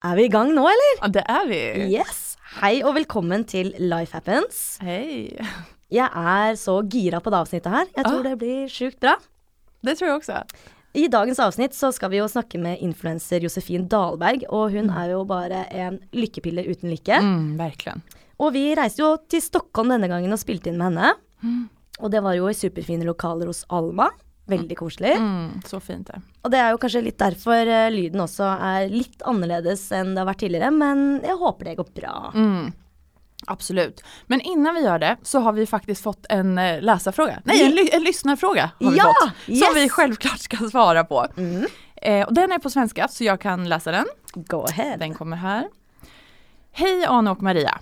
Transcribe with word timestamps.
Er 0.00 0.16
vi 0.16 0.24
i 0.28 0.32
gang 0.32 0.52
nå, 0.56 0.62
eller? 0.64 0.92
Ja, 1.02 1.08
det 1.12 1.22
er 1.28 1.48
vi. 1.50 1.58
Yes! 1.92 2.20
Hei 2.60 2.78
og 2.82 2.94
velkommen 2.96 3.44
til 3.48 3.68
Life 3.78 4.16
Happens. 4.16 4.78
Hei. 4.82 5.28
Jeg 5.92 6.06
er 6.08 6.56
så 6.58 6.78
gira 6.90 7.20
på 7.22 7.30
det 7.32 7.40
avsnittet 7.42 7.70
her. 7.74 7.86
Jeg 7.96 8.04
tror 8.06 8.20
Ah. 8.20 8.22
det 8.30 8.38
blir 8.40 8.66
sjukt 8.72 8.98
bra. 9.00 9.16
Det 9.84 9.98
tror 9.98 10.08
jeg 10.08 10.16
også. 10.20 10.38
I 10.94 11.06
dagens 11.06 11.38
avsnitt 11.38 11.74
så 11.76 11.92
skal 11.92 12.10
vi 12.10 12.16
jo 12.18 12.24
snakke 12.26 12.58
med 12.58 12.80
influenser 12.80 13.40
Josefin 13.44 13.86
Dahlberg, 13.88 14.42
og 14.48 14.72
hun 14.72 14.88
er 14.90 15.10
jo 15.12 15.24
bare 15.24 15.66
en 15.70 16.00
lykkepille 16.12 16.64
uten 16.66 16.90
like. 16.90 17.20
Mm, 17.20 17.56
verkligen. 17.58 18.02
Og 18.40 18.52
vi 18.54 18.74
reiste 18.74 19.02
jo 19.02 19.16
til 19.28 19.40
Stockholm 19.40 19.90
denne 19.90 20.08
gangen 20.08 20.32
og 20.32 20.38
spilte 20.40 20.68
inn 20.72 20.78
med 20.78 20.96
henne. 20.96 21.68
Og 22.00 22.10
det 22.10 22.22
var 22.22 22.34
jo 22.34 22.48
i 22.48 22.54
superfine 22.54 23.04
lokaler 23.04 23.46
hos 23.46 23.64
Alma. 23.68 24.08
Veldig 24.46 24.76
koselig. 24.78 25.12
Mm, 25.16 25.60
så 25.66 25.80
fint 25.80 26.06
det. 26.06 26.20
Og 26.42 26.50
det 26.50 26.58
er 26.58 26.70
jo 26.72 26.78
kanskje 26.82 27.02
litt 27.04 27.18
derfor 27.18 27.66
eh, 27.66 27.90
lyden 27.90 28.20
også 28.24 28.48
er 28.56 28.88
litt 28.90 29.22
annerledes 29.22 29.84
enn 29.94 30.14
det 30.14 30.22
har 30.24 30.30
vært 30.30 30.40
tidligere, 30.42 30.70
men 30.74 31.20
jeg 31.22 31.36
håper 31.38 31.70
det 31.70 31.76
går 31.78 31.90
bra. 32.00 32.14
Mm. 32.34 32.72
Absolut. 33.46 34.02
Men 34.26 34.40
innan 34.40 34.74
vi 34.74 34.80
gör 34.80 34.98
det 34.98 35.16
så 35.22 35.40
har 35.40 35.52
vi 35.52 35.66
faktiskt 35.66 36.02
fått 36.02 36.26
en 36.28 36.58
eh, 36.58 36.82
läsarfråga. 36.82 37.40
Nej, 37.44 37.62
en, 37.62 37.70
ly 37.70 37.88
en 37.92 38.02
lyssnarfråga 38.04 38.70
har 38.80 38.90
vi 38.90 38.96
Ja, 38.98 39.14
fått. 39.22 39.44
Som 39.44 39.54
yes. 39.54 39.76
vi 39.76 39.88
självklart 39.88 40.38
ska 40.38 40.56
svara 40.56 41.04
på. 41.04 41.26
Mm. 41.36 41.66
Eh, 41.96 42.26
och 42.26 42.34
den 42.34 42.52
är 42.52 42.58
på 42.58 42.70
svenska 42.70 43.08
så 43.08 43.24
jag 43.24 43.40
kan 43.40 43.68
läsa 43.68 43.90
den. 43.90 44.06
Go 44.34 44.64
ahead. 44.64 44.96
Den 44.96 45.14
kommer 45.14 45.36
här. 45.36 45.68
Hej 46.72 47.04
Anna 47.04 47.30
och 47.32 47.42
Maria. 47.42 47.78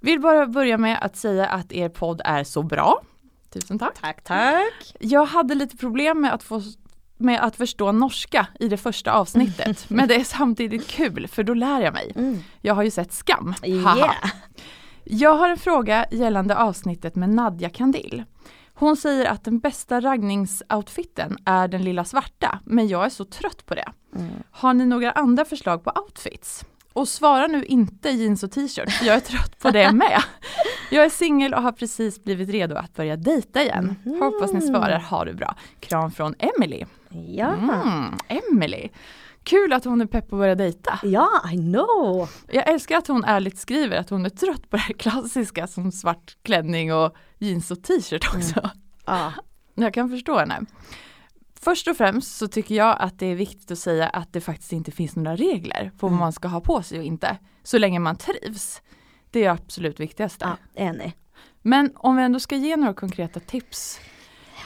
Vill 0.00 0.20
bara 0.20 0.46
börja 0.46 0.78
med 0.78 0.98
att 1.02 1.16
säga 1.16 1.46
att 1.46 1.72
er 1.72 1.88
podd 1.88 2.20
är 2.24 2.44
så 2.44 2.62
bra. 2.62 3.00
Tusen 3.60 3.78
tack. 3.78 4.00
Tack, 4.00 4.24
tack. 4.24 4.94
Jag 5.00 5.26
hade 5.26 5.54
lite 5.54 5.76
problem 5.76 6.20
med 6.20 6.34
att 6.34 6.42
få 6.42 6.62
med 7.18 7.44
att 7.44 7.56
förstå 7.56 7.92
norska 7.92 8.46
i 8.60 8.68
det 8.68 8.76
första 8.76 9.12
avsnittet. 9.12 9.84
Men 9.90 10.08
det 10.08 10.14
är 10.14 10.24
samtidigt 10.24 10.86
kul 10.86 11.28
för 11.28 11.42
då 11.42 11.54
lär 11.54 11.80
jag 11.80 11.94
mig. 11.94 12.12
Mm. 12.16 12.38
Jag 12.60 12.74
har 12.74 12.82
ju 12.82 12.90
sett 12.90 13.12
Skam. 13.12 13.54
Yeah. 13.62 14.14
Jag 15.04 15.36
har 15.36 15.48
en 15.48 15.58
fråga 15.58 16.06
gällande 16.10 16.56
avsnittet 16.56 17.14
med 17.14 17.30
Nadja 17.30 17.68
Kandil. 17.68 18.24
Hon 18.74 18.96
säger 18.96 19.26
att 19.26 19.44
den 19.44 19.58
bästa 19.58 20.00
raggningsoutfiten 20.00 21.36
är 21.44 21.68
den 21.68 21.84
lilla 21.84 22.04
svarta, 22.04 22.60
men 22.64 22.88
jag 22.88 23.04
är 23.04 23.08
så 23.08 23.24
trött 23.24 23.66
på 23.66 23.74
det. 23.74 23.92
Mm. 24.16 24.30
Har 24.50 24.74
ni 24.74 24.86
några 24.86 25.12
andra 25.12 25.44
förslag 25.44 25.84
på 25.84 25.90
outfits? 25.90 26.64
Och 26.96 27.08
svara 27.08 27.46
nu 27.46 27.64
inte 27.64 28.10
jeans 28.10 28.42
och 28.42 28.50
t-shirt, 28.50 28.90
för 28.92 29.06
jag 29.06 29.16
är 29.16 29.20
trött 29.20 29.58
på 29.58 29.70
det 29.70 29.92
med. 29.92 30.22
Jag 30.90 31.04
är 31.04 31.08
singel 31.08 31.54
och 31.54 31.62
har 31.62 31.72
precis 31.72 32.24
blivit 32.24 32.48
redo 32.48 32.76
att 32.76 32.94
börja 32.94 33.16
dejta 33.16 33.62
igen. 33.62 33.96
Mhm. 34.04 34.20
Hoppas 34.22 34.52
ni 34.52 34.60
svarar, 34.60 34.98
ha 34.98 35.24
det 35.24 35.34
bra. 35.34 35.56
Kram 35.80 36.10
från 36.10 36.34
Emily. 36.38 36.84
Ja. 37.28 37.54
Mm, 37.54 38.14
Emily. 38.28 38.88
Kul 39.42 39.72
att 39.72 39.84
hon 39.84 40.00
är 40.00 40.06
pepp 40.06 40.28
på 40.28 40.36
att 40.36 40.40
börja 40.40 40.54
dejta. 40.54 40.98
ja, 41.02 41.28
I 41.52 41.56
know. 41.56 42.28
Jag 42.48 42.68
älskar 42.68 42.98
att 42.98 43.06
hon 43.06 43.24
ärligt 43.24 43.58
skriver 43.58 43.96
att 43.96 44.10
hon 44.10 44.26
är 44.26 44.30
trött 44.30 44.70
på 44.70 44.76
det 44.76 44.82
här 44.82 44.94
klassiska 44.94 45.66
som 45.66 45.92
svart 45.92 46.36
klänning 46.42 46.94
och 46.94 47.14
jeans 47.38 47.70
och 47.70 47.82
t-shirt 47.82 48.34
också. 48.36 48.70
Ja. 49.06 49.32
Jag 49.74 49.94
kan 49.94 50.10
förstå 50.10 50.38
henne. 50.38 50.60
Först 51.66 51.88
och 51.88 51.96
främst 51.96 52.36
så 52.36 52.48
tycker 52.48 52.74
jag 52.74 52.96
att 53.00 53.18
det 53.18 53.26
är 53.26 53.34
viktigt 53.34 53.70
att 53.70 53.78
säga 53.78 54.06
att 54.08 54.32
det 54.32 54.40
faktiskt 54.40 54.72
inte 54.72 54.90
finns 54.92 55.16
några 55.16 55.36
regler 55.36 55.90
på 55.98 56.06
vad 56.06 56.10
Mm. 56.12 56.20
man 56.20 56.32
ska 56.32 56.48
ha 56.48 56.60
på 56.60 56.82
sig 56.82 56.98
och 56.98 57.04
inte. 57.04 57.36
Så 57.62 57.78
länge 57.78 57.98
man 57.98 58.16
trivs. 58.16 58.82
Det 59.30 59.44
är 59.44 59.50
absolut 59.50 60.00
viktigaste. 60.00 60.44
ja, 60.44 60.56
enig. 60.84 61.12
Men 61.62 61.90
om 61.94 62.16
vi 62.16 62.22
ändå 62.22 62.40
ska 62.40 62.56
ge 62.56 62.76
några 62.76 62.94
konkreta 62.94 63.40
tips. 63.40 63.98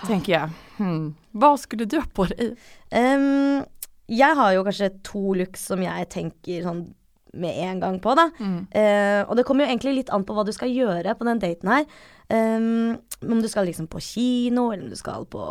Tänker 0.06 0.32
jag, 0.32 0.50
hmm, 0.76 1.14
vad 1.30 1.60
skulle 1.60 1.84
du 1.84 1.96
ha 1.96 2.06
på 2.14 2.24
dig? 2.24 2.56
Um, 2.92 3.64
jeg 4.06 4.36
har 4.36 4.52
jo 4.52 4.64
kanskje 4.64 4.90
to 5.02 5.34
looks 5.34 5.66
som 5.66 5.82
jeg 5.82 6.08
tenker 6.10 6.62
sånn 6.62 6.84
med 7.32 7.54
en 7.62 7.80
gang 7.80 8.00
på, 8.02 8.14
da. 8.18 8.30
Mm. 8.40 8.66
Eh, 8.74 9.22
og 9.30 9.36
det 9.38 9.44
kommer 9.46 9.64
jo 9.64 9.70
egentlig 9.70 9.94
litt 9.94 10.10
an 10.10 10.24
på 10.26 10.34
hva 10.34 10.44
du 10.44 10.52
skal 10.52 10.68
gjøre 10.68 11.14
på 11.14 11.24
den 11.24 11.38
daten 11.38 11.68
her. 11.70 11.84
Um, 12.28 12.98
om 13.22 13.42
du 13.42 13.48
skal 13.48 13.66
liksom 13.68 13.88
på 13.90 14.00
kino, 14.00 14.70
eller 14.72 14.86
om 14.86 14.92
du 14.92 14.96
skal 14.96 15.26
på, 15.28 15.44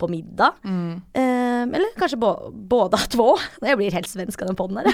på 0.00 0.08
middag. 0.08 0.56
Mm. 0.64 1.00
Um, 1.14 1.74
eller 1.74 1.92
kanskje 1.98 2.20
bå 2.20 2.32
båda 2.50 2.98
två. 3.14 3.34
Jeg 3.60 3.80
blir 3.80 3.96
helt 3.96 4.08
svensk 4.08 4.42
av 4.42 4.50
den 4.50 4.58
podden 4.58 4.80
her. 4.80 4.90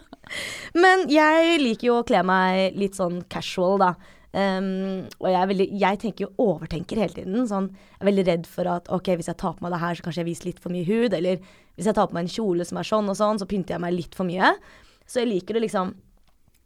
Men 0.84 1.08
jeg 1.10 1.58
liker 1.62 1.88
jo 1.88 1.98
å 1.98 2.06
kle 2.06 2.22
meg 2.26 2.78
litt 2.78 2.98
sånn 2.98 3.22
casual, 3.32 3.80
da. 3.82 3.94
Um, 4.30 5.08
og 5.18 5.26
jeg, 5.26 5.38
er 5.40 5.48
veldig, 5.50 5.66
jeg 5.80 5.98
tenker 6.04 6.26
jo 6.28 6.50
overtenker 6.52 7.00
hele 7.02 7.16
tiden. 7.16 7.48
Sånn, 7.50 7.72
jeg 7.96 8.04
er 8.04 8.10
veldig 8.12 8.26
redd 8.28 8.46
for 8.50 8.70
at 8.70 8.92
ok, 8.94 9.16
hvis 9.18 9.32
jeg 9.32 9.40
tar 9.42 9.56
på 9.56 9.66
meg 9.66 9.74
det 9.74 9.82
her, 9.82 9.98
så 9.98 10.06
kanskje 10.06 10.22
jeg 10.22 10.30
viser 10.30 10.50
litt 10.52 10.62
for 10.62 10.74
mye 10.74 10.86
hud. 10.86 11.16
Eller 11.18 11.42
hvis 11.74 11.90
jeg 11.90 11.98
tar 11.98 12.06
på 12.10 12.16
meg 12.16 12.28
en 12.28 12.36
kjole 12.36 12.68
som 12.68 12.78
er 12.78 12.86
sånn 12.92 13.10
og 13.10 13.18
sånn, 13.18 13.42
så 13.42 13.50
pynter 13.50 13.76
jeg 13.76 13.82
meg 13.82 13.96
litt 13.96 14.14
for 14.14 14.28
mye. 14.28 14.54
Så 15.10 15.24
jeg 15.24 15.32
liker 15.32 15.58
å 15.58 15.64
liksom 15.64 15.96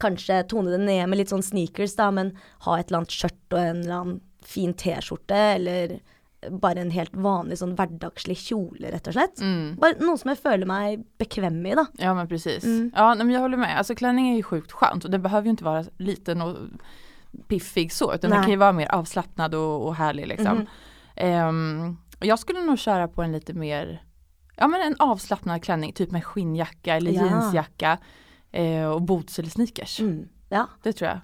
kanskje 0.03 0.43
tone 0.51 0.75
det 0.75 0.83
ned 0.83 1.09
med 1.09 1.21
litt 1.21 1.33
sånn 1.33 1.45
sneakers, 1.45 1.97
da, 1.97 2.11
men 2.13 2.35
ha 2.67 2.77
et 2.77 2.91
eller 2.91 3.03
annet 3.03 3.15
skjørt 3.15 3.55
og 3.55 3.61
en 3.61 3.83
eller 3.85 3.97
annen 3.97 4.17
fin 4.47 4.75
T-skjorte, 4.75 5.35
eller 5.37 6.01
bare 6.51 6.81
en 6.81 6.91
helt 6.91 7.15
vanlig 7.17 7.57
sånn 7.59 7.73
hverdagslig 7.77 8.37
kjole, 8.37 8.91
rett 8.93 9.07
og 9.09 9.15
slett. 9.17 9.41
Mm. 9.41 9.77
Bare 9.81 9.97
noe 10.05 10.19
som 10.21 10.29
jeg 10.29 10.43
føler 10.43 10.69
meg 10.69 11.05
bekväm 11.19 11.63
i, 11.67 11.73
da. 11.79 11.87
Ja 11.99 12.13
men 12.15 12.29
precis. 12.29 12.65
Mm. 12.65 12.91
Ja 12.95 13.15
men 13.15 13.31
jag 13.31 13.41
håller 13.41 13.57
med. 13.57 13.79
Alltså 13.79 13.95
klänning 13.95 14.29
är 14.31 14.37
ju 14.37 14.43
sjukt 14.43 14.73
skönt 14.73 15.05
och 15.05 15.11
det 15.11 15.19
behöver 15.19 15.45
ju 15.47 15.51
inte 15.51 15.65
vara 15.65 15.85
liten 15.97 16.43
och 16.43 16.57
piffig 17.49 17.93
så 17.93 18.15
utan 18.15 18.31
Nej. 18.31 18.37
den 18.37 18.43
kan 18.45 18.51
ju 18.51 18.57
vara 18.57 18.73
mer 18.73 18.95
avslappnad 18.95 19.55
och, 19.55 19.87
och 19.87 19.95
härlig 19.95 20.27
liksom. 20.27 20.57
Mhm. 20.57 20.67
Ehm, 21.17 21.97
jag 22.21 22.39
skulle 22.39 22.61
nog 22.63 22.79
köra 22.79 23.09
på 23.09 23.23
en 23.23 23.33
lite 23.33 23.53
mer, 23.53 24.03
ja 24.57 24.69
men 24.69 24.81
en 24.81 24.97
avslappnad 24.99 25.63
klänning, 25.63 25.93
typ 25.93 26.11
med 26.11 26.25
skinnjacka 26.25 26.97
eller 26.97 27.11
Ja. 27.13 27.27
jeansjacka 27.27 27.99
eh, 28.53 28.87
och 28.87 29.03
boots 29.03 29.39
eller 29.39 29.51
sneakers. 29.51 30.01
Mm. 30.01 30.29
Ja, 30.49 30.67
Det 30.83 30.93
tror 30.93 31.09
jag. 31.11 31.21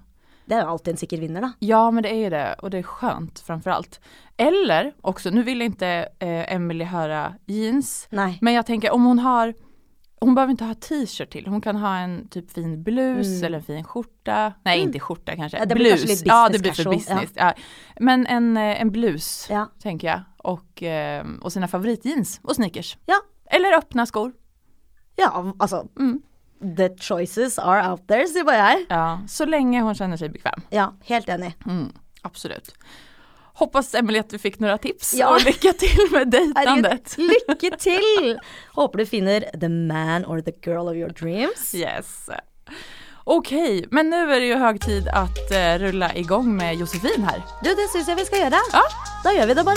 Det 0.56 0.62
jo 0.62 0.68
alltid 0.68 0.92
en 0.92 0.98
sikker 0.98 1.16
vinner, 1.18 1.40
da. 1.40 1.52
Ja 1.58 1.90
men 1.90 2.02
det 2.02 2.08
är 2.08 2.18
ju 2.18 2.30
det 2.30 2.54
och 2.62 2.70
det 2.70 2.78
är 2.78 2.82
skönt 2.82 3.38
framförallt. 3.40 4.00
Eller 4.36 4.92
också, 5.00 5.30
nu 5.30 5.42
vill 5.42 5.62
inte 5.62 5.86
eh, 6.18 6.52
Emily 6.54 6.84
höra 6.84 7.34
jeans 7.46 8.08
Nei. 8.10 8.38
men 8.40 8.54
jag 8.54 8.66
tänker 8.66 8.90
om 8.90 9.04
hon 9.04 9.18
har 9.18 9.54
hon 10.22 10.34
behöver 10.34 10.50
inte 10.50 10.64
ha 10.64 10.74
t-shirt 10.74 11.30
till, 11.30 11.46
hon 11.46 11.60
kan 11.60 11.76
ha 11.76 11.96
en 11.96 12.28
typ 12.28 12.50
fin 12.50 12.82
blus 12.82 13.26
Mm. 13.26 13.44
eller 13.44 13.58
en 13.58 13.64
fin 13.64 13.84
skjorta. 13.84 14.52
Nej 14.64 14.78
Mm. 14.78 14.88
inte 14.88 15.00
skjorta 15.00 15.36
kanske, 15.36 15.58
Ja, 15.58 15.64
det 15.64 15.74
blir 15.74 15.84
blus. 15.84 16.00
kanske 16.00 16.14
lite 16.14 16.28
ja 16.28 16.48
det 16.52 16.58
blir 16.58 16.72
för 16.72 16.84
business. 16.84 17.30
Ja. 17.34 17.52
Men 18.00 18.26
en, 18.26 18.56
eh, 18.56 18.80
en 18.80 18.90
blus 18.90 19.46
Ja. 19.50 19.66
tänker 19.82 20.08
jag. 20.08 20.20
Och, 20.38 20.82
eh, 20.82 21.26
och 21.42 21.52
sina 21.52 21.68
favoritjeans 21.68 22.40
och 22.42 22.54
sneakers. 22.56 22.98
Ja. 23.06 23.14
Eller 23.50 23.78
öppna 23.78 24.06
skor. 24.06 24.32
ja, 25.16 25.54
altså 25.58 25.88
Mm. 25.98 26.22
The 26.76 26.88
choices 27.00 27.58
are 27.58 27.90
out 27.90 28.08
there, 28.08 28.26
sier 28.28 28.44
bare 28.44 28.56
jeg. 28.56 28.86
Ja, 28.88 29.20
så 29.28 29.44
länge 29.44 29.80
hon 29.82 29.94
känner 29.94 30.16
sig 30.16 30.28
bekväm. 30.28 30.60
Ja, 30.70 30.94
helt 31.04 31.28
enig. 31.28 31.54
Mm, 31.66 31.92
absolut. 32.22 32.74
Hoppas 33.54 33.94
Emily 33.94 34.18
att 34.18 34.30
du 34.30 34.38
fick 34.38 34.58
några 34.58 34.78
tips 34.78 35.14
Ja. 35.14 35.28
och 35.34 35.44
lycka 35.44 35.72
till 35.72 35.98
med 36.12 36.30
dejtandet. 36.30 37.16
lykke 37.18 37.76
til! 37.78 38.38
Håper 38.74 38.98
du 38.98 39.06
finner 39.06 39.40
the 39.60 39.68
man 39.68 40.24
or 40.24 40.40
the 40.40 40.52
girl 40.70 40.88
of 40.88 40.94
your 40.94 41.08
dreams. 41.10 41.74
Yes. 41.74 42.28
Okej, 43.24 43.84
men 43.90 44.10
nu 44.10 44.16
är 44.32 44.40
det 44.40 44.46
ju 44.46 44.54
hög 44.56 44.80
tid 44.80 45.08
att 45.08 45.52
eh, 45.52 45.78
rulla 45.78 46.14
igång 46.14 46.56
med 46.56 46.74
Josefin 46.74 47.24
här. 47.24 47.42
Du, 47.64 47.70
det 47.74 47.88
syns 47.92 48.08
jeg 48.08 48.16
vi 48.16 48.24
skal 48.24 48.38
gjøre. 48.38 48.60
Ja. 48.72 48.82
Da 49.24 49.32
gjør 49.32 49.46
vi 49.46 49.54
det 49.54 49.64
bare, 49.64 49.76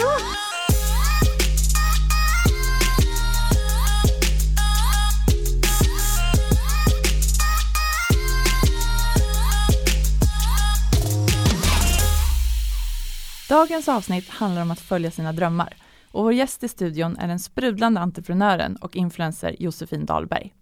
Dagens 13.53 13.90
avsnitt 13.90 14.30
handlar 14.30 14.62
om 14.62 14.72
att 14.72 14.80
följa 14.80 15.12
sina 15.12 15.34
drömmar 15.34 15.75
och 16.12 16.24
vår 16.24 16.34
gäst 16.34 16.64
i 16.64 16.68
studion 16.68 17.18
är 17.18 17.28
den 17.28 17.40
sprudlande 17.40 18.00
entreprenören 18.00 18.75
och 18.75 18.96
influencer 18.96 19.56
Josefin 19.59 20.06
Dahlberg. 20.06 20.53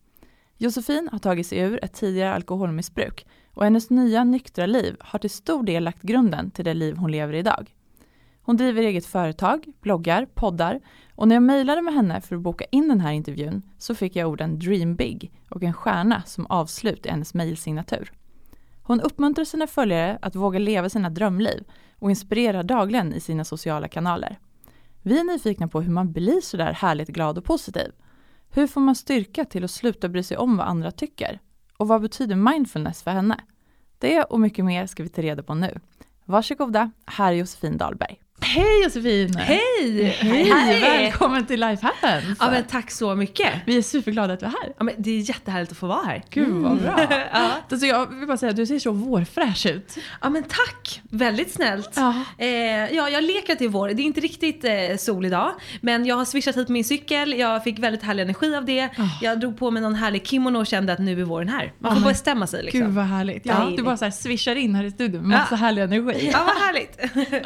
Josefin 0.58 1.10
har 1.12 1.20
tagit 1.20 1.48
sig 1.48 1.60
ur 1.60 1.84
ett 1.86 1.94
tidigare 1.94 2.34
alkoholmissbruk 2.34 3.26
och 3.54 3.64
hennes 3.64 3.90
nya 3.90 4.24
nyktra 4.24 4.66
liv 4.66 4.96
har 5.00 5.20
till 5.20 5.30
stor 5.30 5.64
del 5.64 5.84
lagt 5.84 6.02
grunden 6.02 6.52
till 6.52 6.66
det 6.66 6.74
liv 6.74 6.98
hon 6.98 7.12
lever 7.12 7.34
idag. 7.34 7.76
Hon 8.42 8.58
driver 8.58 8.82
eget 8.82 9.06
företag, 9.06 9.66
bloggar, 9.82 10.26
poddar 10.34 10.80
och 11.16 11.28
när 11.28 11.36
jag 11.36 11.44
mejlade 11.44 11.82
med 11.82 11.94
henne 11.94 12.22
för 12.22 12.36
att 12.36 12.42
boka 12.42 12.66
in 12.72 12.88
den 12.88 13.02
här 13.02 13.12
intervjun 13.12 13.62
så 13.78 13.96
fick 13.96 14.16
jag 14.16 14.30
orden 14.30 14.60
Dream 14.60 14.96
Big 14.96 15.32
och 15.50 15.64
en 15.64 15.74
stjärna 15.74 16.24
som 16.26 16.46
avslut 16.46 17.06
i 17.06 17.10
hennes 17.10 17.34
mejlsignatur. 17.34 18.12
Hon 18.84 19.02
uppmuntrar 19.02 19.46
sina 19.46 19.68
följare 19.68 20.20
att 20.22 20.36
våga 20.36 20.60
leva 20.60 20.90
sina 20.90 21.10
drömliv 21.10 21.64
och 22.02 22.10
inspirerar 22.10 22.64
dagligen 22.64 23.14
i 23.14 23.20
sina 23.20 23.44
sociala 23.44 23.88
kanaler. 23.88 24.40
Vi 25.02 25.20
är 25.20 25.24
nyfikna 25.24 25.68
på 25.68 25.82
hur 25.82 25.92
man 25.92 26.12
blir 26.12 26.42
så 26.42 26.58
där 26.58 26.74
härligt 26.74 27.10
glad 27.10 27.38
och 27.38 27.46
positiv. 27.46 27.92
Hur 28.50 28.68
får 28.68 28.82
man 28.82 28.96
styrka 28.96 29.46
till 29.46 29.64
att 29.64 29.72
sluta 29.72 30.10
bry 30.10 30.24
sig 30.24 30.38
om 30.38 30.58
vad 30.58 30.68
andra 30.68 30.92
tycker? 30.92 31.40
Och 31.78 31.88
vad 31.88 32.02
betyder 32.02 32.36
mindfulness 32.36 33.04
för 33.04 33.12
henne? 33.12 33.40
Det 34.00 34.24
och 34.24 34.40
mycket 34.40 34.66
mer 34.66 34.86
ska 34.86 35.04
vi 35.04 35.10
ta 35.10 35.22
reda 35.22 35.44
på 35.44 35.56
nu. 35.56 35.80
Varsågoda, 36.26 36.92
här 37.06 37.34
är 37.34 37.38
Josefin 37.38 37.78
Dahlberg. 37.78 38.22
Hej 38.44 38.84
Josefin! 38.84 39.36
Hej! 39.36 40.04
Hej! 40.20 40.44
Hej! 40.52 40.82
Välkommen 40.82 41.46
till 41.46 41.60
Life 41.60 41.86
Happens! 41.86 42.38
Ja, 42.40 42.52
men 42.52 42.64
tack 42.64 42.92
så 42.92 43.16
mycket. 43.16 43.50
Vi 43.66 43.78
är 43.78 43.82
superglada 43.82 44.34
att 44.34 44.40
du 44.40 44.46
är 44.46 44.50
här. 44.50 44.74
Ja, 44.78 44.84
men 44.84 44.94
det 44.98 45.12
är 45.12 45.30
jättehärligt 45.30 45.72
att 45.72 45.78
få 45.78 45.88
vara 45.88 46.06
här. 46.06 46.24
Gud 46.30 46.50
vad 46.50 46.82
bra. 46.82 47.00
Ja. 47.34 47.50
Alltså, 47.70 47.88
jag 47.88 48.06
vill 48.14 48.28
bara 48.28 48.38
säga 48.38 48.50
att 48.50 48.56
du 48.56 48.66
ser 48.66 48.80
så 48.80 48.92
vårfräsch 48.92 49.66
ut. 49.66 49.98
ja, 50.22 50.30
men 50.30 50.44
tack. 50.44 51.02
Väldigt 51.10 51.52
snällt. 51.54 51.90
Ja. 51.96 52.14
Eh, 52.38 52.48
ja, 52.96 53.10
jag 53.10 53.24
leker 53.24 53.64
är 53.64 53.68
vår. 53.68 53.88
Det 53.90 54.02
är 54.02 54.06
inte 54.06 54.22
riktigt 54.22 54.64
eh, 54.64 54.98
sol 54.98 55.26
idag. 55.26 55.52
Men 55.82 56.06
jag 56.06 56.16
har 56.16 56.26
swishat 56.26 56.58
hit 56.58 56.70
min 56.70 56.84
cykel. 56.84 57.34
Jag 57.40 57.64
fick 57.64 57.80
väldigt 57.80 58.04
härlig 58.04 58.24
energi 58.24 58.56
av 58.56 58.66
det. 58.66 58.82
Ah. 58.84 58.90
Jag 59.22 59.40
drog 59.40 59.58
på 59.60 59.72
mig 59.72 59.82
någon 59.84 59.96
härlig 59.96 60.28
kimono 60.28 60.58
och 60.60 60.68
kände 60.68 60.94
att 60.94 61.00
nu 61.00 61.22
är 61.22 61.26
våren 61.26 61.50
här. 61.50 61.74
Man 61.80 61.92
får 61.92 61.98
Ja, 61.98 62.04
men- 62.04 62.10
bestämma 62.14 62.48
sig 62.48 62.64
liksom. 62.64 62.82
Gud 62.82 62.90
vad 62.90 63.06
härligt. 63.06 63.46
Ja, 63.46 63.72
du 63.78 63.84
bara 63.84 63.98
så 63.98 64.06
här 64.06 64.12
swishar 64.12 64.56
in 64.56 64.76
här 64.76 64.84
i 64.84 64.92
studion 64.92 65.28
med 65.28 65.42
Ja. 65.52 65.56
härlig 65.56 65.82
energi. 65.82 66.30
Ja, 66.34 66.40
vad 66.46 66.56
härligt. 66.56 67.00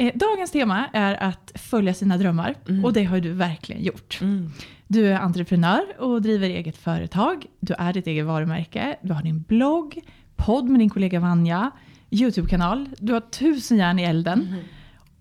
Eh, 0.00 0.12
dagens 0.14 0.50
tema 0.50 0.86
är 0.92 1.22
att 1.22 1.52
följa 1.54 1.94
sina 1.94 2.16
drömmar 2.18 2.54
och 2.84 2.92
det 2.92 3.04
har 3.04 3.20
du 3.20 3.32
verkligen 3.32 3.82
gjort. 3.82 4.18
Mm. 4.20 4.50
Du 4.86 5.06
är 5.06 5.18
entreprenör 5.18 5.82
och 5.98 6.22
driver 6.22 6.48
eget 6.50 6.76
företag. 6.76 7.46
Du 7.60 7.74
är 7.78 7.92
ditt 7.92 8.06
eget 8.06 8.26
varumärke. 8.26 8.96
Du 9.02 9.12
har 9.12 9.22
din 9.22 9.42
blogg, 9.42 10.00
podd 10.36 10.64
med 10.68 10.80
din 10.80 10.90
kollega 10.90 11.20
Vanja, 11.20 11.70
YouTube-kanal. 12.10 12.88
Du 12.98 13.12
har 13.12 13.20
tusen 13.20 13.76
järn 13.78 13.98
i 13.98 14.02
elden. 14.02 14.54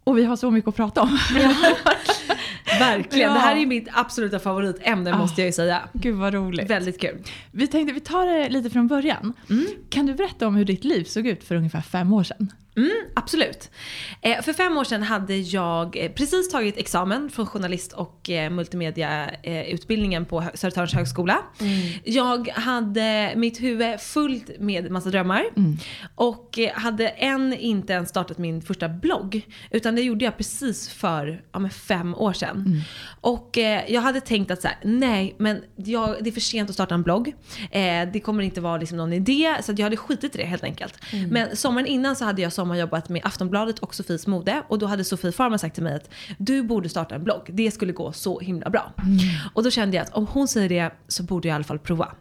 Och 0.03 0.17
vi 0.17 0.23
har 0.25 0.35
så 0.35 0.51
mycket 0.51 0.67
att 0.67 0.75
prata 0.75 1.01
om. 1.01 1.09
Verkligen. 2.79 3.27
Ja. 3.29 3.33
Det 3.33 3.39
här 3.39 3.55
är 3.55 3.65
mitt 3.65 3.87
absoluta 3.93 4.39
favoritämne 4.39 5.13
Ah. 5.13 5.17
måste 5.17 5.41
jag 5.41 5.45
ju 5.45 5.51
säga. 5.51 5.81
Gud 5.93 6.15
vad 6.15 6.33
roligt. 6.33 6.69
Väldigt 6.69 7.01
kul. 7.01 7.17
Vi 7.51 7.67
tänkte 7.67 7.93
vi 7.93 7.99
tar 7.99 8.25
det 8.25 8.49
lite 8.49 8.69
från 8.69 8.87
början. 8.87 9.33
Kan 9.89 10.05
du 10.05 10.13
berätta 10.13 10.47
om 10.47 10.55
hur 10.55 10.65
ditt 10.65 10.83
liv 10.83 11.03
såg 11.03 11.27
ut 11.27 11.43
för 11.43 11.55
ungefär 11.55 11.81
fem 11.81 12.13
år 12.13 12.23
sedan? 12.23 12.51
Mm, 12.75 12.91
absolut. 13.15 13.69
Eh, 14.21 14.41
för 14.41 14.53
fem 14.53 14.77
år 14.77 14.83
sedan 14.83 15.03
hade 15.03 15.35
jag 15.35 15.97
eh, 15.97 16.11
precis 16.11 16.49
tagit 16.49 16.77
examen 16.77 17.29
från 17.29 17.45
journalist 17.45 17.93
och 17.93 18.29
eh, 18.29 18.49
multimediautbildningen 18.49 20.25
på 20.25 20.43
Södertörns 20.53 20.93
högskola. 20.93 21.37
Jag 22.03 22.47
hade 22.49 23.33
mitt 23.35 23.61
huvud 23.61 23.99
fullt 23.99 24.59
med 24.59 24.91
massa 24.91 25.09
drömmar. 25.09 25.43
Och 26.15 26.59
eh, 26.59 26.73
hade 26.73 27.07
än 27.07 27.53
inte 27.53 27.93
ens 27.93 28.09
startat 28.09 28.37
min 28.37 28.61
första 28.61 28.89
blogg. 28.89 29.41
Utan 29.71 29.95
det 29.95 30.01
gjorde 30.01 30.25
jag 30.25 30.37
precis 30.37 30.89
för 30.89 31.41
ja, 31.51 31.69
fem 31.69 32.15
år 32.15 32.33
sedan. 32.33 32.81
Och 33.21 33.57
eh, 33.57 33.83
jag 33.87 34.01
hade 34.01 34.21
tänkt 34.21 34.51
att 34.51 34.61
så 34.61 34.67
här, 34.67 34.77
nej 34.83 35.35
men 35.37 35.61
jag, 35.75 36.15
det 36.21 36.29
är 36.29 36.31
för 36.31 36.41
sent 36.41 36.69
att 36.69 36.73
starta 36.73 36.95
en 36.95 37.03
blogg. 37.03 37.33
Det 38.13 38.19
kommer 38.23 38.43
inte 38.43 38.61
vara 38.61 38.77
liksom 38.77 38.97
någon 38.97 39.13
idé. 39.13 39.55
Så 39.61 39.73
jag 39.77 39.83
hade 39.83 39.97
skitit 39.97 40.35
i 40.35 40.37
det 40.37 40.45
helt 40.45 40.63
enkelt. 40.63 40.93
Men 41.29 41.55
sommaren 41.55 41.87
innan 41.87 42.15
så 42.15 42.25
hade 42.25 42.41
jag 42.41 42.53
sommarjobbat 42.59 43.09
med 43.09 43.21
Aftonbladet 43.25 43.79
och 43.79 43.95
Sofies 43.95 44.27
mode. 44.27 44.63
Och 44.67 44.79
då 44.79 44.85
hade 44.85 45.03
Sofie 45.03 45.31
Farman 45.31 45.59
sagt 45.59 45.75
till 45.75 45.83
mig 45.83 45.95
att 45.95 46.09
du 46.37 46.63
borde 46.63 46.89
starta 46.89 47.15
en 47.15 47.23
blogg. 47.23 47.49
Det 47.53 47.71
skulle 47.71 47.93
gå 47.93 48.11
så 48.11 48.39
himla 48.39 48.69
bra. 48.69 48.93
Och 49.53 49.63
då 49.63 49.71
kände 49.71 49.97
jag 49.97 50.03
att 50.03 50.13
om 50.13 50.27
hon 50.27 50.47
säger 50.47 50.69
det 50.69 50.91
så 51.07 51.23
borde 51.23 51.47
jag 51.47 51.53
i 51.53 51.55
alla 51.55 51.63
fall 51.63 51.79
prova. 51.79 52.15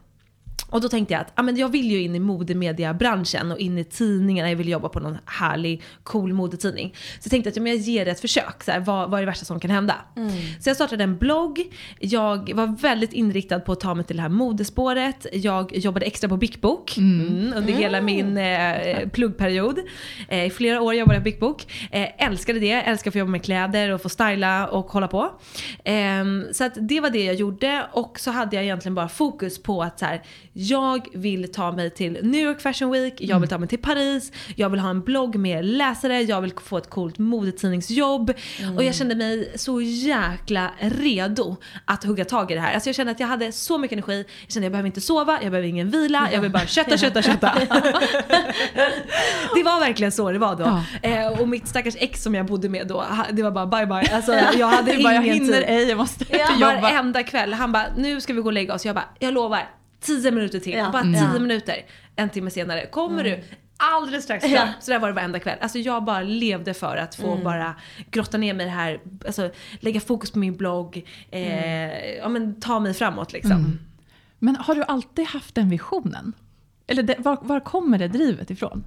Och 0.71 0.81
då 0.81 0.89
tänkte 0.89 1.15
jag 1.15 1.21
att 1.21 1.33
ja, 1.37 1.43
men 1.43 1.57
jag 1.57 1.69
vill 1.69 1.91
ju 1.91 2.03
in 2.03 2.15
i 2.15 2.19
modemediabranschen 2.19 3.53
och 3.53 3.59
in 3.59 3.79
i 3.79 3.85
tidningarna. 3.85 4.51
Jag 4.51 4.57
vill 4.57 4.69
jobba 4.69 4.89
på 4.89 5.01
någon 5.01 5.19
härlig, 5.25 5.83
cool 6.03 6.33
modetidning. 6.33 6.95
Så 6.95 7.21
jag 7.27 7.31
tänkte 7.31 7.51
att 7.51 7.57
ja, 7.57 7.63
men 7.63 7.73
jag 7.73 7.81
ger 7.81 8.05
det 8.05 8.11
ett 8.11 8.21
försök. 8.21 8.63
Så 8.65 8.71
här, 8.71 8.81
vad, 8.81 9.11
vad 9.11 9.19
är 9.19 9.23
det 9.23 9.27
värsta 9.27 9.45
som 9.45 9.61
kan 9.61 9.71
hända? 9.71 9.95
Så 10.61 10.69
jag 10.69 10.77
startade 10.77 11.05
en 11.05 11.17
blogg. 11.17 11.61
Jag 11.99 12.55
var 12.55 12.67
väldigt 12.67 13.13
inriktad 13.13 13.61
på 13.61 13.73
att 13.73 13.81
ta 13.81 13.95
mig 13.95 14.05
till 14.05 14.17
det 14.17 14.23
här 14.23 14.29
modespåret. 14.29 15.27
Jag 15.33 15.77
jobbade 15.77 16.07
extra 16.07 16.29
på 16.29 16.37
Bic 16.37 16.61
Book 16.61 16.97
mm, 16.97 17.53
under 17.57 17.73
hela 17.73 18.01
min 18.01 18.37
eh, 18.37 19.09
pluggperiod. 19.09 19.79
Eh, 20.29 20.47
I 20.47 20.51
flera 20.51 20.81
år 20.81 20.95
jobbade 20.95 21.17
jag 21.17 21.25
på 21.25 21.31
Bic 21.31 21.41
Book. 21.41 21.89
Eh, 21.91 22.27
älskade 22.27 22.59
det. 22.59 22.73
Älskade 22.73 23.09
att 23.09 23.13
få 23.13 23.19
jobba 23.19 23.31
med 23.31 23.45
kläder 23.45 23.91
och 23.91 24.03
få 24.03 24.09
styla 24.09 24.67
och 24.67 24.87
hålla 24.87 25.09
på. 25.09 25.31
Ehm, 25.85 26.45
så 26.53 26.65
att 26.65 26.73
det 26.81 27.01
var 27.01 27.11
det 27.11 27.25
jag 27.25 27.35
gjorde 27.35 27.87
och 27.93 28.21
så 28.21 28.31
hade 28.31 28.57
jag 28.57 28.65
egentligen 28.65 28.95
bara 28.95 29.09
fokus 29.09 29.63
på 29.63 29.83
att 29.83 29.99
så 29.99 30.05
här, 30.05 30.23
jag 30.61 31.09
vill 31.15 31.53
ta 31.53 31.73
mig 31.73 31.91
till 31.91 32.19
New 32.23 32.41
York 32.41 32.61
Fashion 32.61 32.91
Week, 32.91 33.15
jag 33.19 33.41
vill 33.41 33.49
ta 33.49 33.59
mig 33.59 33.69
till 33.69 33.79
Paris, 33.79 34.33
jag 34.57 34.69
vill 34.71 34.81
ha 34.81 34.91
en 34.91 35.01
blogg 35.01 35.37
med 35.37 35.65
läsare, 35.65 36.23
jag 36.23 36.41
vill 36.41 36.53
få 36.65 36.79
ett 36.79 36.91
coolt 36.91 37.19
modetidningsjobb. 37.19 38.33
Och 38.77 38.85
jag 38.85 38.95
kände 38.95 39.15
mig 39.15 39.53
så 39.57 39.81
jäkla 39.81 40.71
redo 40.81 41.57
att 41.85 42.05
hugga 42.05 42.25
tag 42.25 42.51
i 42.51 42.55
det 42.55 42.61
här. 42.61 42.75
Alltså 42.75 42.89
jag 42.89 42.97
kände 42.97 43.13
att 43.13 43.21
jag 43.21 43.27
hade 43.27 43.53
så 43.53 43.79
mycket 43.79 43.93
energi, 43.93 44.25
jag 44.47 44.53
kände 44.53 44.65
att 44.65 44.65
jag 44.65 44.73
behöver 44.73 44.87
inte 44.87 45.01
sova, 45.01 45.33
jag 45.43 45.51
behöver 45.51 45.69
ingen 45.69 45.91
vila, 45.91 46.29
jag 46.33 46.41
vill 46.41 46.51
bara 46.51 46.67
kötta, 46.67 46.97
kötta, 46.97 47.23
kötta. 47.23 47.53
det 49.55 49.63
var 49.63 49.81
verkligen 49.81 50.13
så 50.13 50.31
det 50.33 50.39
var 50.39 50.57
då. 50.57 50.83
Ja. 51.03 51.09
Eh, 51.09 51.41
och 51.41 51.49
mitt 51.49 51.69
stackars 51.69 51.95
ex 51.99 52.23
som 52.23 52.35
jag 52.35 52.47
bodde 52.47 52.69
med 52.69 52.87
då, 52.87 53.05
det 53.33 53.43
var 53.43 53.51
bara 53.51 53.67
bye 53.67 53.87
bye. 53.87 54.15
Alltså 54.17 54.33
jag 54.59 54.67
hade 54.67 54.93
Du 54.97 55.03
bara, 55.03 55.15
jag 55.15 55.25
ingen 55.27 55.35
hinner 55.45 55.61
tid. 55.61 55.65
ej, 55.69 55.89
jag 55.89 55.97
måste 55.99 56.25
Ja, 56.31 56.47
jobba. 56.61 56.81
varenda 56.81 57.23
kväll. 57.23 57.53
Han 57.55 57.73
bara, 57.73 57.87
nu 57.97 58.21
ska 58.21 58.33
vi 58.33 58.41
gå 58.41 58.47
och 58.47 58.53
lägga 58.53 58.75
oss. 58.75 58.87
Jag 58.87 58.95
bara, 58.95 59.09
jag 59.19 59.35
lovar. 59.35 59.78
10 60.01 60.31
minuter 60.31 60.61
till. 60.61 60.73
Ja. 60.73 60.91
Bara 60.93 61.03
Mm. 61.03 61.15
10 61.21 61.33
Ja. 61.35 61.39
minuter. 61.41 61.77
En 62.17 62.29
timme 62.31 62.51
senare. 62.51 62.87
Kommer 62.87 63.25
du? 63.25 63.43
Alldeles 63.77 64.25
strax 64.25 64.43
fram. 64.45 64.53
Ja. 64.55 64.69
Så 64.81 64.91
där 64.91 64.99
var 64.99 65.09
det 65.09 65.15
varenda 65.15 65.39
kväll. 65.39 65.59
Alltså 65.61 65.79
jag 65.79 66.05
bara 66.05 66.23
levde 66.23 66.75
för 66.75 66.97
att 66.97 67.15
få 67.15 67.37
bara 67.37 67.75
grotta 68.11 68.39
ner 68.39 68.55
mig 68.55 68.67
i 68.67 68.69
det 68.69 68.75
här. 68.75 69.01
Alltså 69.27 69.51
lägga 69.81 70.01
fokus 70.01 70.31
på 70.31 70.39
min 70.39 70.57
blogg. 70.57 71.07
Eh, 71.31 72.15
ja 72.17 72.29
men 72.29 72.61
ta 72.61 72.81
mig 72.81 72.95
framåt 72.95 73.33
liksom. 73.33 73.79
Men 74.39 74.57
har 74.57 74.75
du 74.75 74.83
alltid 74.83 75.27
haft 75.27 75.55
den 75.55 75.69
visionen? 75.71 76.33
Eller 76.87 77.03
det, 77.03 77.15
var, 77.19 77.39
var 77.43 77.61
kommer 77.61 77.99
det 77.99 78.09
drivet 78.09 78.51
ifrån? 78.51 78.85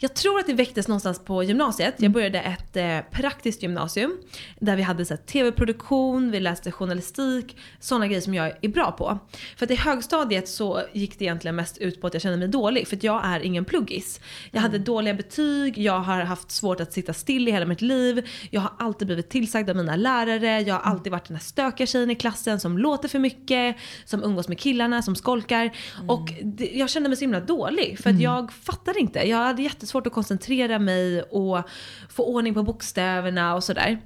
Jag 0.00 0.14
tror 0.14 0.40
att 0.40 0.46
det 0.46 0.52
väcktes 0.52 0.88
någonstans 0.88 1.18
på 1.24 1.42
gymnasiet. 1.42 1.94
Jag 1.98 2.12
började 2.12 2.40
ett 2.40 2.76
eh, 2.76 2.98
praktiskt 3.10 3.62
gymnasium 3.62 4.16
där 4.58 4.76
vi 4.76 4.82
hade 4.82 5.04
tv-produktion, 5.04 6.30
vi 6.30 6.40
läste 6.40 6.72
journalistik, 6.72 7.56
sådana 7.80 8.06
grejer 8.06 8.20
som 8.20 8.34
jag 8.34 8.52
är 8.60 8.68
bra 8.68 8.92
på. 8.92 9.18
För 9.56 9.66
att 9.66 9.70
i 9.70 9.74
högstadiet 9.74 10.48
så 10.48 10.82
gick 10.92 11.18
det 11.18 11.24
egentligen 11.24 11.56
mest 11.56 11.78
ut 11.78 12.00
på 12.00 12.06
att 12.06 12.14
jag 12.14 12.22
kände 12.22 12.38
mig 12.38 12.48
dålig 12.48 12.88
för 12.88 12.96
att 12.96 13.02
jag 13.02 13.20
är 13.24 13.40
ingen 13.40 13.64
pluggis. 13.64 14.20
Jag 14.50 14.60
hade 14.60 14.78
dåliga 14.78 15.14
betyg, 15.14 15.78
jag 15.78 16.00
har 16.00 16.20
haft 16.20 16.50
svårt 16.50 16.80
att 16.80 16.92
sitta 16.92 17.12
still 17.12 17.48
i 17.48 17.50
hela 17.50 17.66
mitt 17.66 17.82
liv, 17.82 18.28
jag 18.50 18.60
har 18.60 18.72
alltid 18.78 19.06
blivit 19.06 19.30
tillsagd 19.30 19.70
av 19.70 19.76
mina 19.76 19.96
lärare, 19.96 20.60
jag 20.60 20.74
har 20.74 20.92
alltid 20.92 21.12
varit 21.12 21.28
den 21.28 21.36
här 21.36 21.44
stökiga 21.44 21.86
tjejen 21.86 22.10
i 22.10 22.14
klassen 22.14 22.60
som 22.60 22.78
låter 22.78 23.08
för 23.08 23.18
mycket, 23.18 23.76
som 24.04 24.24
umgås 24.24 24.48
med 24.48 24.58
killarna, 24.58 25.02
som 25.02 25.16
skolkar. 25.16 25.70
Och 26.08 26.32
det, 26.42 26.70
jag 26.74 26.90
kände 26.90 27.08
mig 27.08 27.16
så 27.16 27.20
himla 27.20 27.40
dålig 27.40 27.98
för 27.98 28.10
att 28.10 28.20
jag 28.20 28.52
fattade 28.52 29.00
inte. 29.00 29.28
Jag 29.28 29.47
hade 29.48 29.62
jättesvårt 29.62 30.06
att 30.06 30.12
koncentrera 30.12 30.78
mig 30.78 31.22
och 31.22 31.62
få 32.08 32.24
ordning 32.24 32.54
på 32.54 32.62
bokstäverna 32.62 33.54
och 33.54 33.64
sådär. 33.64 34.00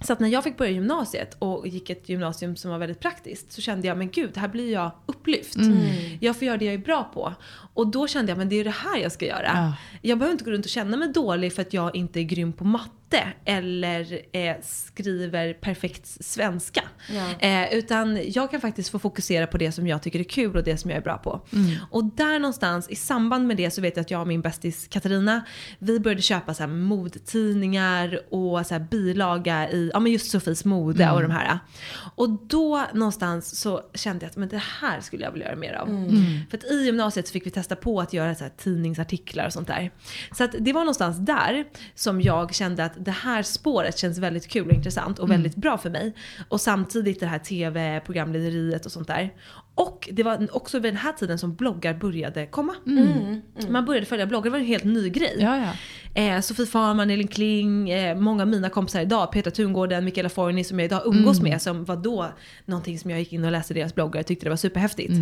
Så 0.00 0.12
att 0.12 0.20
när 0.20 0.28
jag 0.28 0.44
fick 0.44 0.56
börja 0.56 0.70
gymnasiet 0.70 1.36
och 1.38 1.68
gick 1.68 1.90
ett 1.90 2.08
gymnasium 2.08 2.56
som 2.56 2.70
var 2.70 2.78
väldigt 2.78 3.00
praktiskt 3.00 3.52
så 3.52 3.60
kände 3.60 3.86
jag 3.86 3.98
men 3.98 4.10
gud, 4.10 4.36
här 4.36 4.48
blir 4.48 4.72
jag 4.72 4.90
upplyft. 5.06 5.56
Jag 6.20 6.36
får 6.36 6.46
göra 6.46 6.56
det 6.56 6.64
jag 6.64 6.74
är 6.74 6.78
bra 6.78 7.10
på. 7.14 7.34
Och 7.74 7.86
då 7.86 8.06
kände 8.06 8.30
jag 8.30 8.38
men 8.38 8.48
det 8.48 8.56
är 8.56 8.64
det 8.64 8.70
här 8.70 8.98
jag 8.98 9.12
ska 9.12 9.26
göra. 9.26 9.50
Ja. 9.54 9.76
Jag 10.02 10.18
behöver 10.18 10.32
inte 10.32 10.44
gå 10.44 10.50
runt 10.50 10.64
och 10.64 10.70
känna 10.70 10.96
mig 10.96 11.08
dålig 11.08 11.52
för 11.52 11.62
att 11.62 11.72
jag 11.72 11.96
inte 11.96 12.20
är 12.20 12.22
grym 12.22 12.52
på 12.52 12.64
matte 12.64 13.03
eller 13.44 14.20
eh, 14.32 14.56
skriver 14.62 15.52
perfekt 15.52 16.06
svenska. 16.06 16.82
Ja. 17.08 17.48
Eh, 17.48 17.74
utan 17.74 18.20
jag 18.26 18.50
kan 18.50 18.60
faktiskt 18.60 18.90
få 18.90 18.98
fokusera 18.98 19.46
på 19.46 19.58
det 19.58 19.72
som 19.72 19.86
jag 19.86 20.02
tycker 20.02 20.20
är 20.20 20.24
kul 20.24 20.56
och 20.56 20.64
det 20.64 20.76
som 20.76 20.90
jag 20.90 20.98
är 20.98 21.02
bra 21.02 21.18
på. 21.18 21.46
Och 21.90 22.04
där 22.04 22.38
någonstans 22.38 22.88
i 22.88 22.96
samband 22.96 23.46
med 23.46 23.56
det 23.56 23.70
så 23.70 23.80
vet 23.80 23.96
jag 23.96 24.04
att 24.04 24.10
jag 24.10 24.20
och 24.20 24.26
min 24.26 24.40
bästis 24.40 24.88
Katarina, 24.88 25.44
vi 25.78 26.00
började 26.00 26.22
köpa 26.22 26.54
så 26.54 26.62
här 26.62 26.70
modtidningar 26.70 28.20
och 28.30 28.66
så 28.66 28.74
här 28.74 28.86
bilaga 28.90 29.70
i, 29.70 29.90
ja 29.92 30.00
men 30.00 30.12
just 30.12 30.30
Sofies 30.30 30.64
mode 30.64 31.10
och 31.10 31.22
de 31.22 31.30
här. 31.30 31.58
Och 32.14 32.30
då 32.30 32.84
någonstans 32.94 33.60
så 33.60 33.80
kände 33.94 34.24
jag 34.24 34.30
att 34.30 34.36
men 34.36 34.48
det 34.48 34.62
här 34.80 35.00
skulle 35.00 35.24
jag 35.24 35.32
vilja 35.32 35.46
göra 35.46 35.56
mer 35.56 35.72
av. 35.74 35.86
För 36.50 36.58
att 36.58 36.64
i 36.64 36.84
gymnasiet 36.84 37.26
så 37.26 37.32
fick 37.32 37.46
vi 37.46 37.50
testa 37.50 37.76
på 37.76 38.00
att 38.00 38.12
göra 38.12 38.34
så 38.34 38.44
här 38.44 38.52
tidningsartiklar 38.56 39.46
och 39.46 39.52
sånt 39.52 39.68
där. 39.68 39.90
Så 40.36 40.44
att 40.44 40.54
det 40.58 40.72
var 40.72 40.80
någonstans 40.80 41.16
där 41.18 41.64
som 41.94 42.20
jag 42.20 42.54
kände 42.54 42.84
att 42.84 43.03
det 43.04 43.10
här 43.10 43.42
spåret 43.42 43.98
känns 43.98 44.18
väldigt 44.18 44.48
kul 44.48 44.68
och 44.68 44.74
intressant 44.74 45.18
och 45.18 45.30
väldigt 45.30 45.56
bra 45.56 45.78
för 45.78 45.90
mig. 45.90 46.14
Och 46.48 46.60
samtidigt 46.60 47.20
det 47.20 47.26
här 47.26 47.38
tv-programlederiet 47.38 48.86
och 48.86 48.92
sånt 48.92 49.08
där. 49.08 49.32
Och 49.74 50.08
det 50.12 50.22
var 50.22 50.48
också 50.56 50.78
vid 50.78 50.92
den 50.92 50.98
här 50.98 51.12
tiden 51.12 51.38
som 51.38 51.54
bloggar 51.54 51.94
började 51.94 52.46
komma. 52.46 52.74
Man 53.68 53.84
började 53.84 54.06
följa 54.06 54.26
bloggar, 54.26 54.44
det 54.44 54.50
var 54.50 54.58
en 54.58 54.64
helt 54.64 54.84
ny 54.84 55.08
grej. 55.08 55.36
Ja, 55.38 55.56
ja. 55.56 55.72
Eh, 56.16 56.40
Sofie 56.40 56.66
Farman, 56.66 57.10
Elin 57.10 57.28
Kling, 57.28 57.90
eh, 57.90 58.16
många 58.16 58.42
av 58.42 58.48
mina 58.48 58.68
kompisar 58.68 59.00
idag, 59.00 59.32
Petra 59.32 59.50
Tungården, 59.50 60.04
Mikaela 60.04 60.28
Forni 60.28 60.64
som 60.64 60.78
jag 60.78 60.86
idag 60.86 61.02
umgås 61.06 61.40
med 61.40 61.62
som 61.62 61.84
var 61.84 61.96
då 61.96 62.28
någonting 62.64 62.98
som 62.98 63.10
jag 63.10 63.18
gick 63.20 63.32
in 63.32 63.44
och 63.44 63.52
läste 63.52 63.74
deras 63.74 63.94
bloggar 63.94 64.20
och 64.20 64.26
tyckte 64.26 64.46
det 64.46 64.50
var 64.50 64.56
superhäftigt. 64.56 65.12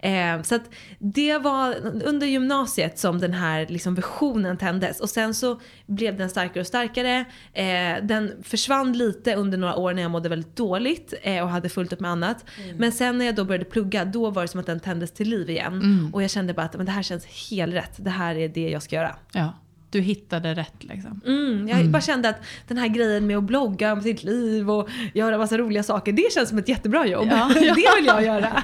Eh, 0.00 0.42
så 0.42 0.54
att 0.54 0.70
det 0.98 1.38
var 1.38 1.74
under 2.04 2.26
gymnasiet 2.26 2.98
som 2.98 3.18
den 3.18 3.32
här 3.32 3.66
liksom 3.68 3.94
visionen 3.94 4.56
tändes 4.56 5.00
och 5.00 5.10
sen 5.10 5.34
så 5.34 5.60
blev 5.86 6.16
den 6.16 6.30
starkare 6.30 6.60
och 6.60 6.66
starkare. 6.66 7.24
Eh, 7.52 8.02
den 8.02 8.32
försvann 8.42 8.92
lite 8.92 9.34
under 9.34 9.58
några 9.58 9.76
år 9.76 9.92
när 9.92 10.02
jag 10.02 10.10
mådde 10.10 10.28
väldigt 10.28 10.56
dåligt 10.56 11.14
eh, 11.22 11.42
och 11.42 11.48
hade 11.48 11.68
fullt 11.68 11.92
upp 11.92 12.00
med 12.00 12.10
annat. 12.10 12.44
Men 12.76 12.92
sen 12.92 13.18
när 13.18 13.24
jag 13.24 13.34
då 13.34 13.44
började 13.44 13.64
plugga 13.64 13.95
då 14.04 14.30
var 14.30 14.42
det 14.42 14.48
som 14.48 14.60
att 14.60 14.66
den 14.66 14.80
tändes 14.80 15.12
till 15.12 15.28
liv 15.28 15.50
igen. 15.50 16.10
Och 16.12 16.22
jag 16.22 16.30
kände 16.30 16.54
bara 16.54 16.66
att 16.66 16.76
men 16.76 16.86
det 16.86 16.92
här 16.92 17.02
känns 17.02 17.26
helt 17.50 17.74
rätt, 17.74 17.92
det 17.96 18.10
här 18.10 18.34
är 18.34 18.48
det 18.48 18.70
jag 18.70 18.82
ska 18.82 18.96
göra. 18.96 19.16
ja. 19.32 19.52
du 19.90 20.00
hittade 20.00 20.54
rätt 20.54 20.84
liksom. 20.84 21.20
Mm, 21.26 21.68
jag 21.68 21.90
bara 21.90 22.02
kände 22.02 22.28
att 22.28 22.36
den 22.68 22.78
här 22.78 22.88
grejen 22.88 23.26
med 23.26 23.36
att 23.36 23.44
blogga 23.44 23.92
om 23.92 24.02
sitt 24.02 24.24
liv 24.24 24.70
och 24.70 24.88
göra 25.14 25.38
massa 25.38 25.58
roliga 25.58 25.82
saker, 25.82 26.12
det 26.12 26.32
känns 26.32 26.48
som 26.48 26.58
ett 26.58 26.68
jättebra 26.68 27.06
jobb. 27.06 27.28
Ja. 27.30 27.50
det 27.54 27.74
vill 27.74 28.06
jag 28.06 28.24
göra. 28.24 28.62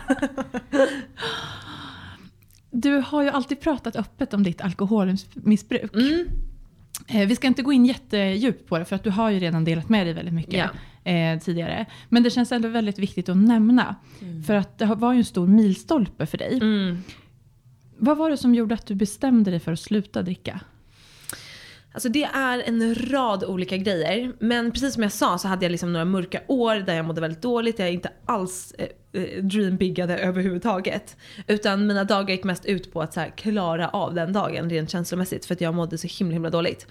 Du 2.70 3.02
har 3.06 3.22
ju 3.22 3.28
alltid 3.28 3.60
pratat 3.60 3.96
öppet 3.96 4.34
om 4.34 4.42
ditt 4.42 4.60
alkoholmissbruk. 4.60 5.94
Mm. 5.94 6.26
Eh, 7.08 7.26
Vi 7.28 7.36
ska 7.36 7.46
inte 7.46 7.62
gå 7.62 7.72
in 7.72 7.86
jättedjupt 7.86 8.68
på 8.68 8.78
det 8.78 8.84
för 8.84 8.96
att 8.96 9.04
du 9.04 9.10
har 9.10 9.30
ju 9.30 9.38
redan 9.38 9.64
delat 9.64 9.88
med 9.88 10.06
dig 10.06 10.14
väldigt 10.14 10.34
mycket 10.34 10.70
eh, 11.04 11.38
tidigare. 11.38 11.86
Men 12.08 12.22
det 12.22 12.30
känns 12.30 12.52
ändå 12.52 12.68
väldigt 12.68 12.98
viktigt 12.98 13.28
att 13.28 13.36
nämna. 13.36 13.96
För 14.46 14.54
att 14.54 14.78
det 14.78 14.86
var 14.86 15.12
ju 15.12 15.18
en 15.18 15.24
stor 15.24 15.46
milstolpe 15.46 16.26
för 16.26 16.38
dig. 16.38 16.56
Mm. 16.56 17.02
Vad 17.98 18.16
var 18.16 18.30
det 18.30 18.36
som 18.36 18.54
gjorde 18.54 18.74
att 18.74 18.86
du 18.86 18.94
bestämde 18.94 19.50
dig 19.50 19.60
för 19.60 19.72
att 19.72 19.80
sluta 19.80 20.22
dricka? 20.22 20.60
Alltså 21.92 22.08
det 22.08 22.24
är 22.24 22.62
en 22.66 22.94
rad 22.94 23.44
olika 23.44 23.76
grejer. 23.76 24.32
Men 24.38 24.72
precis 24.72 24.94
som 24.94 25.02
jag 25.02 25.12
sa 25.12 25.38
så 25.38 25.48
hade 25.48 25.64
jag 25.64 25.70
liksom 25.70 25.92
några 25.92 26.04
mörka 26.04 26.40
år 26.46 26.74
där 26.74 26.94
jag 26.94 27.04
mådde 27.04 27.20
väldigt 27.20 27.42
dåligt. 27.42 27.78
Jag 27.78 27.92
inte 27.92 28.12
alls 28.26 28.74
eh, 28.78 28.86
eh 29.22 29.42
dreambiggade 29.42 30.18
överhuvudtaget. 30.18 31.16
Utan 31.46 31.86
mina 31.86 32.04
dagar 32.04 32.30
gick 32.30 32.44
mest 32.44 32.64
ut 32.64 32.92
på 32.92 33.02
att 33.02 33.14
så 33.14 33.20
här, 33.20 33.30
klara 33.36 33.88
av 33.88 34.14
den 34.14 34.32
dagen 34.32 34.70
rent 34.70 34.90
känslomässigt. 34.90 35.44
För 35.44 35.54
att 35.54 35.60
jag 35.60 35.74
mådde 35.74 35.98
så 35.98 36.08
himla 36.18 36.32
himla 36.32 36.50
dåligt. 36.50 36.86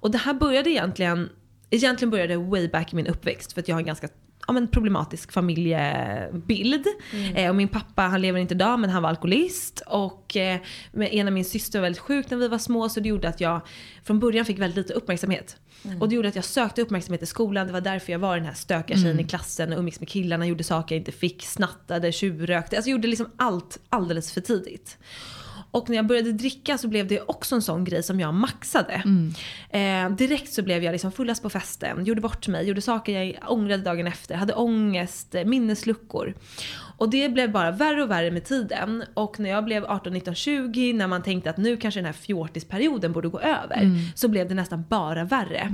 Och 0.00 0.10
det 0.10 0.18
här 0.18 0.34
började 0.34 0.70
egentligen, 0.70 1.28
egentligen 1.70 2.10
började 2.10 2.36
way 2.36 2.68
back 2.68 2.92
i 2.92 2.96
min 2.96 3.06
uppväxt. 3.06 3.52
För 3.52 3.60
att 3.60 3.68
jag 3.68 3.74
har 3.74 3.80
en 3.80 3.86
ganska 3.86 4.08
ja, 4.46 4.52
men 4.52 4.68
problematisk 4.68 5.32
familjebild. 5.32 6.86
Eh, 7.34 7.48
och 7.48 7.56
min 7.56 7.68
pappa 7.68 8.02
han 8.02 8.20
lever 8.20 8.38
inte 8.38 8.54
idag 8.54 8.80
men 8.80 8.90
han 8.90 9.02
var 9.02 9.10
alkoholist. 9.10 9.82
Och 9.86 10.36
eh, 10.36 10.60
med 10.92 11.08
en 11.14 11.26
av 11.26 11.32
min 11.32 11.44
syster 11.44 11.78
var 11.78 11.82
väldigt 11.82 12.02
sjuk 12.02 12.30
när 12.30 12.38
vi 12.38 12.48
var 12.48 12.58
små 12.58 12.88
så 12.88 13.00
det 13.00 13.08
gjorde 13.08 13.28
att 13.28 13.40
jag 13.40 13.60
från 14.04 14.18
början 14.20 14.44
fick 14.44 14.58
väldigt 14.58 14.76
lite 14.76 14.92
uppmärksamhet. 14.92 15.56
Och 16.00 16.08
det 16.08 16.14
gjorde 16.14 16.28
att 16.28 16.36
jag 16.36 16.44
sökte 16.44 16.82
uppmärksamhet 16.82 17.22
i 17.22 17.26
skolan. 17.26 17.66
Det 17.66 17.72
var 17.72 17.80
därför 17.80 18.12
jag 18.12 18.18
var 18.18 18.36
den 18.36 18.46
här 18.46 18.54
stökiga 18.54 18.96
tjejen 18.96 19.20
i 19.20 19.24
klassen 19.24 19.72
och 19.72 19.78
umgicks 19.78 20.00
med 20.00 20.08
killarna, 20.08 20.46
gjorde 20.46 20.64
saker 20.64 20.94
jag 20.94 21.00
inte 21.00 21.12
fick, 21.12 21.42
snattade, 21.42 22.12
tjuvrökte. 22.12 22.76
Alltså 22.76 22.90
gjorde 22.90 23.08
liksom 23.08 23.30
allt 23.36 23.78
alldeles 23.88 24.32
för 24.32 24.40
tidigt. 24.40 24.98
Och 25.74 25.88
när 25.90 25.96
jag 25.96 26.06
började 26.06 26.32
dricka 26.32 26.78
så 26.78 26.88
blev 26.88 27.06
det 27.06 27.20
också 27.20 27.54
en 27.54 27.62
sån 27.62 27.84
grej 27.84 28.02
som 28.02 28.20
jag 28.20 28.34
maxade. 28.34 29.02
Eh, 29.70 30.10
direkt 30.10 30.52
så 30.52 30.62
blev 30.62 30.84
jag 30.84 30.92
liksom 30.92 31.12
fullast 31.12 31.42
på 31.42 31.50
festen, 31.50 32.04
gjorde 32.04 32.20
bort 32.20 32.48
mig, 32.48 32.66
gjorde 32.66 32.80
saker 32.80 33.20
jag 33.20 33.36
ångrade 33.52 33.82
dagen 33.82 34.06
efter, 34.06 34.34
hade 34.34 34.54
ångest, 34.54 35.34
eh, 35.34 35.44
minnesluckor. 35.44 36.34
Och 36.96 37.10
det 37.10 37.28
blev 37.28 37.52
bara 37.52 37.70
värre 37.70 38.02
och 38.02 38.10
värre 38.10 38.30
med 38.30 38.44
tiden. 38.44 39.04
Och 39.14 39.40
när 39.40 39.50
jag 39.50 39.64
blev 39.64 39.84
18, 39.84 40.12
19, 40.12 40.34
20, 40.34 40.92
när 40.92 41.06
man 41.06 41.22
tänkte 41.22 41.50
att 41.50 41.56
nu 41.56 41.76
kanske 41.76 42.00
den 42.00 42.06
här 42.06 42.12
fjortisperioden 42.12 43.12
borde 43.12 43.28
gå 43.28 43.40
över, 43.40 43.78
så 44.14 44.28
blev 44.28 44.48
det 44.48 44.54
nästan 44.54 44.84
bara 44.88 45.24
värre. 45.24 45.72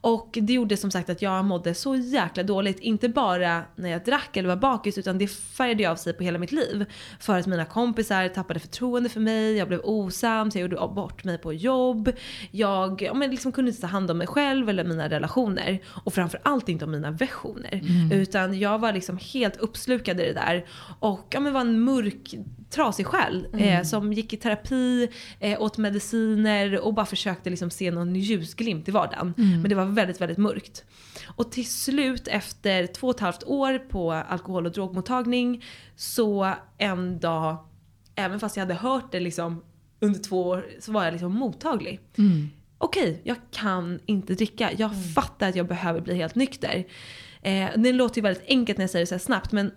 Och 0.00 0.38
det 0.42 0.52
gjorde 0.52 0.76
som 0.76 0.90
sagt 0.90 1.10
att 1.10 1.22
jag 1.22 1.44
mådde 1.44 1.74
så 1.74 1.96
jäkla 1.96 2.42
dåligt. 2.42 2.80
Inte 2.80 3.08
bara 3.08 3.62
när 3.76 3.90
jag 3.90 4.04
drack 4.04 4.36
eller 4.36 4.48
var 4.48 4.56
bakis 4.56 4.98
utan 4.98 5.18
det 5.18 5.26
färgade 5.28 5.90
av 5.90 5.96
sig 5.96 6.12
på 6.12 6.22
hela 6.22 6.38
mitt 6.38 6.52
liv. 6.52 6.84
För 7.20 7.38
att 7.38 7.46
mina 7.46 7.64
kompisar 7.64 8.28
tappade 8.28 8.60
förtroende 8.60 9.08
för 9.08 9.20
mig, 9.22 9.56
jag 9.56 9.68
blev 9.68 9.80
osams, 9.84 10.54
jag 10.54 10.62
gjorde 10.62 10.76
bort 10.76 11.24
mig 11.24 11.38
på 11.38 11.52
jobb. 11.52 12.12
Jag 12.50 13.02
ja, 13.02 13.14
men 13.14 13.30
liksom 13.30 13.52
kunde 13.52 13.70
inte 13.70 13.80
ta 13.80 13.86
hand 13.86 14.10
om 14.10 14.18
mig 14.18 14.26
själv 14.26 14.68
eller 14.68 14.84
mina 14.84 15.08
relationer. 15.08 15.78
Och 16.04 16.14
framförallt 16.14 16.68
inte 16.68 16.84
om 16.84 16.90
mina 16.90 17.10
versioner. 17.10 17.82
Utan 18.12 18.58
jag 18.58 18.78
var 18.78 18.92
liksom 18.92 19.18
helt 19.32 19.56
uppslukad 19.56 20.20
i 20.20 20.24
det 20.24 20.32
där. 20.32 20.66
Och 20.98 21.26
ja, 21.30 21.40
men 21.40 21.52
var 21.52 21.60
en 21.60 21.80
mörk 21.80 22.34
trasig 22.70 23.06
själ 23.06 23.46
eh, 23.58 23.82
som 23.82 24.12
gick 24.12 24.32
i 24.32 24.36
terapi, 24.36 25.08
eh, 25.40 25.62
åt 25.62 25.78
mediciner 25.78 26.80
och 26.80 26.94
bara 26.94 27.06
försökte 27.06 27.50
liksom 27.50 27.70
se 27.70 27.90
någon 27.90 28.16
ljusglimt 28.16 28.88
i 28.88 28.90
vardagen. 28.90 29.34
Men 29.36 29.68
det 29.68 29.74
var 29.74 29.84
väldigt, 29.84 30.20
väldigt 30.20 30.38
mörkt. 30.38 30.84
Och 31.26 31.52
till 31.52 31.66
slut 31.66 32.28
efter 32.28 32.86
två 32.86 33.06
och 33.06 33.14
ett 33.14 33.20
halvt 33.20 33.44
år 33.44 33.78
på 33.78 34.12
alkohol 34.12 34.66
och 34.66 34.72
drogmottagning 34.72 35.64
så 35.96 36.54
en 36.78 37.20
dag, 37.20 37.56
även 38.14 38.40
fast 38.40 38.56
jag 38.56 38.62
hade 38.62 38.74
hört 38.74 39.12
det 39.12 39.20
liksom 39.20 39.62
under 40.00 40.20
två 40.20 40.42
år, 40.42 40.66
så 40.80 40.92
var 40.92 41.04
jag 41.04 41.12
liksom 41.12 41.32
mottaglig. 41.32 42.00
Okej, 42.78 43.20
jag 43.24 43.36
kan 43.50 44.00
inte 44.06 44.34
dricka. 44.34 44.70
Jag 44.78 44.90
fattar 45.14 45.48
att 45.48 45.56
jag 45.56 45.66
behöver 45.66 46.00
bli 46.00 46.14
helt 46.14 46.34
nykter. 46.34 46.84
Eh, 47.42 47.68
det 47.76 47.92
låter 47.92 48.16
ju 48.16 48.22
väldigt 48.22 48.48
enkelt 48.48 48.78
när 48.78 48.82
jag 48.82 48.90
säger 48.90 49.06
det 49.06 49.18
så 49.18 49.18
snabbt 49.18 49.52
men 49.52 49.72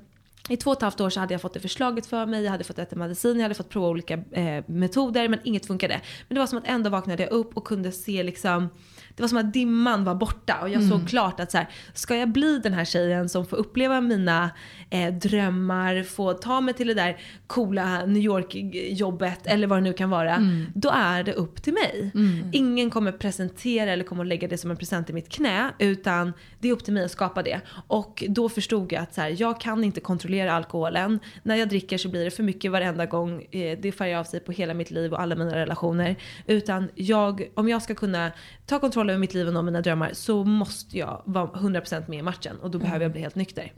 i 0.49 0.57
två 0.57 0.71
och 0.71 0.77
ett 0.77 0.81
halvt 0.81 1.01
år 1.01 1.09
så 1.09 1.19
hade 1.19 1.33
jag 1.33 1.41
fått 1.41 1.53
det 1.53 1.59
förslaget 1.59 2.05
för 2.05 2.25
mig, 2.25 2.43
jag 2.43 2.51
hade 2.51 2.63
fått 2.63 2.79
äta 2.79 2.95
medicin, 2.95 3.35
jag 3.35 3.43
hade 3.43 3.55
fått 3.55 3.69
prova 3.69 3.87
olika 3.87 4.13
eh, 4.31 4.63
metoder 4.67 5.29
men 5.29 5.39
inget 5.43 5.65
funkade. 5.65 6.01
Men 6.27 6.35
det 6.35 6.39
var 6.39 6.47
som 6.47 6.57
att 6.57 6.67
en 6.67 6.83
dag 6.83 6.89
vaknade 6.89 7.23
jag 7.23 7.31
upp 7.31 7.57
och 7.57 7.67
kunde 7.67 7.91
se 7.91 8.23
liksom 8.23 8.69
det 9.15 9.23
var 9.23 9.27
som 9.27 9.37
att 9.37 9.53
dimman 9.53 10.03
var 10.03 10.15
borta 10.15 10.57
och 10.61 10.69
jag 10.69 10.83
såg 10.83 11.09
klart 11.09 11.39
att 11.39 11.51
så 11.51 11.57
här, 11.57 11.69
ska 11.93 12.15
jag 12.15 12.29
bli 12.29 12.59
den 12.59 12.73
här 12.73 12.85
tjejen 12.85 13.29
som 13.29 13.45
får 13.45 13.57
uppleva 13.57 14.01
mina 14.01 14.49
eh, 14.89 15.13
drömmar, 15.13 16.03
få 16.03 16.33
ta 16.33 16.61
mig 16.61 16.73
till 16.73 16.87
det 16.87 16.93
där 16.93 17.17
coola 17.47 18.05
New 18.05 18.23
York-jobbet 18.23 19.47
eller 19.47 19.67
vad 19.67 19.77
det 19.77 19.81
nu 19.81 19.93
kan 19.93 20.09
vara. 20.09 20.37
Då 20.73 20.89
är 20.89 21.23
det 21.23 21.33
upp 21.33 21.63
till 21.63 21.73
mig. 21.73 22.11
Ingen 22.51 22.89
kommer 22.89 23.11
presentera 23.11 23.91
eller 23.91 24.03
kommer 24.03 24.25
lägga 24.25 24.47
det 24.47 24.57
som 24.57 24.71
en 24.71 24.77
present 24.77 25.09
i 25.09 25.13
mitt 25.13 25.29
knä 25.29 25.71
utan 25.79 26.33
det 26.59 26.67
är 26.67 26.73
upp 26.73 26.83
till 26.83 26.93
mig 26.93 27.05
att 27.05 27.11
skapa 27.11 27.43
det. 27.43 27.61
Och 27.87 28.23
då 28.29 28.49
förstod 28.49 28.91
jag 28.91 29.03
att 29.03 29.13
så 29.13 29.21
här, 29.21 29.35
jag 29.39 29.59
kan 29.59 29.83
inte 29.83 29.99
kontrollera 29.99 30.34
alkoholen. 30.41 31.19
När 31.43 31.55
jag 31.55 31.69
dricker 31.69 31.97
så 31.97 32.09
blir 32.09 32.25
det 32.25 32.31
för 32.31 32.43
mycket 32.43 32.71
varenda 32.71 33.05
gång. 33.05 33.45
Eh, 33.51 33.79
det 33.81 33.91
färgar 33.91 34.19
av 34.19 34.23
sig 34.23 34.39
på 34.39 34.51
hela 34.51 34.73
mitt 34.73 34.91
liv 34.91 35.13
och 35.13 35.21
alla 35.21 35.35
mina 35.35 35.55
relationer. 35.55 36.15
Utan 36.47 36.89
jag, 36.95 37.47
om 37.53 37.69
jag 37.69 37.81
ska 37.81 37.95
kunna 37.95 38.31
ta 38.65 38.79
kontroll 38.79 39.09
över 39.09 39.19
mitt 39.19 39.33
liv 39.33 39.47
och 39.47 39.53
nå 39.53 39.61
mina 39.61 39.81
drömmar 39.81 40.09
så 40.13 40.43
måste 40.43 40.97
jag 40.97 41.21
vara 41.25 41.47
100% 41.47 42.09
med 42.09 42.19
i 42.19 42.21
matchen 42.21 42.55
och 42.61 42.71
då 42.71 42.79
behöver 42.79 43.05
jag 43.05 43.11
bli 43.11 43.21
helt 43.21 43.35
nykter. 43.35 43.71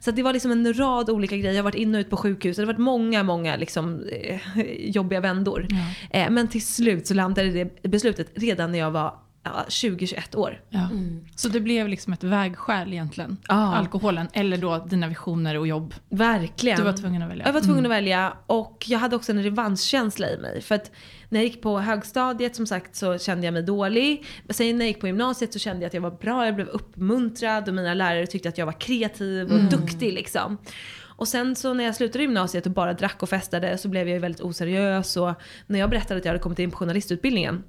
Så 0.00 0.10
att 0.10 0.16
det 0.16 0.22
var 0.22 0.32
liksom 0.32 0.50
en 0.50 0.78
rad 0.78 1.10
olika 1.10 1.36
grejer. 1.36 1.52
Jag 1.52 1.58
har 1.58 1.64
varit 1.64 1.74
in 1.74 1.94
och 1.94 1.98
ut 1.98 2.10
på 2.10 2.16
sjukhus. 2.16 2.56
Det 2.56 2.62
har 2.62 2.66
varit 2.66 2.78
många, 2.78 3.22
många 3.22 3.56
liksom, 3.56 4.02
eh, 4.22 4.40
jobbiga 4.78 5.20
vändor. 5.20 5.66
Eh, 6.10 6.30
men 6.30 6.48
till 6.48 6.66
slut 6.66 7.06
så 7.06 7.14
landade 7.14 7.50
det 7.50 7.82
beslutet 7.82 8.32
redan 8.34 8.72
när 8.72 8.78
jag 8.78 8.90
var 8.90 9.14
ja, 9.42 9.64
20-21 9.68 10.36
år. 10.36 10.60
Ja. 10.68 10.88
Så 11.36 11.48
det 11.48 11.60
blev 11.60 11.88
liksom 11.88 12.12
ett 12.12 12.24
vägskäl 12.24 12.92
egentligen, 12.92 13.36
Ja. 13.48 13.74
alkoholen, 13.76 14.28
eller 14.32 14.56
då 14.56 14.78
dina 14.78 15.08
visioner 15.08 15.58
och 15.58 15.66
jobb. 15.66 15.94
Verkligen. 16.08 16.78
Du 16.78 16.84
var 16.84 16.92
tvungen 16.92 17.22
att 17.22 17.30
välja. 17.30 17.46
Jag 17.46 17.52
var 17.52 17.60
tvungen 17.60 17.86
att 17.86 17.90
välja 17.92 18.32
och 18.46 18.84
jag 18.88 18.98
hade 18.98 19.16
också 19.16 19.32
en 19.32 19.42
revanschkänsla 19.42 20.30
i 20.30 20.38
mig. 20.38 20.60
För 20.62 20.74
att 20.74 20.90
när 21.28 21.40
jag 21.40 21.46
gick 21.46 21.62
på 21.62 21.78
högstadiet 21.78 22.56
som 22.56 22.66
sagt 22.66 22.96
så 22.96 23.18
kände 23.18 23.46
jag 23.46 23.52
mig 23.54 23.62
dålig. 23.62 24.26
Men 24.44 24.54
sen 24.54 24.78
när 24.78 24.84
jag 24.84 24.88
gick 24.88 25.00
på 25.00 25.06
gymnasiet 25.06 25.52
så 25.52 25.58
kände 25.58 25.82
jag 25.82 25.86
att 25.86 25.94
jag 25.94 26.00
var 26.00 26.10
bra, 26.10 26.44
jag 26.46 26.54
blev 26.54 26.68
uppmuntrad 26.68 27.68
och 27.68 27.74
mina 27.74 27.94
lärare 27.94 28.26
tyckte 28.26 28.48
att 28.48 28.58
jag 28.58 28.66
var 28.66 28.80
kreativ 28.80 29.52
och 29.52 29.60
duktig 29.60 30.12
liksom. 30.12 30.58
Och 31.02 31.28
sen 31.28 31.56
så 31.56 31.74
när 31.74 31.84
jag 31.84 31.96
slutade 31.96 32.24
gymnasiet 32.24 32.66
och 32.66 32.72
bara 32.72 32.92
drack 32.92 33.22
och 33.22 33.28
festade 33.28 33.78
så 33.78 33.88
blev 33.88 34.08
jag 34.08 34.14
ju 34.14 34.20
väldigt 34.20 34.40
oseriös 34.40 35.16
och 35.16 35.32
när 35.66 35.78
jag 35.78 35.90
berättade 35.90 36.18
att 36.18 36.24
jag 36.24 36.32
hade 36.32 36.42
kommit 36.42 36.58
in 36.58 36.70
på 36.70 36.76
journalistutbildningen 36.76 37.62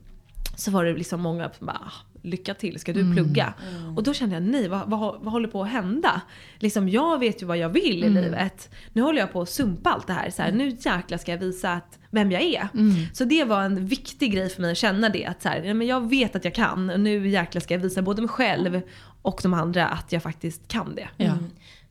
så 0.55 0.71
var 0.71 0.85
det 0.85 0.93
liksom 0.93 1.21
många 1.21 1.49
som 1.57 1.67
bara 1.67 1.77
"Ah, 1.77 1.91
lycka 2.23 2.53
till, 2.53 2.79
ska 2.79 2.93
du 2.93 3.13
plugga? 3.13 3.53
Och 3.95 4.03
då 4.03 4.13
kände 4.13 4.35
jag 4.35 4.43
nej, 4.43 4.67
vad, 4.67 4.89
vad, 4.89 5.21
vad 5.21 5.33
håller 5.33 5.47
på 5.47 5.63
att 5.63 5.69
hända? 5.69 6.21
Liksom 6.59 6.89
jag 6.89 7.19
vet 7.19 7.41
ju 7.41 7.45
vad 7.45 7.57
jag 7.57 7.69
vill 7.69 8.03
i 8.03 8.09
livet. 8.09 8.69
Nu 8.93 9.01
håller 9.01 9.19
jag 9.19 9.31
på 9.33 9.41
att 9.41 9.49
sumpa 9.49 9.89
allt 9.89 10.07
det 10.07 10.13
här. 10.13 10.29
Så 10.29 10.41
här, 10.41 10.51
Nu 10.51 10.69
jäklar 10.69 11.17
ska 11.17 11.31
jag 11.31 11.39
visa 11.39 11.71
att, 11.73 11.99
vem 12.11 12.31
jag 12.31 12.41
är. 12.41 12.67
Så 13.13 13.25
det 13.25 13.43
var 13.43 13.61
en 13.63 13.85
viktig 13.85 14.33
grej 14.33 14.49
för 14.49 14.61
mig 14.61 14.71
att 14.71 14.77
känna 14.77 15.09
det. 15.09 15.25
Att 15.25 15.41
så 15.41 15.49
här, 15.49 15.63
ja, 15.63 15.73
men 15.73 15.87
jag 15.87 16.09
vet 16.09 16.35
att 16.35 16.45
jag 16.45 16.55
kan 16.55 16.89
och 16.89 16.99
nu 16.99 17.27
jäklar 17.29 17.61
ska 17.61 17.73
jag 17.73 17.81
visa 17.81 18.01
både 18.01 18.21
mig 18.21 18.29
själv 18.29 18.81
och 19.21 19.39
de 19.43 19.53
andra 19.53 19.87
att 19.87 20.11
jag 20.11 20.23
faktiskt 20.23 20.67
kan 20.67 20.95
det. 20.95 21.09
Ja. 21.17 21.37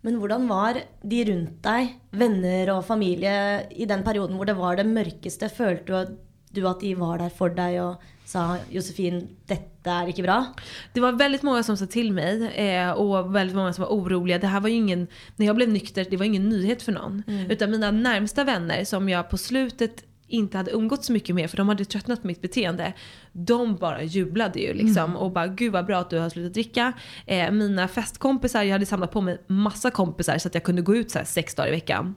Men 0.00 0.14
hvordan 0.16 0.48
var 0.48 0.74
de 1.02 1.24
rundt 1.24 1.62
deg, 1.62 1.90
venner 2.10 2.70
og 2.72 2.86
familie, 2.86 3.66
i 3.70 3.84
den 3.84 4.00
perioden 4.04 4.36
hvor 4.38 4.48
det 4.48 4.54
var 4.56 4.76
det 4.78 4.86
mørkeste? 4.88 5.50
Følte 5.52 5.84
du 5.86 5.96
at, 5.98 6.14
du 6.56 6.62
at 6.68 6.80
de 6.80 6.94
var 6.96 7.18
der 7.20 7.28
for 7.28 7.52
deg 7.52 7.76
og 7.82 8.00
sa 8.30 8.56
'Josefin, 8.70 9.26
dette 9.50 9.90
er 9.90 10.10
ikke 10.10 10.22
bra'? 10.22 10.44
Det 10.92 11.00
var 11.00 11.12
väldigt 11.12 11.42
många 11.42 11.62
som 11.62 11.76
sa 11.76 11.86
till 11.86 12.12
mig 12.12 12.46
eh, 12.54 12.90
och 12.90 13.34
väldigt 13.34 13.56
många 13.56 13.72
som 13.72 13.82
var 13.84 13.90
oroliga. 13.90 14.38
Det 14.38 14.46
här 14.46 14.60
var 14.60 14.68
ingen, 14.68 15.06
när 15.36 15.46
jag 15.46 15.56
blev 15.56 15.68
nykter, 15.68 16.06
det 16.10 16.16
var 16.16 16.24
ingen 16.24 16.48
nyhet 16.48 16.82
för 16.82 16.92
någon. 16.92 17.22
Utan 17.48 17.70
mina 17.70 17.90
närmsta 17.90 18.44
vänner 18.44 18.84
som 18.84 19.08
jag 19.08 19.30
på 19.30 19.38
slutet 19.38 20.04
inte 20.30 20.56
hade 20.56 20.70
umgått 20.70 21.04
så 21.04 21.12
mycket 21.12 21.34
med 21.34 21.50
för 21.50 21.56
de 21.56 21.68
hade 21.68 21.84
tröttnat 21.84 22.20
på 22.20 22.26
mitt 22.26 22.42
beteende. 22.42 22.92
De 23.32 23.76
bara 23.76 24.02
jublade 24.02 24.60
ju 24.60 24.74
liksom 24.74 25.16
och 25.16 25.30
bara 25.32 25.46
gud 25.46 25.72
vad 25.72 25.86
bra 25.86 25.98
att 25.98 26.10
du 26.10 26.18
har 26.18 26.30
slutat 26.30 26.54
dricka. 26.54 26.92
Eh, 27.26 27.50
mina 27.50 27.88
festkompisar, 27.88 28.62
jag 28.62 28.72
hade 28.72 28.86
samlat 28.86 29.12
på 29.12 29.20
mig 29.20 29.38
massa 29.46 29.90
kompisar 29.90 30.38
så 30.38 30.48
att 30.48 30.54
jag 30.54 30.64
kunde 30.64 30.82
gå 30.82 30.96
ut 30.96 31.10
så 31.10 31.18
sex 31.24 31.54
dagar 31.54 31.68
i 31.68 31.70
veckan. 31.70 32.14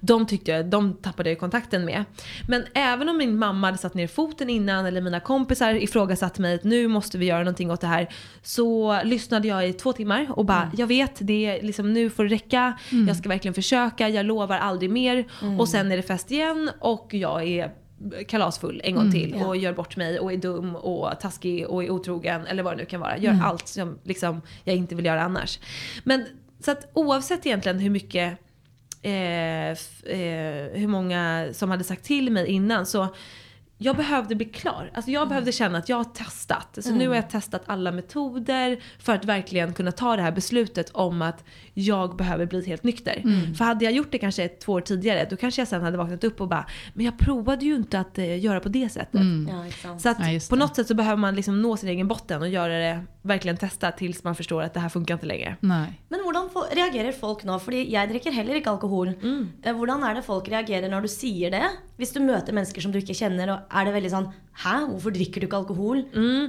De 0.00 0.26
tyckte 0.26 0.50
jag, 0.50 0.66
de 0.66 0.94
tappade 0.94 1.28
jag 1.28 1.38
kontakten 1.38 1.84
med. 1.84 2.04
Men 2.48 2.64
även 2.74 3.08
om 3.08 3.16
min 3.16 3.38
mamma 3.38 3.66
hade 3.66 3.78
satt 3.78 3.94
ner 3.94 4.06
foten 4.06 4.50
innan 4.50 4.86
eller 4.86 5.00
mina 5.00 5.20
kompisar 5.20 5.74
ifrågasatte 5.74 6.42
mig 6.42 6.54
att 6.54 6.64
nu 6.64 6.88
måste 6.88 7.18
vi 7.18 7.26
göra 7.26 7.38
någonting 7.38 7.70
åt 7.70 7.80
det 7.80 7.86
här. 7.86 8.08
Så 8.42 9.00
lyssnade 9.04 9.48
jag 9.48 9.68
i 9.68 9.72
två 9.72 9.92
timmar 9.92 10.26
och 10.30 10.44
bara 10.44 10.70
jag 10.76 10.86
vet 10.86 11.18
det 11.20 11.46
är 11.46 11.62
liksom 11.62 11.92
nu 11.92 12.10
får 12.10 12.24
det 12.24 12.30
räcka. 12.30 12.78
Jag 13.06 13.16
ska 13.16 13.28
verkligen 13.28 13.54
försöka, 13.54 14.08
jag 14.08 14.26
lovar 14.26 14.58
aldrig 14.58 14.90
mer. 14.90 15.24
Och 15.58 15.68
sen 15.68 15.92
är 15.92 15.96
det 15.96 16.02
fest 16.02 16.30
igen 16.30 16.70
och 16.80 17.14
jag 17.14 17.48
är 17.48 17.72
kalasfull 18.28 18.80
en 18.84 18.94
gång 18.94 19.12
till 19.12 19.36
ja. 19.38 19.46
och 19.46 19.56
gör 19.56 19.72
bort 19.72 19.96
mig 19.96 20.18
och 20.18 20.32
är 20.32 20.36
dum 20.36 20.76
och 20.76 21.20
taskig 21.20 21.66
och 21.68 21.84
är 21.84 21.90
otrogen 21.90 22.46
eller 22.46 22.62
vad 22.62 22.72
det 22.72 22.76
nu 22.76 22.84
kan 22.84 23.00
vara. 23.00 23.18
Gör 23.18 23.40
allt 23.42 23.68
som 23.68 23.98
liksom, 24.02 24.42
jag 24.64 24.76
inte 24.76 24.94
vill 24.94 25.04
göra 25.04 25.22
annars. 25.22 25.58
Men 26.04 26.26
så 26.60 26.70
att 26.70 26.90
oavsett 26.92 27.46
egentligen 27.46 27.78
hur 27.78 27.90
mycket 27.90 28.38
eh, 29.04 29.70
eh, 29.70 30.70
hur 30.72 30.86
många 30.86 31.48
som 31.52 31.70
hade 31.70 31.84
sagt 31.84 32.04
till 32.04 32.32
mig 32.32 32.46
innan. 32.46 32.86
Så 32.86 33.14
jag 33.84 33.96
behövde 33.96 34.34
bli 34.34 34.46
klar. 34.46 34.90
Alltså 34.94 35.10
jag 35.10 35.28
behövde 35.28 35.52
känna 35.52 35.78
att 35.78 35.88
jag 35.88 35.96
har 35.96 36.04
testat. 36.04 36.78
Så 36.82 36.90
nu 36.94 37.08
har 37.08 37.14
jag 37.14 37.30
testat 37.30 37.62
alla 37.66 37.92
metoder 37.92 38.78
för 38.98 39.12
att 39.14 39.24
verkligen 39.24 39.72
kunna 39.74 39.92
ta 39.92 40.16
det 40.16 40.22
här 40.22 40.32
beslutet 40.32 40.90
om 40.90 41.22
att 41.22 41.44
jag 41.74 42.16
behöver 42.16 42.46
bli 42.46 42.66
helt 42.66 42.84
nykter. 42.84 43.22
För 43.58 43.64
hade 43.64 43.84
jag 43.84 43.94
gjort 43.94 44.12
det 44.12 44.18
kanske 44.18 44.44
ett, 44.44 44.60
två 44.60 44.72
år 44.72 44.80
tidigare 44.80 45.26
då 45.30 45.36
kanske 45.36 45.60
jag 45.60 45.68
sen 45.68 45.82
hade 45.82 45.96
vaknat 45.98 46.24
upp 46.24 46.40
och 46.40 46.48
bara 46.48 46.66
Men 46.94 47.04
jag 47.04 47.18
provade 47.18 47.64
ju 47.64 47.74
inte 47.76 47.98
att 48.00 48.18
eh, 48.18 48.38
göra 48.44 48.60
på 48.60 48.68
det 48.68 48.88
sättet. 48.88 49.20
Ja, 49.50 49.66
inte 49.66 49.78
sant. 49.78 50.00
Så 50.02 50.08
att 50.08 50.18
Ja, 50.32 50.40
på 50.50 50.56
något 50.56 50.76
sätt 50.76 50.86
så 50.88 50.94
behöver 50.94 51.16
man 51.16 51.34
liksom 51.34 51.62
nå 51.62 51.76
sin 51.76 51.88
egen 51.88 52.08
botten 52.08 52.42
och 52.42 52.48
göra 52.48 52.78
det, 52.78 53.04
verkligen 53.22 53.56
testa 53.56 53.92
tills 53.92 54.24
man 54.24 54.34
förstår 54.34 54.62
att 54.62 54.74
det 54.74 54.80
här 54.80 54.88
funkar 54.88 55.14
inte 55.14 55.26
längre. 55.26 55.56
Nej. 55.60 56.00
Men 56.08 56.20
hvordan 56.20 56.48
fo- 56.54 56.74
reagerer 56.74 57.12
folk 57.12 57.44
nå? 57.44 57.58
Fordi 57.58 57.84
jeg 57.92 58.08
drikker 58.10 58.32
heller 58.32 58.54
ikke 58.60 58.70
alkohol. 58.70 59.08
Eh, 59.64 59.72
Hvordan 59.74 60.02
er 60.10 60.14
det 60.14 60.22
folk 60.26 60.48
reagerer 60.48 60.88
når 60.92 61.00
du 61.06 61.08
sier 61.08 61.50
det? 61.50 61.64
Hvis 61.98 62.12
du 62.14 62.20
møter 62.20 62.52
mennesker 62.52 62.82
som 62.84 62.92
du 62.92 62.98
ikke 62.98 63.14
kjenner, 63.16 63.50
og 63.54 63.58
er 63.74 63.88
det 63.88 63.94
veldig 63.96 64.12
sånn 64.12 64.28
Hæ, 64.64 64.74
hvorfor 64.86 65.14
drikker 65.14 65.42
du 65.42 65.48
ikke 65.48 65.58
alkohol? 65.58 66.04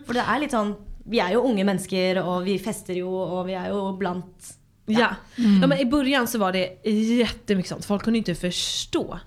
For 0.05 0.17
det 0.17 0.25
er 0.25 0.44
litt 0.44 0.53
sånn 0.53 0.75
Vi 1.10 1.22
er 1.22 1.34
jo 1.36 1.46
unge 1.46 1.65
mennesker, 1.65 2.22
og 2.22 2.46
vi 2.46 2.60
fester 2.62 2.98
jo, 2.98 3.10
og 3.10 3.48
vi 3.50 3.58
er 3.58 3.72
jo 3.74 3.82
blant 3.98 4.53
Ja. 4.88 5.15
ja 5.62 5.67
men 5.67 5.77
i 5.77 5.86
början 5.86 6.27
så 6.27 6.38
var 6.38 6.51
det 6.51 6.89
jättemycket 6.91 7.70
sånt. 7.70 7.86
Folk 7.86 8.03
kunde 8.03 8.17
inte 8.17 8.36
förstå. 8.36 9.20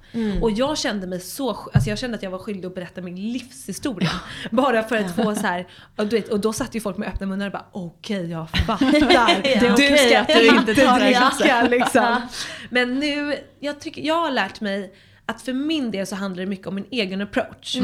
Och 0.43 0.51
jag 0.51 0.79
kände 0.79 1.07
mig 1.07 1.21
så, 1.21 1.51
alltså 1.51 1.91
jag 1.91 1.99
kände 1.99 2.17
att 2.17 2.23
jag 2.23 2.31
var 2.31 2.39
skyldig 2.39 2.67
att 2.67 2.75
berätta 2.75 3.01
min 3.01 3.33
livshistoria. 3.33 4.11
Bara 4.51 4.83
för 4.83 4.97
att 4.97 5.17
få 5.17 5.35
så 5.35 5.47
här, 5.47 5.67
och, 5.97 6.07
du 6.07 6.17
vet, 6.17 6.29
och 6.29 6.41
då 6.41 6.53
satt 6.53 6.75
ju 6.75 6.81
folk 6.81 6.97
med 6.97 7.09
öppna 7.09 7.27
munnar 7.27 7.47
och 7.47 7.53
bara 7.53 7.67
okej 7.73 8.31
jag 8.31 8.51
fattar. 8.51 8.79
Det 9.43 9.55
är 9.55 9.61
du 9.61 9.73
okej 9.73 10.17
att 10.17 10.29
du 10.29 10.47
inte 10.47 10.75
tar 10.75 11.01
dricka 11.01 11.63
liksom. 11.63 12.17
Men 12.71 12.95
nu, 12.95 13.35
jag, 13.61 13.81
tycker, 13.81 14.03
jag 14.03 14.21
har 14.21 14.31
lärt 14.31 14.61
mig 14.61 14.95
att 15.29 15.43
för 15.43 15.53
min 15.53 15.91
del 15.91 16.07
så 16.07 16.17
handlar 16.17 16.45
det 16.45 16.49
mycket 16.51 16.67
om 16.67 16.75
min 16.75 16.85
egen 16.91 17.21
approach. 17.21 17.77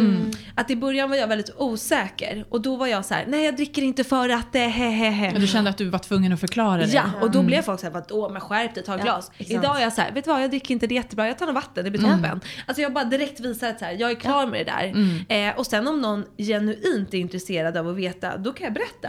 Att 0.55 0.71
i 0.71 0.77
början 0.77 1.11
var 1.11 1.17
jag 1.17 1.29
väldigt 1.29 1.51
osäker 1.59 2.45
och 2.49 2.61
då 2.63 2.77
var 2.77 2.87
jag 2.87 3.05
så 3.05 3.15
här: 3.15 3.25
nej 3.29 3.45
jag 3.45 3.57
dricker 3.57 3.83
inte 3.83 4.05
för 4.05 4.29
att 4.29 4.53
det 4.53 4.59
hehehe. 4.59 5.33
Men 5.33 5.41
du 5.41 5.47
kände 5.47 5.71
att 5.71 5.79
du 5.79 5.89
var 5.89 5.99
tvungen 5.99 6.33
att 6.33 6.41
förklara 6.41 6.77
dig? 6.77 6.91
Ja, 6.95 7.03
och 7.23 7.31
då 7.31 7.43
blev 7.43 7.63
folk 7.63 7.81
såhär, 7.81 7.93
vadå 7.93 8.29
men 8.29 8.41
skärp 8.41 8.75
dig, 8.75 8.85
ta 8.85 8.95
ett 8.95 8.99
Ja, 8.99 9.05
glas. 9.05 9.31
exakt. 9.39 9.51
Idag 9.51 9.77
är 9.79 9.83
jag 9.83 9.93
såhär, 9.93 10.13
vet 10.13 10.25
du 10.25 10.31
vad 10.31 10.43
jag 10.43 10.51
dricker 10.51 10.75
inte 10.75 10.87
det 10.87 10.95
jättebra, 10.95 11.27
jag 11.27 11.39
tar 11.39 11.47
något 11.47 11.55
vatten, 11.55 11.85
det 11.85 11.91
blir 11.91 12.01
toppen. 12.01 12.41
Alltså 12.67 12.83
jag 12.83 12.93
bara 12.93 13.05
direkt 13.05 13.41
visar 13.41 13.69
att 13.71 13.79
så 13.79 13.85
här, 13.85 13.97
jag 14.01 14.11
är 14.11 14.15
klar 14.15 14.47
med 14.47 14.67
det 14.67 14.73
där. 14.73 15.49
Eh, 15.49 15.59
och 15.59 15.67
sen 15.67 15.89
om 15.89 16.01
någon 16.01 16.25
genuint 16.39 17.15
är 17.15 17.19
intresserad 17.19 17.77
av 17.77 17.89
att 17.89 17.97
veta, 17.97 18.37
då 18.37 18.53
kan 18.53 18.65
jag 18.65 18.75
berätta. 18.75 19.09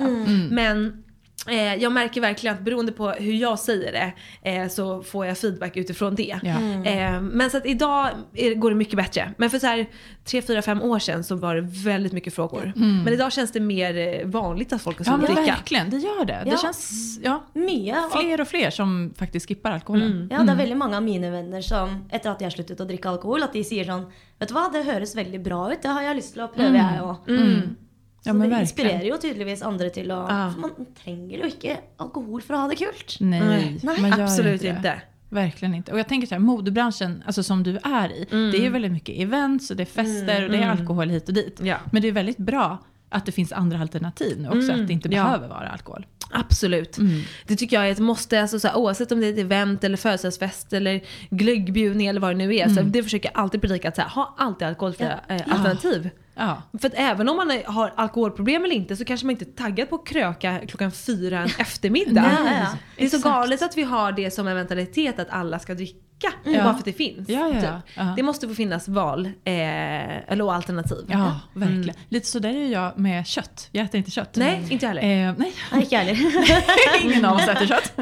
Men 0.49 1.03
Eh, 1.47 1.75
jag 1.75 1.91
märker 1.91 2.21
verkligen 2.21 2.55
att 2.55 2.61
beroende 2.61 2.91
på 2.91 3.09
hur 3.09 3.33
jag 3.33 3.59
säger 3.59 3.91
det 3.91 4.13
eh, 4.51 4.67
så 4.67 5.03
får 5.03 5.25
jag 5.25 5.37
feedback 5.37 5.77
utifrån 5.77 6.15
det. 6.15 6.39
Ja. 6.43 6.55
Eh, 6.91 7.21
men 7.21 7.49
så 7.49 7.57
att 7.57 7.65
idag 7.65 8.09
är, 8.33 8.55
går 8.55 8.69
det 8.69 8.75
mycket 8.75 8.97
bättre. 8.97 9.33
Men 9.37 9.49
för 9.49 9.59
så 9.59 9.67
här 9.67 9.85
3, 10.23 10.41
4, 10.41 10.61
5 10.61 10.81
år 10.81 10.99
sedan 10.99 11.23
så 11.23 11.35
var 11.35 11.55
det 11.55 11.61
väldigt 11.61 12.13
mycket 12.13 12.33
frågor. 12.33 12.73
Men 12.75 13.13
idag 13.13 13.33
känns 13.33 13.51
det 13.51 13.59
mer 13.59 13.97
eh, 13.97 14.27
vanligt 14.27 14.73
att 14.73 14.81
folk 14.81 14.97
har 14.97 15.05
Ja 15.05 15.17
slutat 15.17 15.35
men 15.35 15.43
dricka. 15.43 15.55
verkligen, 15.57 15.89
det 15.89 15.97
gör 15.97 16.25
det. 16.25 16.43
Ja. 16.45 16.51
Det 16.51 16.57
känns 16.57 17.19
ja, 17.23 17.43
mye. 17.53 17.95
Og 18.05 18.11
fler 18.21 18.41
och 18.41 18.47
fler 18.47 18.69
som 18.69 19.13
faktiskt 19.17 19.47
skippar 19.47 19.71
alkoholen. 19.71 20.27
Ja, 20.31 20.43
det 20.43 20.51
er 20.51 20.55
veldig 20.55 20.77
mange 20.77 20.97
av 20.97 21.03
mine 21.03 21.31
venner 21.31 21.61
som 21.61 22.05
etter 22.11 22.31
at 22.31 22.39
de 22.39 22.45
har 22.45 22.51
sluttet 22.51 22.81
å 22.81 22.85
drikke 22.85 23.09
alkohol, 23.09 23.43
at 23.43 23.53
de 23.53 23.63
sier 23.63 23.85
sånn 23.85 24.05
Vet 24.39 24.49
du 24.49 24.53
hva, 24.55 24.65
det 24.73 24.81
høres 24.83 25.15
veldig 25.15 25.39
bra 25.43 25.71
ut, 25.71 25.81
det 25.81 25.87
har 25.89 26.01
jeg 26.03 26.15
lyst 26.17 26.33
til 26.33 26.43
å 26.43 26.47
prøve, 26.51 26.75
jeg 26.75 27.01
òg. 27.01 27.29
Ja, 28.25 28.31
Så 28.31 28.37
men 28.37 28.49
det 28.49 28.55
verkligen. 28.55 28.61
inspirerer 28.61 29.09
jo 29.11 29.17
tydeligvis 29.21 29.61
andre 29.61 29.89
til 29.89 30.11
å 30.11 30.25
Ja. 30.29 30.53
Man 30.57 30.71
trenger 31.03 31.37
jo 31.37 31.45
ikke 31.45 31.77
alkohol 31.97 32.41
for 32.41 32.53
å 32.53 32.57
ha 32.57 32.67
det 32.67 32.75
kult. 32.75 33.17
Nej, 33.19 33.79
Nej, 33.83 34.01
man 34.01 34.09
gör 34.11 34.23
Absolut 34.23 34.63
inte. 34.63 34.67
inte. 34.77 35.01
Verkligen 35.29 35.73
inte. 35.75 35.91
Och 35.91 35.99
jag 35.99 36.07
tänker 36.07 36.27
så 36.27 36.35
här, 36.35 36.39
modebranschen, 36.39 37.23
alltså 37.25 37.43
som 37.43 37.63
du 37.63 37.77
är 37.83 38.09
i, 38.11 38.27
det 38.29 38.57
är 38.57 38.61
ju 38.61 38.69
väldigt 38.69 38.91
mycket 38.91 39.15
events 39.19 39.69
och 39.71 39.77
det 39.77 39.83
är 39.83 39.85
fester 39.85 40.43
och 40.45 40.51
det 40.51 40.57
är 40.57 40.69
alkohol 40.69 41.09
hit 41.09 41.27
och 41.27 41.33
dit. 41.33 41.59
Ja. 41.63 41.77
Men 41.91 42.01
det 42.01 42.07
är 42.07 42.11
väldigt 42.11 42.37
bra 42.37 42.77
att 43.09 43.25
det 43.25 43.31
finns 43.31 43.51
andra 43.51 43.79
alternativ 43.79 44.39
nu 44.41 44.47
också, 44.47 44.71
att 44.71 44.87
det 44.87 44.93
inte 44.93 45.09
ja. 45.09 45.23
behöver 45.23 45.47
vara 45.47 45.69
alkohol. 45.69 46.05
Absolut. 46.31 46.97
Det 47.47 47.55
tycker 47.55 47.75
jag 47.75 47.87
är 47.87 47.91
ett 47.91 47.99
måste, 47.99 48.41
alltså 48.41 48.59
så 48.59 48.67
här, 48.67 48.75
oavsett 48.77 49.11
om 49.11 49.19
det 49.19 49.27
är 49.27 49.33
ett 49.33 49.39
event 49.39 49.83
eller 49.83 49.97
födelsedagsfest 49.97 50.73
eller 50.73 51.01
glöggbjudning 51.29 52.07
eller 52.07 52.19
vad 52.19 52.31
det 52.31 52.35
nu 52.37 52.55
är. 52.55 52.69
Så 52.69 52.81
det 52.81 53.03
försöker 53.03 53.29
jag 53.33 53.41
alltid 53.41 53.61
predika 53.61 53.87
att 53.89 53.95
så 53.95 54.01
här, 54.01 54.09
ha 54.09 54.35
alltid 54.37 54.67
alkoholfria 54.67 55.19
eh, 55.27 55.41
alternativ. 55.47 56.09
Ja. 56.13 56.21
För 56.79 56.87
att 56.87 56.93
även 56.95 57.29
om 57.29 57.37
man 57.37 57.51
är- 57.51 57.63
har 57.63 57.93
alkoholproblem 57.95 58.65
eller 58.65 58.75
inte 58.75 58.95
så 58.95 59.05
kanske 59.05 59.25
man 59.25 59.31
inte 59.31 59.45
är 59.45 59.63
taggad 59.63 59.89
på 59.89 59.95
att 59.95 60.05
kröka 60.07 60.59
klockan 60.67 60.91
fyra 60.91 61.39
en 61.39 61.49
eftermiddag. 61.59 62.21
Nej, 62.43 62.61
ja. 62.63 62.77
Det 62.97 63.05
är 63.05 63.09
så 63.09 63.19
galet 63.19 63.61
att 63.61 63.77
vi 63.77 63.83
har 63.83 64.11
det 64.11 64.31
som 64.31 64.47
en 64.47 64.55
mentalitet 64.55 65.19
att 65.19 65.29
alla 65.29 65.59
ska 65.59 65.73
dricka 65.73 65.99
bara 66.21 66.53
Ja. 66.53 66.63
för 66.63 66.79
att 66.79 66.85
det 66.85 66.93
finns. 66.93 67.29
Ja, 67.29 67.39
ja, 67.49 67.55
ja. 67.55 67.61
Typ. 67.61 67.95
Ja. 67.97 68.13
Det 68.15 68.23
måste 68.23 68.47
få 68.47 68.53
finnas 68.55 68.87
val, 68.87 69.25
eh, 69.25 70.31
eller 70.31 70.53
alternativ. 70.53 71.05
Ja, 71.07 71.39
verkligen. 71.53 71.95
Lite 72.09 72.27
så 72.27 72.39
där 72.39 72.49
är 72.49 72.67
jag 72.67 72.97
med 72.99 73.27
kött. 73.27 73.69
Jag 73.71 73.85
äter 73.85 73.97
inte 73.97 74.11
kött. 74.11 74.35
Nej, 74.35 74.67
inte 74.69 74.85
jag 74.85 74.93
heller. 74.93 75.27
Eh, 75.29 75.33
nej, 75.37 75.53
Nei, 75.71 75.81
ikke 75.83 75.95
jeg 75.95 76.15
heller. 76.15 77.03
ingen 77.03 77.25
av 77.25 77.35
oss 77.35 77.47
äter 77.47 77.65
kött. 77.67 77.93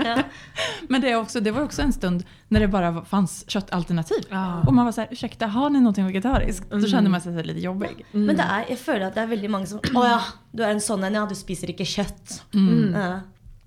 Men 0.89 1.02
det, 1.02 1.12
är 1.12 1.15
också, 1.15 1.39
det 1.39 1.52
var 1.52 1.62
också 1.62 1.82
en 1.82 1.93
stund 1.93 2.23
när 2.47 2.60
det 2.60 2.67
bara 2.67 3.06
fanns 3.06 3.49
köttalternativ. 3.49 4.23
Ja. 4.30 4.62
Och 4.67 4.73
man 4.73 4.86
var 4.86 4.91
så 4.91 5.02
här, 5.02 5.08
ursäkta, 5.12 5.47
har 5.47 5.69
ni 5.69 5.80
någonting 5.80 6.06
vegetariskt? 6.08 6.69
Då 6.71 6.88
kände 6.88 7.10
man 7.10 7.21
sig 7.21 7.43
lite 7.43 7.60
jobbig. 7.60 8.06
Men 8.12 8.36
det 8.36 8.43
er, 8.43 8.65
jeg 8.69 8.80
føler 8.80 9.08
at 9.08 9.15
det 9.15 9.21
er 9.23 9.28
veldig 9.28 9.49
mange 9.49 9.67
som 9.67 9.80
Å 9.95 10.04
ja, 10.06 10.19
du 10.52 10.63
er 10.63 10.69
en 10.76 10.82
sånn 10.82 11.04
en, 11.04 11.13
ja, 11.17 11.26
du 11.30 11.36
spiser 11.36 11.69
ikke 11.73 11.86
kjøtt. 11.86 12.41
Ja. 12.54 13.19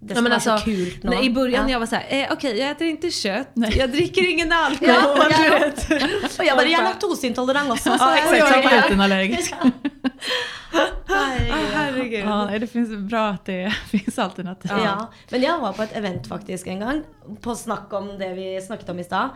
Det 0.07 0.14
Ja, 0.14 0.21
men 0.23 0.31
være 0.31 0.35
alltså, 0.35 0.57
så 0.59 0.64
kult 0.64 1.03
nå. 1.05 1.11
när, 1.11 1.23
I 1.25 1.31
början 1.31 1.69
ja. 1.69 1.73
jag 1.73 1.79
var 1.81 1.87
såhär, 1.87 2.07
eh, 2.09 2.33
okej 2.33 2.59
jag 2.59 2.71
äter 2.71 2.87
inte 2.87 3.11
kött, 3.11 3.49
Nej. 3.55 3.79
jag 3.79 3.90
dricker 3.90 4.31
ingen 4.31 4.53
alkohol. 4.53 4.95
Ja, 4.95 5.29
ja. 5.31 5.59
vet. 5.59 5.90
Og 6.40 6.47
jeg 6.47 6.57
bare 6.57 6.71
Jeg 6.71 6.81
er 6.81 6.85
laktoseintolerant 6.85 7.71
også. 7.71 7.99
Så 7.99 8.05
Ja, 8.05 8.29
och 8.29 8.37
jag 8.37 8.49
är 8.49 8.57
exakt. 8.57 8.87
glutenallergisk. 8.88 9.55
Ah, 11.09 11.37
herregud. 11.75 12.21
Ja, 12.25 12.45
nej, 12.47 12.59
det 12.59 12.66
finns 12.66 13.11
bra 13.11 13.29
att 13.29 13.45
det 13.45 13.73
finns 13.90 14.19
alternativ. 14.19 14.71
Ja. 14.85 15.11
Men 15.31 15.42
jeg 15.42 15.61
var 15.61 15.73
på 15.73 15.83
et 15.83 15.97
event 15.97 16.27
faktisk 16.29 16.66
en 16.66 16.81
gang, 16.81 17.03
på 17.40 17.55
snakk 17.57 17.92
om 17.92 18.09
det 18.19 18.33
vi 18.35 18.61
snakket 18.66 18.88
om 18.88 18.99
i 18.99 19.05
stad. 19.05 19.31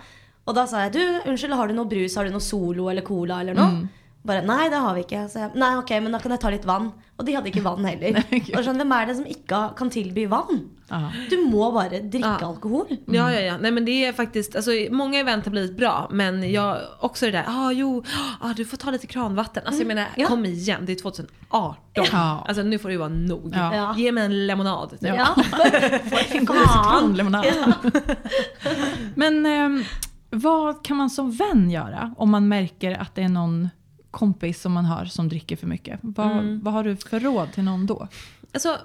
Og 0.44 0.54
da 0.56 0.66
sa 0.66 0.83
jeg 0.87 0.92
du, 0.92 1.02
unnskyld, 1.30 1.54
har 1.54 1.68
du 1.68 1.74
noe 1.74 1.88
brus, 1.88 2.16
har 2.16 2.24
du 2.28 2.30
noe 2.35 2.40
Solo 2.44 2.88
eller 2.90 3.02
Cola 3.06 3.40
eller 3.40 3.54
noe? 3.54 3.88
Bare 4.26 4.42
nei, 4.44 4.68
det 4.68 4.76
har 4.83 4.94
vi 4.94 5.00
ikke. 5.06 5.22
Så 5.33 5.38
jeg, 5.46 5.50
nei, 5.54 5.70
ok, 5.80 5.90
men 6.02 6.12
da 6.12 6.18
kan 6.20 6.35
jeg 6.35 6.40
ta 6.42 6.50
litt 6.52 6.66
vann. 6.68 6.90
Og 7.20 7.26
de 7.28 7.35
hadde 7.37 7.50
ikke 7.52 7.62
vann 7.64 7.85
heller. 7.90 8.22
Gud. 8.33 8.54
Og 8.56 8.64
sånn, 8.64 8.80
Hvem 8.80 8.92
er 8.96 9.06
det 9.11 9.16
som 9.20 9.26
ikke 9.28 9.59
kan 9.76 9.90
tilby 9.92 10.24
vann? 10.33 10.62
Ja. 10.90 11.02
Du 11.30 11.37
må 11.46 11.68
bare 11.74 12.00
drikke 12.02 12.26
Ja. 12.40 12.46
alkohol. 12.48 12.88
Ja, 13.06 13.28
ja, 13.30 13.40
ja. 13.40 13.56
Nej 13.62 13.70
men 13.70 13.85
det 13.85 14.06
är 14.06 14.12
faktiskt, 14.12 14.56
alltså 14.56 14.70
många 14.90 15.20
event 15.20 15.44
har 15.44 15.52
blivit 15.52 15.76
bra 15.76 16.09
men 16.11 16.40
jag, 16.52 16.78
också 17.00 17.26
det 17.26 17.33
där, 17.33 17.44
ah, 17.48 17.70
jo, 17.72 18.02
ah, 18.40 18.52
du 18.56 18.64
får 18.64 18.76
ta 18.76 18.90
lite 18.90 19.06
kranvatten. 19.06 19.62
Alltså 19.66 19.80
jag 19.80 19.87
menar, 19.88 20.06
Ja. 20.16 20.26
kom 20.26 20.44
igen, 20.44 20.87
det 20.87 20.92
är 20.92 20.96
2018. 20.96 21.76
Ja. 22.12 22.44
Alltså 22.48 22.62
nu 22.62 22.78
får 22.78 22.88
det 22.88 22.96
vara 22.96 23.09
nog. 23.09 23.52
Ja. 23.56 23.94
Ge 23.98 24.12
mig 24.12 24.24
en 24.24 24.46
lemonad. 24.46 24.90
typ. 24.90 25.02
Ja. 25.02 25.37
Citronlemonad. 26.33 27.46
Men 29.14 29.46
ehm, 29.46 29.85
vad 30.30 30.85
kan 30.85 30.96
man 30.96 31.11
som 31.11 31.30
vän 31.30 31.70
göra 31.70 32.14
om 32.16 32.30
man 32.30 32.48
märker 32.48 33.00
att 33.00 33.14
det 33.14 33.22
är 33.22 33.28
någon 33.28 33.68
kompis 34.11 34.61
som 34.61 34.73
man 34.73 34.85
har 34.85 35.05
som 35.05 35.29
dricker 35.29 35.57
för 35.57 35.66
mycket? 35.66 35.99
Vad, 36.03 36.44
vad 36.62 36.75
har 36.75 36.85
du 36.85 36.96
för 36.96 37.20
råd 37.20 37.53
till 37.53 37.64
någon 37.64 37.87
då? 37.87 38.09
Alltså, 38.53 38.79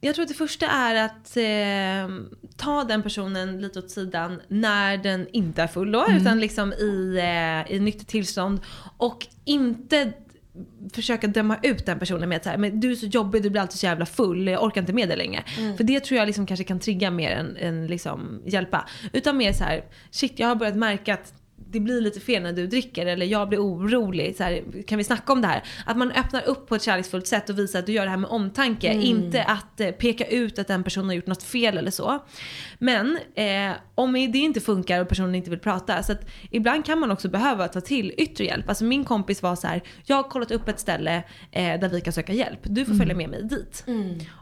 jag 0.00 0.14
tror 0.14 0.22
att 0.22 0.28
det 0.28 0.34
första 0.34 0.66
är 0.66 0.94
att 0.94 1.36
eh, 1.36 2.16
ta 2.56 2.84
den 2.84 3.02
personen 3.02 3.60
lite 3.60 3.78
åt 3.78 3.90
sidan 3.90 4.40
när 4.48 4.96
den 4.96 5.26
inte 5.32 5.62
är 5.62 5.66
full 5.66 5.92
då, 5.92 6.06
utan 6.10 6.40
liksom 6.40 6.72
i, 6.72 7.18
eh, 7.18 7.74
i 7.74 7.80
nyktert 7.80 8.06
tillstånd. 8.08 8.60
Och 8.96 9.26
inte 9.44 10.12
försöka 10.92 11.26
döma 11.26 11.56
ut 11.62 11.86
den 11.86 11.98
personen 11.98 12.28
med 12.28 12.36
att 12.36 12.44
så 12.44 12.50
här, 12.50 12.58
men 12.58 12.80
du 12.80 12.90
är 12.90 12.94
så 12.94 13.06
jobbig, 13.06 13.42
du 13.42 13.50
blir 13.50 13.60
alltid 13.60 13.78
så 13.78 13.86
jävla 13.86 14.06
full, 14.06 14.48
jag 14.48 14.62
orkar 14.62 14.80
inte 14.80 14.92
med 14.92 15.08
det 15.08 15.16
längre. 15.16 15.44
För 15.76 15.84
det 15.84 16.00
tror 16.00 16.18
jag 16.18 16.26
liksom 16.26 16.46
kanske 16.46 16.64
kan 16.64 16.80
trigga 16.80 17.10
mer 17.10 17.30
än, 17.30 17.56
än 17.56 17.86
liksom 17.86 18.42
hjälpa. 18.46 18.88
Utan 19.12 19.36
mer 19.36 19.52
så 19.52 19.64
här, 19.64 19.84
shit 20.10 20.38
jag 20.38 20.48
har 20.48 20.54
börjat 20.54 20.76
märka 20.76 21.14
att 21.14 21.32
det 21.72 21.80
blir 21.80 22.00
lite 22.00 22.20
fel 22.20 22.42
när 22.42 22.52
du 22.52 22.66
dricker 22.66 23.06
eller 23.06 23.26
jag 23.26 23.48
blir 23.48 23.58
orolig. 23.58 24.36
Så 24.36 24.42
här, 24.42 24.82
kan 24.82 24.98
vi 24.98 25.04
snacka 25.04 25.32
om 25.32 25.40
det 25.40 25.46
här? 25.48 25.62
Att 25.86 25.96
man 25.96 26.12
öppnar 26.12 26.48
upp 26.48 26.68
på 26.68 26.74
ett 26.74 26.82
kärleksfullt 26.82 27.26
sätt 27.26 27.50
och 27.50 27.58
visar 27.58 27.78
att 27.78 27.86
du 27.86 27.92
gör 27.92 28.04
det 28.04 28.10
här 28.10 28.16
med 28.16 28.30
omtanke. 28.30 28.92
Inte 28.92 29.44
att 29.44 29.80
eh, 29.80 29.90
peka 29.90 30.24
ut 30.26 30.58
att 30.58 30.68
den 30.68 30.84
personen 30.84 31.06
har 31.08 31.14
gjort 31.14 31.26
något 31.26 31.42
fel 31.42 31.78
eller 31.78 31.90
så. 31.90 32.24
Men 32.78 33.18
eh, 33.34 33.72
om 33.94 34.12
det 34.12 34.38
inte 34.38 34.60
funkar 34.60 35.00
och 35.00 35.08
personen 35.08 35.34
inte 35.34 35.50
vill 35.50 35.58
prata. 35.58 36.02
Så 36.02 36.12
att 36.12 36.28
ibland 36.50 36.84
kan 36.84 37.00
man 37.00 37.10
också 37.10 37.28
behöva 37.28 37.68
ta 37.68 37.80
till 37.80 38.14
yttre 38.16 38.44
hjälp. 38.44 38.68
Alltså 38.68 38.84
min 38.84 39.04
kompis 39.04 39.42
var 39.42 39.56
så 39.56 39.66
här, 39.66 39.82
jag 40.04 40.16
har 40.16 40.22
kollat 40.22 40.50
upp 40.50 40.68
ett 40.68 40.80
ställe 40.80 41.22
eh, 41.52 41.80
där 41.80 41.88
vi 41.88 42.00
kan 42.00 42.12
söka 42.12 42.32
hjälp. 42.32 42.60
Du 42.62 42.84
får 42.84 42.94
följa 42.94 43.14
med 43.14 43.30
mig 43.30 43.42
dit. 43.42 43.84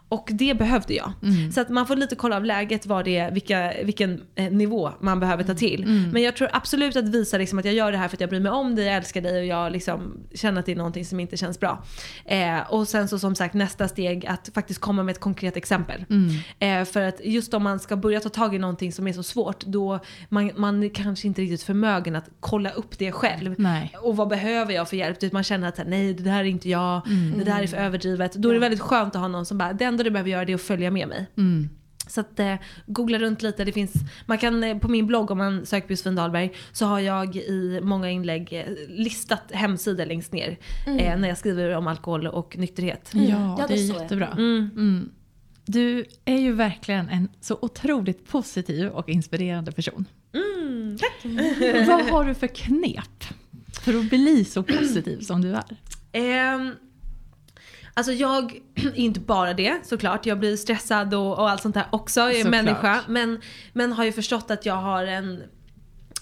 Och 0.09 0.29
det 0.31 0.57
behövde 0.57 0.93
jag. 0.93 1.11
Mm. 1.23 1.51
Så 1.51 1.61
att 1.61 1.69
man 1.69 1.87
får 1.87 1.95
lite 1.95 2.15
kolla 2.15 2.35
av 2.35 2.45
läget 2.45 2.85
vad 2.85 3.05
det 3.05 3.17
är, 3.17 3.31
vilka, 3.31 3.73
vilken 3.83 4.21
eh, 4.35 4.51
nivå 4.51 4.91
man 4.99 5.19
behöver 5.19 5.43
ta 5.43 5.53
till. 5.53 5.83
Mm. 5.83 6.09
Men 6.11 6.21
jag 6.21 6.35
tror 6.35 6.49
absolut 6.53 6.95
att 6.95 7.09
visa 7.09 7.37
liksom 7.37 7.59
att 7.59 7.65
jag 7.65 7.73
gör 7.73 7.91
det 7.91 7.97
här 7.97 8.07
för 8.07 8.17
att 8.17 8.21
jag 8.21 8.29
bryr 8.29 8.39
mig 8.39 8.51
om 8.51 8.75
dig, 8.75 8.85
jag 8.85 8.95
älskar 8.95 9.21
dig 9.21 9.39
och 9.39 9.45
jag 9.45 9.71
liksom 9.71 10.17
känner 10.33 10.59
att 10.59 10.65
det 10.65 10.71
är 10.71 10.75
någonting 10.75 11.05
som 11.05 11.19
inte 11.19 11.37
känns 11.37 11.59
bra. 11.59 11.83
Eh, 12.25 12.59
och 12.73 12.87
sen 12.87 13.07
så 13.07 13.19
som 13.19 13.35
sagt 13.35 13.53
nästa 13.53 13.87
steg 13.87 14.25
att 14.25 14.49
faktiskt 14.53 14.79
komma 14.81 15.03
med 15.03 15.13
ett 15.13 15.19
konkret 15.19 15.57
exempel. 15.57 16.05
Mm. 16.09 16.29
Eh, 16.59 16.85
för 16.91 17.01
att 17.01 17.21
just 17.23 17.53
om 17.53 17.63
man 17.63 17.79
ska 17.79 17.95
börja 17.95 18.19
ta 18.19 18.29
tag 18.29 18.55
i 18.55 18.59
någonting 18.59 18.91
som 18.93 19.07
är 19.07 19.13
så 19.13 19.23
svårt, 19.23 19.63
då 19.65 19.99
man, 20.29 20.51
man 20.55 20.89
kanske 20.89 21.27
inte 21.27 21.41
riktigt 21.41 21.63
förmögen 21.63 22.15
att 22.15 22.29
kolla 22.39 22.71
upp 22.71 22.99
det 22.99 23.11
själv. 23.11 23.55
Nej. 23.57 23.95
Och 24.01 24.17
vad 24.17 24.27
behöver 24.27 24.73
jag 24.73 24.89
för 24.89 24.97
hjälp? 24.97 25.31
Man 25.31 25.43
känner 25.43 25.67
att 25.67 25.77
här, 25.77 25.85
nej 25.85 26.13
det 26.13 26.23
där 26.23 26.39
är 26.39 26.43
inte 26.43 26.69
jag, 26.69 27.01
Mm. 27.07 27.37
det 27.37 27.43
där 27.43 27.63
är 27.63 27.67
för 27.67 27.77
överdrivet. 27.77 28.33
Då 28.33 28.49
är 28.49 28.53
det 28.53 28.59
väldigt 28.59 28.79
skönt 28.79 29.15
att 29.15 29.21
ha 29.21 29.27
någon 29.27 29.45
som 29.45 29.57
bara, 29.57 29.73
det 29.73 29.85
enda 29.99 30.03
du 30.03 30.11
behöver 30.11 30.29
göra 30.29 30.45
det 30.45 30.51
är 30.51 30.55
att 30.55 30.61
följa 30.61 30.91
med 30.91 31.07
mig. 31.07 31.25
Mm. 31.37 31.69
Så 32.07 32.21
att 32.21 32.39
eh, 32.39 32.55
googla 32.85 33.19
runt 33.19 33.41
lite. 33.41 33.65
Det 33.65 33.71
finns, 33.71 33.93
man 34.25 34.37
kan, 34.37 34.63
eh, 34.63 34.77
på 34.77 34.87
min 34.87 35.07
blogg 35.07 35.31
om 35.31 35.37
man 35.37 35.65
söker 35.65 35.87
på 35.87 35.93
Josefin 35.93 36.15
Dahlberg 36.15 36.51
så 36.71 36.85
har 36.85 36.99
jag 36.99 37.35
i 37.35 37.79
många 37.83 38.09
inlägg 38.09 38.53
eh, 38.53 38.65
listat 38.87 39.51
hemsidor 39.51 40.05
längst 40.05 40.33
ner. 40.33 40.57
Eh, 40.87 41.19
när 41.19 41.27
jag 41.27 41.37
skriver 41.37 41.75
om 41.75 41.87
alkohol 41.87 42.27
och 42.27 42.57
nykterhet. 42.57 43.09
Ja, 43.13 43.21
Ja, 43.21 43.65
det 43.67 43.73
det 43.73 43.79
är 43.79 44.01
jättebra. 44.01 44.27
Mm. 44.27 44.69
Mm. 44.75 45.09
Du 45.65 46.05
är 46.25 46.37
ju 46.37 46.51
verkligen 46.51 47.09
en 47.09 47.29
så 47.41 47.57
otroligt 47.61 48.27
positiv 48.27 48.87
och 48.87 49.09
inspirerande 49.09 49.71
person. 49.71 50.05
Mm, 50.33 50.97
tack! 50.97 51.25
Vad 51.87 52.05
har 52.05 52.25
du 52.25 52.33
för 52.33 52.47
knep 52.47 53.23
för 53.83 53.99
att 53.99 54.09
bli 54.09 54.45
så 54.45 54.63
positiv 54.63 55.19
som 55.19 55.41
du 55.41 55.55
är? 55.55 55.77
Alltså 57.93 58.13
jag 58.13 58.59
inte 58.95 59.19
bara 59.19 59.53
det 59.53 59.79
såklart. 59.83 60.25
Jag 60.25 60.39
blir 60.39 60.57
stressad 60.57 61.13
och, 61.13 61.39
och 61.39 61.49
allt 61.49 61.61
sånt 61.61 61.75
där 61.75 61.85
också. 61.89 62.19
Jag 62.19 62.31
är 62.31 62.43
Såklart. 62.43 62.51
människa. 62.51 62.99
Men, 63.07 63.41
men 63.73 63.91
har 63.93 64.03
ju 64.03 64.11
förstått 64.11 64.51
att 64.51 64.65
jag 64.65 64.75
har 64.75 65.03
en, 65.03 65.43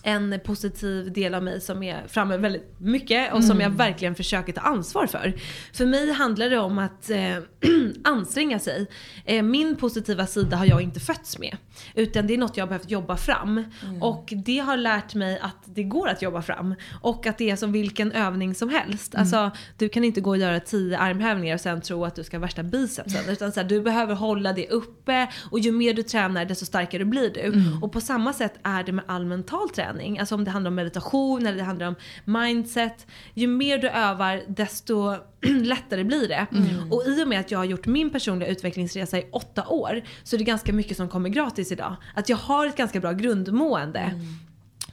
en 0.07 0.39
positiv 0.45 1.13
del 1.13 1.33
av 1.33 1.43
mig 1.43 1.61
som 1.61 1.83
är 1.83 2.07
framme 2.07 2.37
väldigt 2.37 2.75
mycket 2.77 3.33
och 3.33 3.43
som 3.43 3.61
jag 3.61 3.69
verkligen 3.69 4.15
försöker 4.15 4.53
ta 4.53 4.61
ansvar 4.61 5.07
för. 5.07 5.33
För 5.73 5.85
mig 5.85 6.11
handlar 6.11 6.49
det 6.49 6.57
om 6.57 6.79
att 6.79 7.09
eh, 7.09 7.37
anstränga 8.03 8.59
sig. 8.59 8.87
Eh, 9.25 9.43
min 9.43 9.75
positiva 9.75 10.27
sida 10.27 10.57
har 10.57 10.65
jag 10.65 10.81
inte 10.81 10.99
fötts 10.99 11.39
med. 11.39 11.57
Utan 11.95 12.27
det 12.27 12.33
är 12.33 12.37
något 12.37 12.57
jag 12.57 12.65
har 12.65 12.67
behövt 12.67 12.91
jobba 12.91 13.17
fram. 13.17 13.63
Och 14.01 14.33
det 14.45 14.57
har 14.59 14.77
lärt 14.77 15.15
mig 15.15 15.39
att 15.39 15.57
det 15.65 15.83
går 15.83 16.07
att 16.07 16.21
jobba 16.21 16.41
fram. 16.41 16.75
Och 17.01 17.25
att 17.25 17.37
det 17.37 17.49
är 17.49 17.55
som 17.55 17.71
vilken 17.71 18.11
övning 18.11 18.55
som 18.55 18.69
helst. 18.69 19.15
Alltså, 19.15 19.51
du 19.77 19.89
kan 19.89 20.03
inte 20.03 20.21
gå 20.21 20.29
och 20.29 20.37
göra 20.37 20.59
tio 20.59 20.97
armhävningar 20.97 21.55
och 21.55 21.61
sen 21.61 21.81
tro 21.81 22.05
att 22.05 22.15
du 22.15 22.23
ska 22.23 22.37
ha 22.37 22.41
värsta 22.41 22.63
bicepsen. 22.63 23.29
Utan 23.29 23.51
så 23.51 23.59
här, 23.59 23.67
du 23.67 23.81
behöver 23.81 24.15
hålla 24.15 24.53
det 24.53 24.67
uppe 24.69 25.27
och 25.51 25.59
ju 25.59 25.71
mer 25.71 25.93
du 25.93 26.03
tränar 26.03 26.45
desto 26.45 26.65
starkare 26.65 27.05
blir 27.05 27.29
du. 27.29 27.63
Och 27.81 27.91
på 27.91 28.01
samma 28.01 28.33
sätt 28.33 28.53
är 28.63 28.83
det 28.83 28.91
med 28.91 29.05
all 29.07 29.25
mental 29.25 29.69
träning. 29.69 29.96
Alltså 30.19 30.35
om 30.35 30.43
det 30.43 30.51
handlar 30.51 30.69
om 30.69 30.75
meditation 30.75 31.47
eller 31.47 31.57
det 31.57 31.63
handlar 31.63 31.87
om 31.87 31.95
mindset. 32.25 33.07
Ju 33.33 33.47
mer 33.47 33.77
du 33.77 33.89
övar 33.89 34.43
desto 34.47 35.15
lättare 35.41 36.03
blir 36.03 36.27
det. 36.27 36.47
Och 36.91 37.03
i 37.07 37.23
och 37.23 37.27
med 37.27 37.39
att 37.39 37.51
jag 37.51 37.59
har 37.59 37.65
gjort 37.65 37.85
min 37.85 38.09
personliga 38.09 38.49
utvecklingsresa 38.49 39.17
i 39.17 39.27
åtta 39.31 39.67
år 39.67 40.01
så 40.23 40.35
är 40.35 40.37
det 40.37 40.43
ganska 40.43 40.73
mycket 40.73 40.97
som 40.97 41.09
kommer 41.09 41.29
gratis 41.29 41.71
idag. 41.71 41.95
Att 42.15 42.29
jag 42.29 42.37
har 42.37 42.67
ett 42.67 42.77
ganska 42.77 42.99
bra 42.99 43.11
grundmående. 43.11 44.11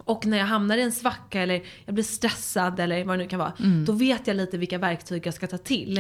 Och 0.05 0.27
när 0.27 0.39
jag 0.39 0.45
hamnar 0.45 0.77
i 0.77 0.83
en 0.83 0.93
svacka 0.93 1.43
eller 1.43 1.63
jag 1.85 1.95
blir 1.95 2.05
stressad 2.05 2.81
eller 2.81 3.05
vad 3.05 3.19
det 3.19 3.23
nu 3.23 3.29
kan 3.29 3.39
vara. 3.39 3.53
Då 3.87 3.93
vet 3.93 4.27
jag 4.27 4.37
lite 4.37 4.59
vilka 4.59 4.79
verktyg 4.79 5.27
jag 5.27 5.35
ska 5.35 5.47
ta 5.47 5.59
till. 5.59 5.99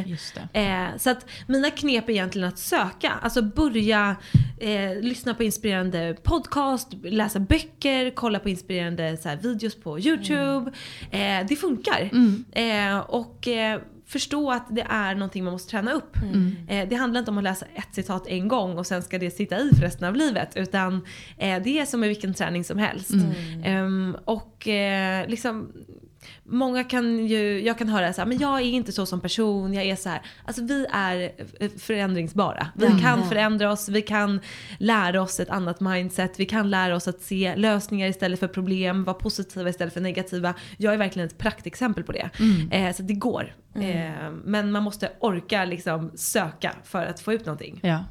Eh, 0.52 0.96
så 0.98 1.10
att 1.10 1.26
mina 1.46 1.70
knep 1.70 2.08
är 2.08 2.12
egentligen 2.12 2.48
att 2.48 2.58
söka. 2.58 3.12
Alltså 3.22 3.42
börja 3.42 4.16
eh, 4.60 5.00
lyssna 5.00 5.34
på 5.34 5.42
inspirerande 5.44 6.16
podcast, 6.22 6.88
läsa 7.02 7.40
böcker, 7.40 8.10
kolla 8.10 8.38
på 8.38 8.48
inspirerande 8.48 9.16
så 9.16 9.28
här, 9.28 9.36
videos 9.36 9.74
på 9.74 9.98
YouTube. 9.98 10.72
Eh, 11.10 11.46
det 11.48 11.56
funkar. 11.56 12.10
Eh, 12.52 12.98
och 12.98 13.48
eh, 13.48 13.80
förstå 14.06 14.50
att 14.50 14.66
det 14.70 14.86
är 14.90 15.14
någonting 15.14 15.44
man 15.44 15.52
måste 15.52 15.70
träna 15.70 15.92
upp. 15.92 16.16
Eh, 16.68 16.88
det 16.88 16.96
handlar 16.96 17.18
inte 17.18 17.30
om 17.30 17.38
att 17.38 17.44
läsa 17.44 17.66
ett 17.74 17.94
citat 17.94 18.26
en 18.26 18.48
gång 18.48 18.78
och 18.78 18.86
sen 18.86 19.02
ska 19.02 19.18
det 19.18 19.30
sitta 19.30 19.58
i 19.58 19.70
för 19.74 19.82
resten 19.82 20.08
av 20.08 20.16
livet. 20.16 20.56
Utan 20.56 20.94
eh, 21.38 21.62
det 21.62 21.78
är 21.78 21.84
som 21.84 22.00
med 22.00 22.08
vilken 22.08 22.34
träning 22.34 22.64
som 22.64 22.78
helst. 22.78 23.10
Ehm, 23.64 24.16
och 24.24 24.68
eh, 24.68 25.28
liksom 25.28 25.72
Många 26.44 26.84
kan 26.84 27.26
ju, 27.26 27.60
jag 27.62 27.78
kan 27.78 27.88
höra 27.88 28.12
så 28.12 28.20
här, 28.20 28.28
men 28.28 28.38
jag 28.38 28.60
är 28.60 28.64
inte 28.64 28.92
så 28.92 29.06
som 29.06 29.20
person, 29.20 29.74
jag 29.74 29.84
är 29.84 29.96
så 29.96 30.08
här. 30.08 30.22
Alltså 30.44 30.62
vi 30.64 30.86
är 30.92 31.32
eh, 31.60 31.70
förändringsbara. 31.78 32.66
Vi 32.74 32.86
Ja. 32.86 32.98
kan 33.00 33.28
förändra 33.28 33.72
oss, 33.72 33.88
vi 33.88 34.02
kan 34.02 34.40
lära 34.78 35.22
oss 35.22 35.40
ett 35.40 35.48
annat 35.50 35.80
mindset, 35.80 36.40
vi 36.40 36.46
kan 36.46 36.70
lära 36.70 36.96
oss 36.96 37.08
att 37.08 37.20
se 37.20 37.56
lösningar 37.56 38.08
istället 38.08 38.40
för 38.40 38.48
problem, 38.48 39.04
vara 39.04 39.14
positiva 39.16 39.68
istället 39.68 39.94
för 39.94 40.00
negativa. 40.00 40.54
Jag 40.76 40.94
är 40.94 40.98
verkligen 40.98 41.28
ett 41.28 41.38
praktexempel 41.38 42.04
på 42.04 42.12
det. 42.12 42.30
Eh, 42.70 42.92
så 42.94 43.02
det 43.02 43.14
går. 43.14 43.54
Eh, 43.74 44.30
men 44.44 44.72
man 44.72 44.82
måste 44.82 45.10
orka 45.20 45.64
liksom 45.64 46.10
söka 46.14 46.72
för 46.84 47.06
att 47.06 47.20
få 47.20 47.32
ut 47.32 47.46
någonting. 47.46 47.80
Ja. 47.82 48.04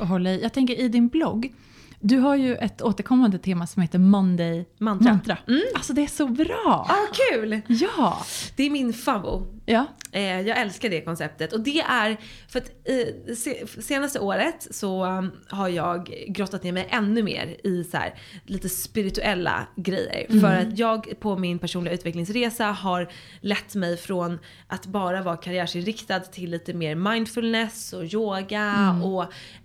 Och 0.00 0.06
hålla 0.06 0.30
i. 0.30 0.42
Jag 0.42 0.52
tänker 0.52 0.74
i 0.80 0.88
din 0.88 1.08
blogg, 1.08 1.52
du 2.00 2.18
har 2.18 2.36
ju 2.36 2.56
ett 2.56 2.82
återkommande 2.82 3.38
tema 3.38 3.66
som 3.66 3.82
heter 3.82 3.98
Monday 3.98 4.66
Mantra. 4.78 5.10
Mantra. 5.12 5.38
Alltså 5.74 5.92
det 5.92 6.02
är 6.02 6.06
så 6.06 6.26
bra! 6.26 6.86
Ah, 6.88 7.12
kul! 7.32 7.60
Ja! 7.66 8.18
Det 8.56 8.62
är 8.62 8.70
min 8.70 8.92
favvo. 8.92 9.46
Ja. 9.70 9.86
Eh, 10.12 10.40
jag 10.40 10.58
älskar 10.58 10.88
det 10.88 11.00
konceptet. 11.00 11.52
Och 11.52 11.60
det 11.60 11.80
är 11.80 12.16
för 12.48 12.58
att 12.58 12.70
eh, 12.84 13.34
se, 13.34 13.66
senaste 13.66 14.20
året 14.20 14.68
så 14.70 15.04
um, 15.04 15.32
har 15.48 15.68
jag 15.68 16.24
grottat 16.28 16.62
ner 16.62 16.72
mig 16.72 16.88
ännu 16.90 17.22
mer 17.22 17.56
i 17.64 17.84
så 17.84 17.96
här, 17.96 18.14
lite 18.44 18.68
spirituella 18.68 19.66
grejer. 19.76 20.40
För 20.40 20.54
att 20.54 20.78
jag 20.78 21.20
på 21.20 21.36
min 21.36 21.58
personliga 21.58 21.94
utvecklingsresa 21.94 22.64
har 22.64 23.08
lett 23.40 23.74
mig 23.74 23.96
från 23.96 24.38
att 24.66 24.86
bara 24.86 25.22
vara 25.22 25.36
karriärsinriktad 25.36 26.20
till 26.20 26.50
lite 26.50 26.74
mer 26.74 26.94
mindfulness 26.94 27.92
och 27.92 28.04
yoga 28.04 29.00
och 29.04 29.22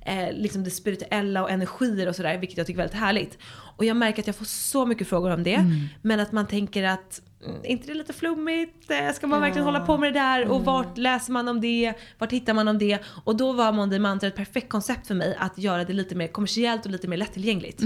eh, 0.10 0.34
liksom 0.34 0.64
det 0.64 0.72
spirituella 0.72 1.44
och 1.44 1.52
energier 1.52 2.08
och 2.08 2.16
sådär. 2.16 2.38
Vilket 2.38 2.58
jag 2.58 2.68
tycker 2.68 2.80
är 2.80 2.84
väldigt 2.84 3.00
härligt. 3.00 3.38
Och 3.76 3.86
jag 3.86 3.98
märker 3.98 4.22
att 4.22 4.28
jag 4.28 4.36
får 4.36 4.46
så 4.46 4.86
mycket 4.86 5.08
frågor 5.08 5.32
om 5.34 5.44
det. 5.44 5.66
Men 6.02 6.20
att 6.20 6.32
man 6.32 6.48
tänker 6.48 6.84
att 6.84 7.22
mm, 7.46 7.58
inte 7.66 7.88
det 7.88 7.94
är 7.94 7.96
lite 7.96 8.14
flummigt? 8.14 8.92
Eh, 8.92 9.12
Ska 9.14 9.28
man 9.28 9.42
verkligen 9.42 9.68
Ja. 9.68 9.74
hålla 9.74 9.86
på 9.86 9.98
med 9.98 10.14
det 10.14 10.20
där? 10.20 10.48
Och 10.48 10.66
vart 10.66 10.98
läser 10.98 11.32
man 11.34 11.48
om 11.48 11.62
det? 11.62 11.94
Vart 12.18 12.32
hittar 12.32 12.54
man 12.54 12.68
om 12.68 12.78
det? 12.78 13.00
Och 13.24 13.36
då 13.38 13.54
var 13.54 13.72
Monday 13.72 14.00
Mantra 14.00 14.28
ett 14.28 14.36
perfekt 14.36 14.70
koncept 14.70 15.08
för 15.08 15.16
mig 15.16 15.36
att 15.40 15.58
göra 15.58 15.84
det 15.84 15.94
lite 15.94 16.16
mer 16.16 16.28
kommersiellt 16.28 16.86
och 16.86 16.92
lite 16.92 17.08
mer 17.08 17.18
lättillgängligt. 17.18 17.82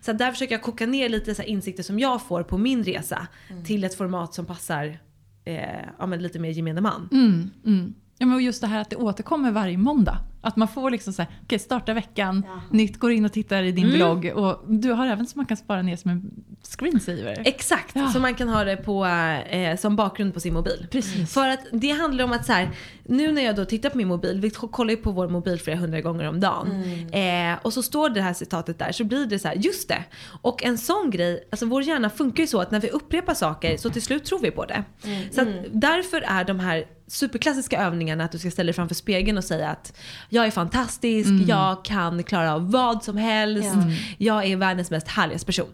Så 0.00 0.10
att 0.10 0.18
där 0.18 0.32
försöker 0.32 0.54
jag 0.54 0.62
koka 0.62 0.86
ner 0.86 1.08
lite 1.08 1.34
så 1.34 1.42
insikter 1.42 1.82
som 1.82 1.98
jag 1.98 2.22
får 2.22 2.42
på 2.42 2.58
min 2.58 2.84
resa 2.84 3.26
till 3.64 3.84
ett 3.84 3.94
format 3.94 4.34
som 4.34 4.46
passar 4.46 4.98
eh, 5.44 5.58
ja, 5.98 6.06
lite 6.06 6.38
mer 6.38 6.50
gemene 6.50 6.80
man. 6.80 7.08
Mm, 7.12 7.50
mm. 7.66 7.94
Ja, 8.18 8.26
men 8.26 8.44
just 8.44 8.60
det 8.60 8.66
här 8.66 8.80
att 8.80 8.90
det 8.90 8.96
återkommer 8.96 9.50
varje 9.50 9.78
måndag. 9.78 10.18
Att 10.44 10.56
man 10.56 10.68
får 10.68 10.90
liksom 10.90 11.12
så 11.12 11.22
här, 11.22 11.30
okej 11.44 11.58
starta 11.58 11.94
veckan, 11.94 12.44
Ja. 12.46 12.60
nytt, 12.70 12.98
går 12.98 13.12
in 13.12 13.24
och 13.24 13.32
tittar 13.32 13.62
i 13.62 13.72
din 13.72 13.84
Mm. 13.84 13.96
blogg 13.96 14.32
och 14.36 14.64
du 14.68 14.90
har 14.92 15.06
även 15.06 15.26
så 15.26 15.38
man 15.38 15.46
kan 15.46 15.56
spara 15.56 15.82
ner 15.82 15.96
som 15.96 16.10
en 16.10 16.30
screensaver. 16.62 17.42
Exakt, 17.44 17.90
Ja. 17.96 18.08
så 18.12 18.20
man 18.20 18.34
kan 18.34 18.48
ha 18.48 18.64
det 18.64 18.76
på, 18.76 19.06
eh, 19.06 19.76
som 19.76 19.96
bakgrund 19.96 20.34
på 20.34 20.40
sin 20.40 20.54
mobil. 20.54 20.86
Precis. 20.90 21.32
För 21.34 21.48
att 21.48 21.60
det 21.72 21.90
handlar 21.90 22.24
om 22.24 22.32
att 22.32 22.46
så 22.46 22.52
här, 22.52 22.70
nu 23.04 23.32
när 23.32 23.42
jag 23.44 23.56
då 23.56 23.64
tittar 23.64 23.90
på 23.90 23.96
min 23.98 24.08
mobil, 24.08 24.40
vi 24.40 24.50
kollar 24.50 24.90
ju 24.90 24.96
på 24.96 25.10
vår 25.10 25.28
mobil 25.28 25.60
flera 25.60 25.76
hundra 25.78 26.00
gånger 26.00 26.28
om 26.28 26.40
dagen. 26.40 26.82
Eh, 27.12 27.58
och 27.62 27.72
så 27.72 27.82
står 27.82 28.08
det 28.10 28.20
här 28.22 28.32
citatet 28.34 28.78
där 28.78 28.92
så 28.92 29.04
blir 29.04 29.26
det 29.26 29.38
så 29.38 29.48
här, 29.48 29.54
just 29.54 29.88
det. 29.88 30.04
Och 30.42 30.64
en 30.64 30.78
sån 30.78 31.10
grej, 31.10 31.48
alltså 31.52 31.66
vår 31.66 31.82
hjärna 31.82 32.10
funkar 32.10 32.42
ju 32.42 32.46
så 32.46 32.60
att 32.60 32.70
när 32.70 32.80
vi 32.80 32.88
upprepar 32.90 33.34
saker 33.34 33.76
så 33.76 33.90
till 33.90 34.02
slut 34.02 34.24
tror 34.24 34.38
vi 34.38 34.50
på 34.50 34.64
det. 34.64 34.84
Så 35.32 35.40
att 35.40 35.48
därför 35.72 36.20
är 36.26 36.44
de 36.44 36.60
här 36.60 36.84
superklassiska 37.06 37.82
övningarna 37.82 38.24
att 38.24 38.32
du 38.32 38.38
ska 38.38 38.50
ställa 38.50 38.66
dig 38.66 38.74
framför 38.74 38.94
spegeln 38.94 39.38
och 39.38 39.44
säga 39.44 39.68
att 39.70 39.96
jag 40.34 40.46
är 40.46 40.50
fantastisk, 40.50 41.30
jag 41.46 41.84
kan 41.84 42.22
klara 42.24 42.54
av 42.54 42.70
vad 42.70 43.04
som 43.04 43.16
helst, 43.16 43.70
Ja. 43.74 43.82
jag 44.18 44.44
är 44.46 44.56
världens 44.56 44.90
mest 44.90 45.08
härligaste 45.08 45.46
person. 45.46 45.68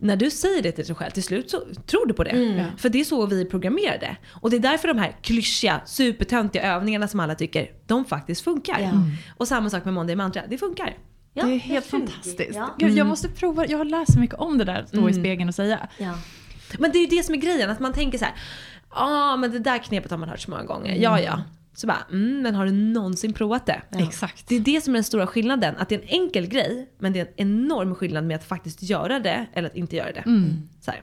När 0.00 0.16
du 0.16 0.30
säger 0.30 0.62
det 0.62 0.72
till 0.72 0.84
dig 0.84 0.94
själv, 0.94 1.10
till 1.10 1.22
slut 1.22 1.50
så 1.50 1.60
tror 1.86 2.06
du 2.06 2.14
på 2.14 2.24
det. 2.24 2.30
Mm. 2.30 2.66
För 2.78 2.88
det 2.88 3.00
är 3.00 3.04
så 3.04 3.26
vi 3.26 3.40
är 3.40 3.44
programmerade. 3.44 4.16
Och 4.32 4.50
det 4.50 4.56
är 4.56 4.60
därför 4.60 4.88
de 4.88 4.98
här 4.98 5.16
klyschiga, 5.22 5.80
supertöntiga 5.86 6.62
övningarna 6.74 7.08
som 7.08 7.20
alla 7.20 7.34
tycker, 7.34 7.70
de 7.86 8.04
faktiskt 8.04 8.44
funkar. 8.44 8.80
Ja. 8.80 8.90
Och 9.36 9.48
samma 9.48 9.70
sak 9.70 9.84
med 9.84 9.94
Monday 9.94 10.16
Mantra, 10.16 10.42
det 10.48 10.58
funkar. 10.58 10.96
Ja, 11.34 11.44
det 11.44 11.54
är 11.54 11.58
helt 11.58 11.86
fantastiskt. 11.86 12.54
Ja. 12.54 12.74
Gud, 12.78 12.96
jag 12.98 13.06
måste 13.06 13.28
prova, 13.28 13.66
jag 13.66 13.78
har 13.78 13.84
läst 13.84 14.12
så 14.12 14.20
mycket 14.20 14.36
om 14.38 14.58
det 14.58 14.64
där, 14.64 14.80
att 14.82 14.88
stå 14.88 14.98
i 14.98 15.00
Mm. 15.00 15.14
spegeln 15.14 15.48
och 15.48 15.54
säga. 15.54 15.88
Ja. 15.98 16.14
Men 16.78 16.92
det 16.92 16.98
är 16.98 17.00
ju 17.00 17.06
det 17.16 17.22
som 17.22 17.34
är 17.34 17.38
grejen, 17.38 17.70
att 17.70 17.80
man 17.80 17.92
tänker 17.92 18.18
så 18.18 18.24
här, 18.24 18.34
ja 18.90 19.32
ah, 19.32 19.36
men 19.36 19.50
det 19.50 19.58
där 19.58 19.78
knepet 19.78 20.10
har 20.10 20.18
man 20.18 20.28
hört 20.28 20.40
så 20.40 20.50
många 20.50 20.62
gånger, 20.64 20.94
ja 20.94 21.20
ja. 21.20 21.42
Så 21.76 21.86
bara, 21.86 22.06
mm, 22.10 22.42
men 22.42 22.54
har 22.54 22.66
du 22.66 22.72
någonsin 22.72 23.32
provat 23.32 23.66
det? 23.66 23.82
Ja. 23.90 23.98
Exakt. 24.08 24.48
Det 24.48 24.56
är 24.56 24.60
det 24.60 24.80
som 24.80 24.94
är 24.94 24.96
den 24.96 25.04
stora 25.04 25.26
skillnaden. 25.26 25.74
Att 25.78 25.88
det 25.88 25.94
är 25.94 25.98
en 26.02 26.08
enkel 26.08 26.46
grej, 26.46 26.88
men 26.98 27.12
det 27.12 27.20
är 27.20 27.26
en 27.26 27.32
enorm 27.36 27.94
skillnad 27.94 28.24
med 28.24 28.36
att 28.36 28.44
faktiskt 28.44 28.82
göra 28.82 29.18
det 29.18 29.46
eller 29.52 29.68
att 29.68 29.76
inte 29.76 29.96
göra 29.96 30.12
det. 30.12 30.24
Mm. 30.26 30.68
Så 30.80 30.90
här. 30.90 31.02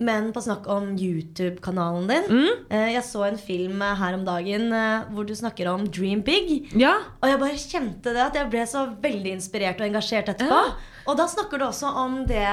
men 0.00 0.32
på 0.32 0.40
snakk 0.40 0.68
om 0.68 0.96
YouTube-kanalen 0.98 2.06
din. 2.08 2.24
Mm. 2.30 2.48
Eh, 2.70 2.92
Jeg 2.94 3.04
så 3.04 3.24
en 3.24 3.38
film 3.38 3.82
eh, 3.82 3.94
her 3.94 4.14
om 4.14 4.24
dagen 4.24 4.72
eh, 4.72 5.02
hvor 5.12 5.24
du 5.28 5.34
snakker 5.36 5.68
om 5.68 5.84
Dream 5.88 6.22
Big. 6.22 6.70
Ja. 6.74 6.94
Og 7.20 7.28
jeg 7.28 7.40
bare 7.42 7.58
kjente 7.58 8.14
det 8.14 8.22
at 8.24 8.38
jeg 8.38 8.48
ble 8.50 8.62
så 8.66 8.86
veldig 9.02 9.34
inspirert 9.36 9.80
og 9.80 9.86
engasjert 9.90 10.28
etterpå. 10.32 10.62
Ja. 10.62 10.72
Og 11.06 11.18
da 11.20 11.26
snakker 11.28 11.58
du 11.60 11.66
også 11.66 11.90
om 12.00 12.22
det 12.28 12.46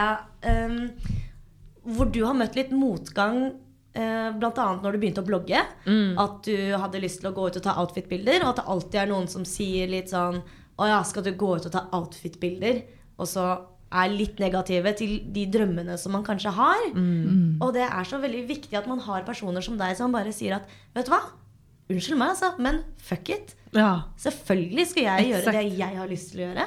um, 0.43 0.89
hvor 1.95 2.11
du 2.11 2.25
har 2.25 2.35
møtt 2.35 2.55
litt 2.59 2.71
motgang. 2.75 3.53
Uh, 3.97 4.29
Blant 4.37 4.59
annet 4.61 4.83
når 4.85 4.93
du 4.93 4.99
begynte 5.01 5.23
å 5.23 5.27
blogge. 5.27 5.61
At 6.21 6.43
du 6.45 6.53
hadde 6.77 7.01
lyst 7.01 7.23
til 7.23 7.31
å 7.31 7.33
gå 7.33 7.47
ut 7.49 7.57
og 7.57 7.63
ta 7.65 7.73
outfit-bilder. 7.81 8.43
Og 8.43 8.51
at 8.51 8.59
det 8.61 8.67
alltid 8.75 8.99
er 9.01 9.09
noen 9.09 9.27
som 9.31 9.45
sier 9.47 9.89
litt 9.89 10.11
sånn 10.13 10.43
Å 10.77 10.85
ja, 10.91 10.99
skal 11.03 11.23
du 11.25 11.31
gå 11.33 11.55
ut 11.57 11.65
og 11.65 11.73
ta 11.73 11.87
outfit-bilder? 11.97 12.83
Og 13.17 13.25
så 13.31 13.47
er 13.87 14.11
litt 14.11 14.37
negative 14.43 14.91
til 14.99 15.13
de 15.33 15.45
drømmene 15.49 15.95
som 15.97 16.11
man 16.13 16.25
kanskje 16.27 16.51
har. 16.53 16.81
Og 17.63 17.73
det 17.73 17.85
er 17.87 18.03
så 18.05 18.19
veldig 18.21 18.43
viktig 18.49 18.75
at 18.77 18.85
man 18.91 18.99
har 18.99 19.23
personer 19.25 19.63
som 19.63 19.77
deg 19.79 19.95
som 19.97 20.11
bare 20.13 20.33
sier 20.35 20.57
at 20.59 20.67
Vet 20.93 21.07
du 21.07 21.13
hva? 21.15 21.21
Unnskyld 21.89 22.17
meg, 22.19 22.29
altså, 22.29 22.51
men 22.59 22.81
fuck 22.97 23.29
it. 23.29 23.55
Ja. 23.71 24.01
Selvfølgelig 24.19 24.87
skal 24.87 25.03
jeg 25.03 25.29
Exakt. 25.29 25.45
gjøre 25.45 25.63
det 25.63 25.77
jeg 25.77 25.97
har 25.97 26.07
lyst 26.07 26.31
til 26.31 26.39
å 26.41 26.47
gjøre. 26.47 26.65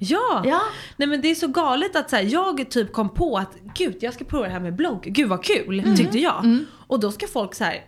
Ja. 0.00 0.42
Ja. 0.44 0.60
Nej 0.96 1.08
men 1.08 1.20
det 1.20 1.30
är 1.30 1.34
så 1.34 1.48
galet 1.48 1.96
att 1.96 2.10
så 2.10 2.16
här, 2.16 2.22
jag 2.22 2.70
typ 2.70 2.92
kom 2.92 3.08
på 3.14 3.36
att 3.38 3.56
gud 3.74 3.96
jag 4.00 4.14
ska 4.14 4.24
prova 4.24 4.46
det 4.46 4.52
här 4.52 4.60
med 4.60 4.76
blogg. 4.76 5.02
Gud 5.02 5.28
vad 5.28 5.44
kul 5.44 5.96
tyckte 5.96 6.18
jag. 6.18 6.44
Och 6.88 7.00
då 7.00 7.12
ska 7.12 7.26
folk 7.26 7.54
så 7.54 7.64
här 7.64 7.84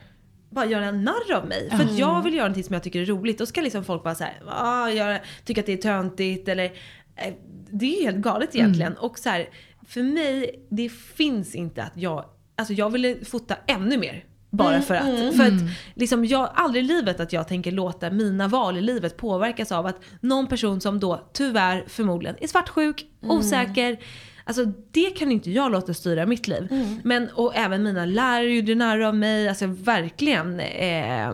bara 0.50 0.66
göra 0.66 0.84
en 0.84 1.04
narr 1.04 1.32
av 1.32 1.46
mig. 1.48 1.70
För 1.70 1.84
att 1.84 1.98
jag 1.98 2.22
vill 2.22 2.34
göra 2.34 2.44
någonting 2.44 2.64
som 2.64 2.74
jag 2.74 2.82
tycker 2.82 3.00
är 3.00 3.06
roligt. 3.06 3.38
Då 3.38 3.46
ska 3.46 3.60
liksom 3.60 3.84
folk 3.84 4.02
bara 4.02 4.14
så 4.14 4.24
här, 4.24 4.42
ah, 4.48 4.90
göra, 4.90 5.18
tycka 5.44 5.60
att 5.60 5.66
det 5.66 5.72
är 5.72 5.76
töntigt 5.76 6.48
eller 6.48 6.64
eh, 7.16 7.34
det 7.70 7.86
är 7.86 7.98
ju 7.98 8.04
helt 8.04 8.16
galet 8.18 8.54
egentligen. 8.54 8.96
Och 8.96 9.18
så 9.18 9.28
här, 9.28 9.48
för 9.86 10.02
mig, 10.02 10.66
det 10.70 10.88
finns 10.92 11.54
inte 11.54 11.82
att 11.82 11.92
jag, 11.96 12.24
alltså 12.56 12.74
jag 12.74 12.90
ville 12.90 13.24
fota 13.24 13.56
ännu 13.66 13.98
mer. 13.98 14.24
Bara 14.52 14.82
för 14.82 14.94
att. 14.94 15.36
För 15.36 15.46
att 15.46 15.62
liksom 15.94 16.24
jag, 16.24 16.50
aldrig 16.54 16.84
i 16.84 16.88
livet 16.88 17.20
att 17.20 17.32
jag 17.32 17.48
tänker 17.48 17.72
låta 17.72 18.10
mina 18.10 18.48
val 18.48 18.78
i 18.78 18.80
livet 18.80 19.16
påverkas 19.16 19.72
av 19.72 19.86
att 19.86 20.00
någon 20.20 20.46
person 20.46 20.80
som 20.80 21.00
då 21.00 21.28
tyvärr 21.32 21.84
förmodligen 21.88 22.36
är 22.40 22.46
svartsjuk, 22.46 23.06
osäker. 23.20 23.98
Alltså 24.44 24.64
det 24.90 25.10
kan 25.10 25.32
inte 25.32 25.50
jag 25.50 25.72
låta 25.72 25.94
styra 25.94 26.26
mitt 26.26 26.48
liv. 26.48 26.68
Men, 27.04 27.28
och 27.34 27.56
även 27.56 27.82
mina 27.82 28.04
lärare 28.04 28.54
gjorde 28.54 28.74
narr 28.74 29.00
av 29.00 29.14
mig. 29.16 29.48
Alltså 29.48 29.66
verkligen. 29.66 30.60
Eh, 30.60 31.30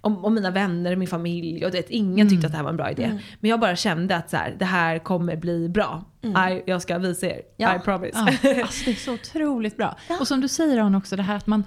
om, 0.00 0.24
om 0.24 0.34
mina 0.34 0.50
vänner, 0.50 0.96
min 0.96 1.08
familj. 1.08 1.64
Och 1.64 1.70
det, 1.70 1.90
ingen 1.90 2.28
tyckte 2.28 2.46
att 2.46 2.52
det 2.52 2.56
här 2.56 2.64
var 2.64 2.70
en 2.70 2.76
bra 2.76 2.90
idé. 2.90 3.20
Men 3.40 3.50
jag 3.50 3.60
bara 3.60 3.76
kände 3.76 4.16
att 4.16 4.30
så 4.30 4.36
här, 4.36 4.56
det 4.58 4.64
här 4.64 4.98
kommer 4.98 5.36
bli 5.36 5.68
bra. 5.68 6.04
I, 6.22 6.62
jag 6.66 6.82
ska 6.82 6.98
visa 6.98 7.26
er. 7.26 7.40
Ja. 7.56 7.76
I 7.76 7.78
promise. 7.78 8.18
Ja, 8.42 8.60
alltså 8.62 8.84
det 8.84 8.90
är 8.90 8.94
så 8.94 9.12
otroligt 9.12 9.76
bra. 9.76 9.96
Och 10.20 10.28
som 10.28 10.40
du 10.40 10.48
säger 10.48 10.78
Aron 10.78 10.94
också, 10.94 11.16
det 11.16 11.22
här 11.22 11.36
att 11.36 11.46
man 11.46 11.64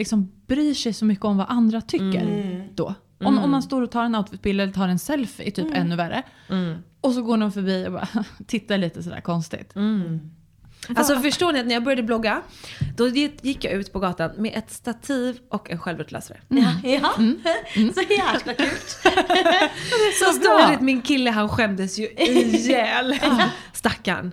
liksom 0.00 0.32
bryr 0.46 0.74
sig 0.74 0.92
så 0.92 1.04
mycket 1.04 1.24
om 1.24 1.36
vad 1.36 1.46
andra 1.48 1.80
tycker. 1.80 2.24
Då. 2.74 2.94
Om, 3.24 3.38
om 3.44 3.50
man 3.50 3.62
står 3.62 3.82
och 3.82 3.90
tar 3.90 4.04
en 4.04 4.14
outfitbild 4.14 4.60
eller 4.60 4.72
tar 4.72 4.88
en 4.88 4.98
selfie 4.98 5.50
typ 5.50 5.66
ännu 5.74 5.96
värre. 5.96 6.22
Och 7.00 7.12
så 7.12 7.22
går 7.22 7.36
någon 7.36 7.52
förbi 7.52 7.86
och 7.86 7.92
bara 7.92 8.08
tittar 8.46 8.78
lite 8.78 9.02
sådär 9.02 9.20
konstigt. 9.20 9.72
Alltså 10.96 11.16
förstår 11.20 11.52
ni 11.52 11.60
att 11.60 11.66
när 11.66 11.74
jag 11.74 11.82
började 11.84 12.02
blogga, 12.02 12.42
då 12.96 13.08
gick 13.08 13.64
jag 13.64 13.72
ut 13.72 13.92
på 13.92 13.98
gatan 13.98 14.30
med 14.36 14.52
ett 14.58 14.70
stativ 14.70 15.38
och 15.48 15.70
en 15.70 15.78
självutlösare. 15.78 16.40
Ja, 16.48 16.72
ja. 16.84 17.12
Så 17.94 18.00
jäkla 18.00 18.54
kult. 18.54 18.98
Så 20.24 20.32
stod 20.32 20.80
min 20.82 21.02
kille 21.02 21.30
han 21.30 21.48
skämdes 21.48 21.98
ju 21.98 22.08
ihjäl. 22.16 23.18
Stackarn. 23.72 24.32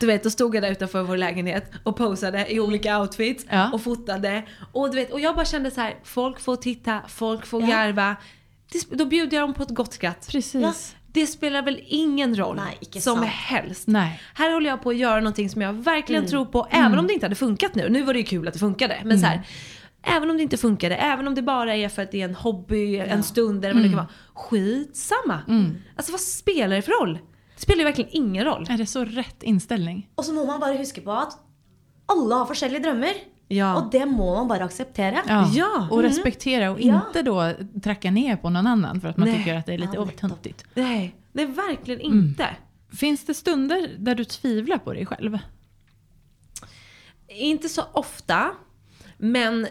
Du 0.00 0.06
vet, 0.06 0.22
då 0.22 0.30
stod 0.30 0.54
jag 0.54 0.62
där 0.62 0.70
utanför 0.70 1.02
vår 1.02 1.16
lägenhet 1.16 1.70
och 1.82 1.96
posade 1.96 2.52
i 2.52 2.60
olika 2.60 3.00
outfits 3.00 3.46
Ja. 3.50 3.70
och 3.72 3.82
fotade. 3.82 4.42
Och, 4.72 4.90
du 4.90 4.96
vet, 4.96 5.12
och 5.12 5.20
jag 5.20 5.34
bara 5.34 5.44
kände 5.44 5.70
så 5.70 5.80
här: 5.80 5.94
folk 6.04 6.40
får 6.40 6.56
titta, 6.56 7.00
folk 7.08 7.46
får 7.46 7.62
Ja. 7.62 7.68
garva. 7.68 8.16
Då 8.90 9.04
bjuder 9.04 9.36
jag 9.36 9.44
dem 9.48 9.54
på 9.54 9.62
ett 9.62 9.68
gott 9.74 9.92
skratt. 9.92 10.28
Precis. 10.30 10.94
Ja. 11.18 11.20
Det 11.20 11.26
spelar 11.26 11.62
väl 11.62 11.80
ingen 11.86 12.36
roll 12.38 12.56
Nej, 12.56 12.78
som 12.92 13.00
sant. 13.00 13.26
helst. 13.26 13.88
Nej. 13.88 14.20
Här 14.34 14.52
håller 14.52 14.70
jag 14.70 14.82
på 14.82 14.90
att 14.90 14.96
göra 14.96 15.20
någonting 15.20 15.50
som 15.50 15.62
jag 15.62 15.72
verkligen 15.72 16.22
Mm. 16.22 16.30
tror 16.30 16.44
på, 16.44 16.66
även 16.70 16.98
om 16.98 17.06
det 17.06 17.12
inte 17.12 17.26
hade 17.26 17.34
funkat 17.36 17.74
nu. 17.74 17.88
Nu 17.88 18.02
var 18.02 18.12
det 18.12 18.18
ju 18.18 18.24
kul 18.24 18.48
att 18.48 18.54
det 18.54 18.60
funkade. 18.60 19.02
Men 19.04 19.20
så 19.20 19.26
här, 19.26 19.42
även 20.02 20.30
om 20.30 20.36
det 20.36 20.42
inte 20.42 20.56
funkade, 20.56 20.96
även 20.96 21.26
om 21.28 21.34
det 21.34 21.42
bara 21.42 21.74
är 21.76 21.88
för 21.88 22.02
att 22.02 22.10
det 22.12 22.20
är 22.20 22.24
en 22.28 22.34
hobby, 22.34 22.96
en 22.98 23.22
stund 23.22 23.64
eller 23.64 23.74
vad 23.74 23.82
det 23.82 23.88
kan 23.88 23.96
vara. 23.96 24.08
Skitsamma. 24.34 25.40
Alltså 25.96 26.12
vad 26.12 26.20
spelar 26.20 26.76
det 26.76 26.82
för 26.82 26.92
roll? 27.00 27.18
Det 27.54 27.62
spelar 27.62 27.78
ju 27.78 27.84
verkligen 27.84 28.10
ingen 28.12 28.44
roll. 28.44 28.66
Är 28.70 28.78
det 28.78 28.86
så 28.86 29.04
rätt 29.04 29.42
inställning? 29.42 30.08
Og 30.14 30.24
så 30.24 30.32
må 30.32 30.44
man 30.46 30.60
bare 30.60 30.76
huske 30.78 31.00
på 31.00 31.12
at 31.12 31.38
alle 32.06 32.34
har 32.34 32.46
forskjellige 32.46 32.82
drømmer. 32.82 33.14
Ja. 33.48 33.76
Og 33.76 33.92
det 33.92 34.06
må 34.06 34.34
man 34.34 34.48
bare 34.48 34.64
akseptere. 34.64 35.22
Ja. 35.28 35.50
Ja. 35.54 35.88
Och 35.90 36.02
respektera 36.02 36.70
och 36.70 36.80
Ja. 36.80 37.00
inte 37.06 37.22
då 37.22 37.52
tracka 37.82 38.10
ner 38.10 38.36
på 38.36 38.50
någon 38.50 38.66
annan 38.66 39.00
för 39.00 39.08
att 39.08 39.16
man 39.16 39.28
Nej. 39.28 39.38
tycker 39.38 39.54
att 39.54 39.66
det 39.66 39.74
är 39.74 39.78
lite 39.78 39.92
Ja, 39.94 40.00
ja, 40.00 40.04
nettopp. 40.04 40.20
töntigt. 40.20 40.64
Nej, 40.74 41.14
nej 41.32 41.46
verkligen 41.46 42.00
inte. 42.00 42.46
Finns 42.92 43.24
det 43.26 43.34
stunder 43.34 43.94
där 43.98 44.14
du 44.14 44.24
tvivlar 44.24 44.78
på 44.78 44.92
dig 44.92 45.06
själv? 45.06 45.38
Inte 47.28 47.68
så 47.68 47.82
ofta, 47.92 48.50
men 49.18 49.66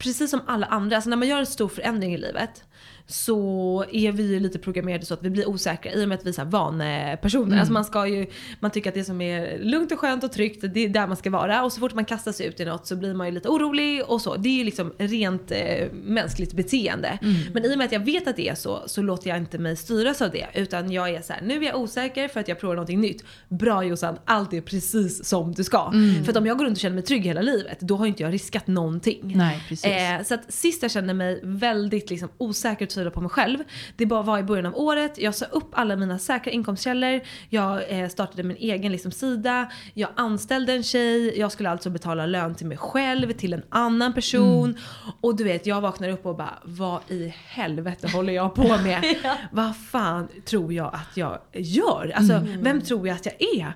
precis 0.00 0.30
som 0.30 0.40
alla 0.46 0.66
andra, 0.66 0.96
alltså 0.96 1.10
när 1.10 1.16
man 1.16 1.28
gör 1.28 1.38
en 1.38 1.46
stor 1.46 1.68
förändring 1.68 2.14
i 2.14 2.18
livet 2.18 2.64
så 3.06 3.84
är 3.92 4.12
vi 4.12 4.22
ju 4.22 4.40
lite 4.40 4.58
programmerade 4.58 5.06
så 5.06 5.14
att 5.14 5.22
vi 5.22 5.30
blir 5.30 5.48
osäkra 5.48 5.92
i 5.92 6.04
och 6.04 6.08
med 6.08 6.18
att 6.18 6.26
vi 6.26 6.30
är 6.30 6.44
vanepersoner. 6.44 7.58
Alltså 7.58 7.72
man 7.72 7.84
ska 7.84 8.06
ju, 8.06 8.26
man 8.60 8.70
tycker 8.70 8.90
att 8.90 8.94
det 8.94 9.04
som 9.04 9.20
är 9.20 9.58
lugnt 9.58 9.92
och 9.92 9.98
skönt 9.98 10.24
och 10.24 10.32
tryggt, 10.32 10.64
det 10.74 10.84
är 10.84 10.88
där 10.88 11.06
man 11.06 11.16
ska 11.16 11.30
vara. 11.30 11.64
Och 11.64 11.72
så 11.72 11.80
fort 11.80 11.94
man 11.94 12.04
kastar 12.04 12.32
sig 12.32 12.46
ut 12.46 12.60
i 12.60 12.64
något 12.64 12.86
så 12.86 12.96
blir 12.96 13.14
man 13.14 13.26
ju 13.26 13.32
lite 13.32 13.48
orolig 13.48 14.02
och 14.06 14.20
så. 14.20 14.36
Det 14.36 14.48
är 14.48 14.58
ju 14.58 14.64
liksom 14.64 14.92
rent 14.98 15.50
eh, 15.50 15.92
mänskligt 15.92 16.52
beteende. 16.52 17.18
Men 17.52 17.64
i 17.64 17.74
och 17.74 17.78
med 17.78 17.84
att 17.84 17.92
jag 17.92 18.04
vet 18.04 18.28
att 18.28 18.36
det 18.36 18.48
är 18.48 18.54
så, 18.54 18.82
så 18.86 19.02
låter 19.02 19.28
jag 19.30 19.38
inte 19.38 19.58
mig 19.58 19.76
styras 19.76 20.22
av 20.22 20.30
det. 20.30 20.46
Utan 20.54 20.92
jag 20.92 21.10
är 21.10 21.22
så 21.22 21.32
här: 21.32 21.42
nu 21.42 21.56
är 21.56 21.62
jag 21.62 21.80
osäker 21.80 22.28
för 22.28 22.40
att 22.40 22.48
jag 22.48 22.60
provar 22.60 22.74
någonting 22.74 23.00
nytt. 23.00 23.24
Bra 23.48 23.84
Jossan, 23.84 24.18
allt 24.24 24.52
är 24.52 24.60
precis 24.60 25.24
som 25.24 25.54
du 25.54 25.64
ska. 25.64 25.92
För 26.24 26.30
att 26.30 26.36
om 26.36 26.46
jag 26.46 26.58
går 26.58 26.64
runt 26.64 26.76
och 26.76 26.80
känner 26.80 26.94
mig 26.94 27.04
trygg 27.04 27.24
hela 27.24 27.42
livet, 27.42 27.80
då 27.80 27.96
har 27.96 28.06
inte 28.06 28.22
jag 28.22 28.32
riskat 28.32 28.66
någonting. 28.66 29.32
Nej, 29.36 29.64
precis. 29.68 29.84
Eh, 29.90 30.22
så 30.22 30.34
att 30.34 30.52
sist 30.52 30.82
jag 30.82 30.90
kände 30.90 31.14
mig 31.14 31.40
väldigt 31.42 32.10
liksom, 32.10 32.28
osäker 32.38 32.84
och 32.84 32.90
tvivlade 32.90 33.14
på 33.14 33.20
mig 33.20 33.30
själv. 33.30 33.58
Det 33.96 34.06
bara 34.06 34.22
var 34.22 34.38
i 34.38 34.42
början 34.42 34.66
av 34.66 34.76
året. 34.76 35.18
Jag 35.18 35.34
sa 35.34 35.44
upp 35.44 35.68
alla 35.72 35.96
mina 35.96 36.18
säkra 36.18 36.52
inkomstkällor. 36.52 37.20
Jag 37.48 38.00
eh, 38.00 38.08
startade 38.08 38.42
min 38.42 38.56
egen 38.56 38.92
liksom, 38.92 39.12
sida. 39.12 39.70
Jag 39.94 40.08
anställde 40.16 40.72
en 40.72 40.82
tjej. 40.82 41.38
Jag 41.38 41.52
skulle 41.52 41.70
alltså 41.70 41.90
betala 41.90 42.26
lön 42.26 42.54
till 42.54 42.66
mig 42.66 42.76
själv, 42.76 43.32
till 43.32 43.52
en 43.52 43.62
annan 43.68 44.14
person. 44.14 44.78
Och 45.20 45.36
du 45.36 45.44
vet, 45.44 45.66
jag 45.66 45.80
vaknar 45.80 46.08
upp 46.08 46.26
och 46.26 46.36
bara, 46.36 46.58
vad 46.62 47.00
i 47.08 47.34
helvete 47.46 48.08
håller 48.08 48.32
jag 48.32 48.54
på 48.54 48.68
med? 48.68 49.04
Vad 49.52 49.76
fan 49.76 50.28
tror 50.44 50.72
jag 50.72 50.94
att 50.94 51.16
jag 51.16 51.38
gör? 51.52 52.12
Alltså, 52.14 52.46
vem 52.58 52.80
tror 52.80 53.08
jag 53.08 53.14
att 53.14 53.26
jag 53.26 53.34
är? 53.58 53.74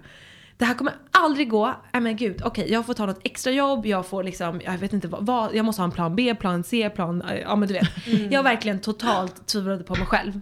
Det 0.57 0.65
här 0.65 0.75
kommer 0.75 0.95
aldrig 1.11 1.51
gå. 1.51 1.75
Nej 1.93 2.03
men 2.03 2.17
gud, 2.17 2.41
okej 2.45 2.73
jag 2.73 2.87
får 2.87 2.95
ta 2.95 3.07
något 3.07 3.21
extra 3.25 3.53
jobb, 3.53 3.87
jag 3.87 4.07
får 4.07 4.23
liksom, 4.23 4.61
jag 4.65 4.79
vet 4.79 4.93
inte 4.93 5.09
vad, 5.09 5.27
vad 5.27 5.55
jag 5.55 5.65
måste 5.65 5.83
ha 5.83 5.85
en 5.85 5.91
plan 5.93 6.17
B, 6.17 6.35
plan 6.35 6.65
C, 6.65 6.91
plan, 6.95 7.23
ja 7.43 7.57
men 7.57 7.69
du 7.69 7.75
vet. 7.75 7.89
Jag 8.31 8.43
verkligen 8.43 8.81
totalt 8.81 9.47
tvivlade 9.47 9.85
på 9.85 9.95
mig 9.95 10.07
själv. 10.07 10.41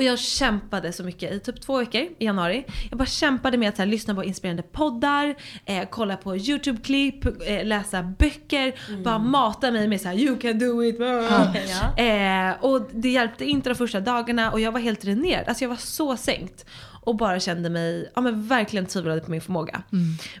Och 0.00 0.04
jag 0.04 0.18
kämpade 0.18 0.92
så 0.92 1.04
mycket 1.04 1.32
i 1.32 1.40
typ 1.40 1.60
två 1.60 1.78
veckor 1.78 2.00
i 2.00 2.24
januari. 2.24 2.64
Jag 2.90 2.98
bara 2.98 3.06
kämpade 3.06 3.58
med 3.58 3.68
att 3.68 3.78
här, 3.78 3.86
lyssna 3.86 4.14
på 4.14 4.24
inspirerande 4.24 4.62
poddar, 4.62 5.34
eh, 5.64 5.88
kolla 5.90 6.16
på 6.16 6.36
YouTube-klipp, 6.36 7.24
eh, 7.46 7.64
läsa 7.64 8.02
böcker, 8.02 8.74
bara 9.04 9.18
mata 9.18 9.70
mig 9.70 9.88
med 9.88 10.00
så 10.00 10.08
här: 10.08 10.14
you 10.14 10.38
can 10.38 10.58
do 10.58 10.84
it. 10.84 10.96
Ja. 11.00 12.04
Eh, 12.04 12.54
och 12.60 12.88
det 12.92 13.08
hjälpte 13.08 13.44
inte 13.44 13.68
de 13.68 13.74
första 13.74 14.00
dagarna 14.00 14.50
och 14.52 14.60
jag 14.60 14.72
var 14.72 14.80
helt 14.80 15.00
dränerad. 15.02 15.48
Alltså 15.48 15.64
jag 15.64 15.68
var 15.68 15.76
så 15.76 16.16
sänkt. 16.16 16.66
Och 17.00 17.16
bara 17.16 17.40
kände 17.40 17.70
mig, 17.70 18.12
ja 18.14 18.20
men 18.20 18.46
verkligen 18.46 18.86
tvivlade 18.86 19.20
på 19.20 19.30
min 19.30 19.40
förmåga. 19.40 19.82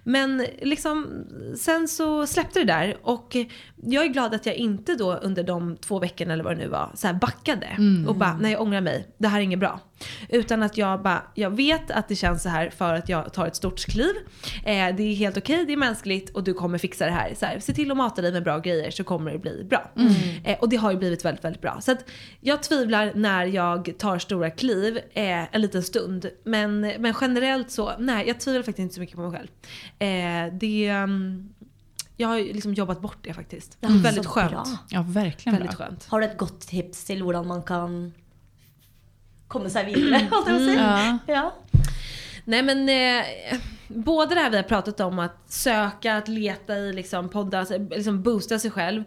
Men 0.04 0.46
liksom, 0.62 1.24
sen 1.58 1.88
så 1.88 2.26
släppte 2.26 2.58
det 2.58 2.64
där 2.64 2.96
och 3.02 3.36
jag 3.82 4.04
är 4.04 4.08
glad 4.08 4.34
att 4.34 4.46
jag 4.46 4.54
inte 4.54 4.94
då 4.94 5.14
under 5.14 5.42
de 5.42 5.76
två 5.76 5.98
veckorna 5.98 6.32
eller 6.32 6.44
vad 6.44 6.56
det 6.56 6.62
nu 6.62 6.68
var, 6.68 6.90
så 6.94 7.12
backade. 7.20 7.66
Och 8.08 8.16
bara, 8.16 8.36
nej 8.40 8.52
jag 8.52 8.60
ångrar 8.60 8.80
mig, 8.80 9.06
det 9.18 9.28
här 9.28 9.38
är 9.38 9.42
inget 9.42 9.58
bra. 9.58 9.80
Utan 10.28 10.62
att 10.62 10.76
jag 10.78 11.02
bara, 11.02 11.22
jag 11.34 11.50
vet 11.50 11.90
att 11.90 12.08
det 12.08 12.16
känns 12.16 12.42
så 12.42 12.48
här 12.48 12.70
för 12.70 12.94
att 12.94 13.08
jag 13.08 13.32
tar 13.32 13.46
ett 13.46 13.56
stort 13.56 13.86
kliv. 13.86 14.14
Eh, 14.64 14.96
det 14.96 15.02
är 15.02 15.14
helt 15.14 15.36
okej, 15.36 15.64
det 15.66 15.72
är 15.72 15.76
mänskligt 15.76 16.30
och 16.30 16.44
du 16.44 16.54
kommer 16.54 16.78
fixa 16.78 17.06
det 17.06 17.12
här. 17.12 17.34
Så 17.36 17.46
här 17.46 17.58
se 17.58 17.72
till 17.72 17.90
att 17.90 17.96
mata 17.96 18.22
dig 18.22 18.32
med 18.32 18.44
bra 18.44 18.58
grejer 18.58 18.90
så 18.90 19.04
kommer 19.04 19.32
det 19.32 19.38
bli 19.38 19.64
bra. 19.64 19.90
Eh, 20.44 20.58
och 20.58 20.68
det 20.68 20.76
har 20.76 20.90
ju 20.90 20.98
blivit 20.98 21.24
väldigt, 21.24 21.44
väldigt 21.44 21.62
bra. 21.62 21.78
Så 21.80 21.92
att 21.92 22.04
jag 22.40 22.62
tvivlar 22.62 23.12
när 23.14 23.46
jag 23.46 23.94
tar 23.98 24.18
stora 24.18 24.50
kliv 24.50 24.96
eh, 25.12 25.54
en 25.54 25.60
liten 25.60 25.82
stund. 25.82 26.26
Men, 26.50 26.80
men 26.80 27.14
generellt 27.20 27.70
så, 27.70 27.92
nej 27.98 28.26
jag 28.28 28.40
tvivlar 28.40 28.62
faktiskt 28.62 28.78
inte 28.78 28.94
så 28.94 29.00
mycket 29.00 29.16
på 29.16 29.22
mig 29.30 29.38
själv. 29.38 29.48
Eh, 29.98 30.54
det, 30.58 30.88
mm, 30.88 31.48
jag 32.16 32.28
har 32.28 32.38
ju 32.38 32.52
liksom 32.52 32.74
jobbat 32.74 33.00
bort 33.00 33.18
det 33.22 33.34
faktiskt. 33.34 33.76
Ja, 33.80 33.88
väldigt 34.02 34.26
skönt. 34.26 34.50
bra. 34.50 34.64
Ja, 34.88 35.04
verkligen 35.08 35.58
Väldigt 35.58 35.76
bra. 35.78 35.86
skönt. 35.86 36.04
Har 36.04 36.20
du 36.20 36.26
et 36.26 36.38
godt 36.38 36.60
tips 36.68 37.04
til 37.04 37.22
hvordan 37.22 37.46
man 37.46 37.62
kan 37.62 38.12
komme 39.48 39.70
seg 39.70 39.86
videre? 39.92 40.20
holdt 40.30 40.48
jeg 40.50 40.56
på 40.56 40.62
å 40.62 40.66
si? 40.66 40.76
Ja. 40.76 41.18
Ja. 41.26 41.44
Nej 42.44 42.62
men 42.62 42.88
eh, 42.88 43.60
både 43.88 44.34
det 44.34 44.40
här 44.40 44.50
vi 44.50 44.56
har 44.56 44.64
pratat 44.64 45.00
om 45.00 45.18
att 45.18 45.52
söka, 45.52 46.16
att 46.16 46.28
leta 46.28 46.76
i 46.76 46.92
liksom 46.92 47.28
poddar, 47.28 47.58
alltså, 47.58 47.78
liksom 47.78 48.22
boosta 48.22 48.58
sig 48.58 48.70
själv. 48.70 49.04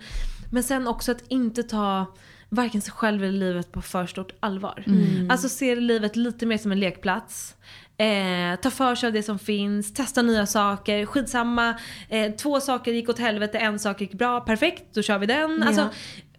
Men 0.52 0.64
sen 0.64 0.88
också 0.88 1.12
att 1.12 1.24
inte 1.28 1.64
ta 1.64 2.06
varken 2.54 2.82
sig 2.82 2.94
själv 2.94 3.24
eller 3.24 3.40
livet 3.40 3.72
på 3.72 3.82
för 3.82 4.06
stort 4.06 4.32
allvar. 4.40 4.84
Alltså 5.30 5.50
se 5.50 5.76
livet 5.76 6.16
lite 6.16 6.46
mer 6.46 6.58
som 6.58 6.72
en 6.72 6.80
lekplats. 6.80 7.56
Eh, 7.98 8.60
ta 8.62 8.72
för 8.72 8.96
sig 8.96 9.08
av 9.08 9.14
det 9.14 9.24
som 9.24 9.40
finns, 9.40 9.94
testa 9.94 10.22
nya 10.22 10.46
saker, 10.46 11.06
skitsamma. 11.06 11.80
Eh, 12.10 12.32
två 12.32 12.60
saker 12.60 12.92
gick 12.92 13.10
åt 13.10 13.20
helvete, 13.20 13.58
en 13.58 13.80
sak 13.80 14.02
gick 14.02 14.14
bra, 14.14 14.42
perfekt, 14.42 14.84
då 14.94 15.02
kör 15.02 15.18
vi 15.18 15.26
den. 15.26 15.58
Ja. 15.62 15.68
Alltså, 15.68 15.90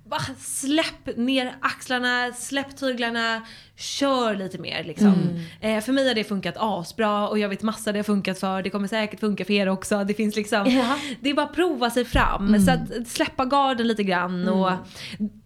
bara 0.04 0.34
släpp 0.38 1.16
ner 1.16 1.56
axlarna, 1.60 2.32
släpp 2.32 2.76
tyglarna, 2.76 3.46
kör 3.76 4.34
lite 4.36 4.58
mer 4.58 4.84
liksom. 4.84 5.14
Eh, 5.60 5.80
för 5.80 5.92
mig 5.92 6.08
har 6.08 6.14
det 6.14 6.24
funkat 6.24 6.54
asbra 6.58 7.28
och 7.28 7.38
jag 7.38 7.48
vet 7.48 7.62
massa 7.62 7.92
det 7.92 7.98
har 7.98 8.04
funkat 8.04 8.38
för. 8.38 8.62
Det 8.62 8.70
kommer 8.70 8.88
säkert 8.88 9.20
funka 9.20 9.44
för 9.44 9.52
er 9.54 9.68
också. 9.68 10.04
Det 10.04 10.14
finns 10.14 10.36
liksom, 10.36 10.66
Ja. 10.70 10.98
det 11.20 11.30
är 11.30 11.34
bara 11.34 11.46
att 11.46 11.54
prova 11.54 11.90
sig 11.90 12.04
fram. 12.04 12.60
Så 12.64 12.70
att 12.70 13.08
släppa 13.08 13.44
garden 13.44 13.88
lite 13.88 14.02
grann. 14.02 14.48
Och 14.48 14.70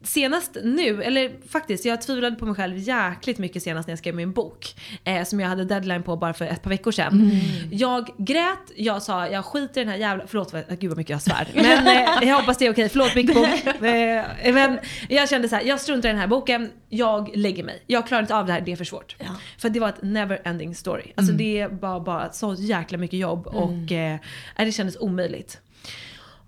senast 0.02 0.56
nu, 0.64 1.02
eller 1.02 1.48
faktiskt 1.48 1.84
jag 1.84 2.02
tvivlade 2.02 2.36
på 2.36 2.46
mig 2.46 2.54
själv 2.54 2.78
jäkligt 2.78 3.38
mycket 3.38 3.62
senast 3.62 3.88
när 3.88 3.92
jag 3.92 3.98
skrev 3.98 4.14
min 4.14 4.32
bok. 4.32 4.74
Eh, 5.04 5.24
som 5.24 5.40
jag 5.40 5.48
hade 5.48 5.64
deadline 5.64 6.02
på 6.02 6.16
bara 6.16 6.34
för 6.34 6.44
ett 6.44 6.62
par 6.62 6.70
veckor 6.70 6.92
sedan. 6.92 7.30
Jag 7.70 8.08
grät, 8.18 8.72
jag 8.76 9.02
sa 9.02 9.28
jag 9.28 9.44
skiter 9.44 9.80
i 9.80 9.84
den 9.84 9.92
här 9.92 10.00
jävla, 10.00 10.24
förlåt 10.26 10.54
gud 10.80 10.90
vad 10.90 10.98
mycket 10.98 11.10
jag 11.10 11.22
svär. 11.22 11.48
Men 11.54 11.86
eh, 11.86 12.28
jag 12.28 12.36
hoppas 12.36 12.56
det 12.58 12.66
är 12.66 12.72
okej, 12.72 12.88
förlåt 12.88 13.14
Big 13.14 13.34
Bok. 13.34 13.48
Eh, 13.88 14.54
men 14.54 14.78
jag 15.08 15.28
kände 15.28 15.48
så 15.48 15.56
här, 15.56 15.62
jag 15.62 15.80
struntar 15.80 16.08
i 16.08 16.12
den 16.12 16.20
här 16.20 16.26
boken, 16.26 16.70
jag 16.88 17.36
lägger 17.36 17.64
mig. 17.64 17.82
Jag 17.86 18.06
klarar 18.06 18.17
inte 18.20 18.36
av 18.36 18.46
det 18.46 18.52
här, 18.52 18.60
det 18.60 18.72
är 18.72 18.76
för 18.76 18.84
svårt. 18.84 19.16
Ja. 19.18 19.36
För 19.58 19.68
det 19.68 19.80
var 19.80 19.88
ett 19.88 20.02
never 20.02 20.40
ending 20.44 20.74
story. 20.74 21.12
Alltså 21.14 21.32
det 21.32 21.68
var 21.70 22.00
bara 22.00 22.32
så 22.32 22.54
jäkla 22.58 22.98
mycket 22.98 23.18
jobb 23.18 23.46
och 23.46 23.92
eh, 23.92 24.18
det 24.56 24.72
kändes 24.72 24.96
omöjligt. 24.96 25.60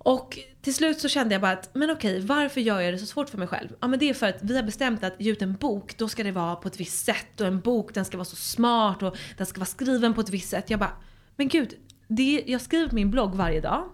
Och 0.03 0.39
till 0.63 0.75
slut 0.75 1.01
så 1.01 1.09
kände 1.09 1.35
jag 1.35 1.43
bara 1.43 1.53
att, 1.53 1.71
men 1.75 1.91
okej, 1.91 2.21
varför 2.21 2.61
gör 2.61 2.81
jag 2.81 2.95
det 2.95 2.99
så 2.99 3.07
svårt 3.07 3.29
för 3.29 3.39
mig 3.39 3.49
själv? 3.49 3.69
Ja 3.81 3.89
men 3.89 3.99
det 3.99 4.09
är 4.09 4.15
för 4.15 4.27
att 4.27 4.39
vi 4.43 4.57
har 4.57 4.63
bestämt 4.63 5.05
att 5.05 5.15
ge 5.19 5.33
ut 5.33 5.43
en 5.43 5.55
bok, 5.55 5.99
då 5.99 6.09
ska 6.09 6.23
det 6.23 6.33
vara 6.33 6.57
på 6.57 6.69
ett 6.69 6.81
visst 6.81 7.05
sätt 7.05 7.41
och 7.41 7.47
en 7.47 7.61
bok 7.61 7.95
den 7.95 8.05
ska 8.05 8.17
vara 8.17 8.25
så 8.25 8.37
smart 8.37 9.03
och 9.03 9.17
den 9.37 9.47
ska 9.47 9.61
vara 9.61 9.67
skriven 9.67 10.15
på 10.15 10.21
ett 10.21 10.31
visst 10.31 10.49
sätt. 10.49 10.71
Jag 10.71 10.81
bara, 10.81 10.93
men 11.37 11.49
gud, 11.49 11.75
det, 12.11 12.43
jag 12.47 12.61
skriver 12.61 12.89
på 12.89 12.95
min 12.95 13.11
blogg 13.11 13.35
varje 13.35 13.61
dag. 13.61 13.85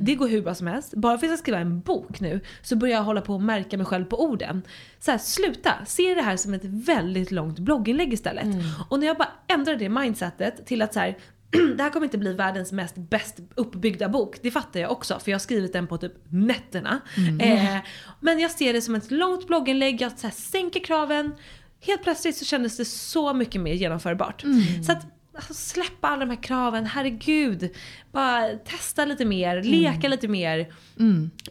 Det 0.00 0.14
går 0.14 0.28
hur 0.28 0.42
bra 0.42 0.54
som 0.54 0.66
helst. 0.66 0.94
Bara 0.94 1.18
för 1.18 1.26
att 1.26 1.30
jag 1.30 1.38
ska 1.38 1.42
skriva 1.42 1.58
en 1.58 1.80
bok 1.80 2.20
nu 2.20 2.40
så 2.62 2.76
börjar 2.76 2.94
jag 2.94 3.02
hålla 3.02 3.20
på 3.20 3.34
och 3.34 3.42
märka 3.42 3.76
mig 3.76 3.86
själv 3.86 4.04
på 4.04 4.22
orden. 4.24 4.62
Så 5.00 5.10
här, 5.10 5.18
sluta! 5.18 5.72
Se 5.86 6.14
det 6.14 6.22
här 6.22 6.36
som 6.36 6.54
ett 6.54 6.64
väldigt 6.64 7.30
långt 7.30 7.58
blogginlägg 7.58 8.12
istället. 8.12 8.46
Och 8.88 9.00
när 9.00 9.06
jag 9.06 9.16
bara 9.16 9.28
ändrade 9.48 9.78
det 9.78 9.88
mindsetet 9.88 10.66
till 10.66 10.82
att 10.82 10.94
så 10.94 11.00
här, 11.00 11.16
det 11.76 11.82
här 11.82 11.90
kommer 11.90 12.06
inte 12.06 12.18
bli 12.18 12.32
världens 12.32 12.72
mest 12.72 12.96
bäst 12.96 13.40
uppbyggda 13.54 14.08
bok. 14.08 14.36
Det 14.42 14.50
fattar 14.50 14.80
jag 14.80 14.92
också 14.92 15.18
för 15.18 15.30
jag 15.30 15.34
har 15.34 15.40
skrivit 15.40 15.72
den 15.72 15.86
på 15.86 15.98
typ 15.98 16.12
nätterna. 16.28 17.00
Eh, 17.40 17.76
men 18.20 18.38
jag 18.38 18.50
ser 18.50 18.72
det 18.72 18.82
som 18.82 18.94
ett 18.94 19.10
långt 19.10 19.46
blogginlägg, 19.46 20.00
jag 20.00 20.18
så 20.18 20.26
här, 20.26 20.34
sänker 20.34 20.80
kraven. 20.80 21.34
Helt 21.80 22.02
plötsligt 22.02 22.36
så 22.36 22.44
kändes 22.44 22.76
det 22.76 22.84
så 22.84 23.34
mycket 23.34 23.60
mer 23.60 23.74
genomförbart. 23.74 24.44
Så 24.86 24.92
att 24.92 25.06
alltså, 25.36 25.54
släppa 25.54 26.08
alla 26.08 26.24
de 26.24 26.30
här 26.30 26.42
kraven, 26.42 26.86
herregud. 26.86 27.70
Bara 28.12 28.48
testa 28.64 29.04
lite 29.04 29.24
mer, 29.24 29.62
leka 29.62 30.08
lite 30.08 30.28
mer. 30.28 30.72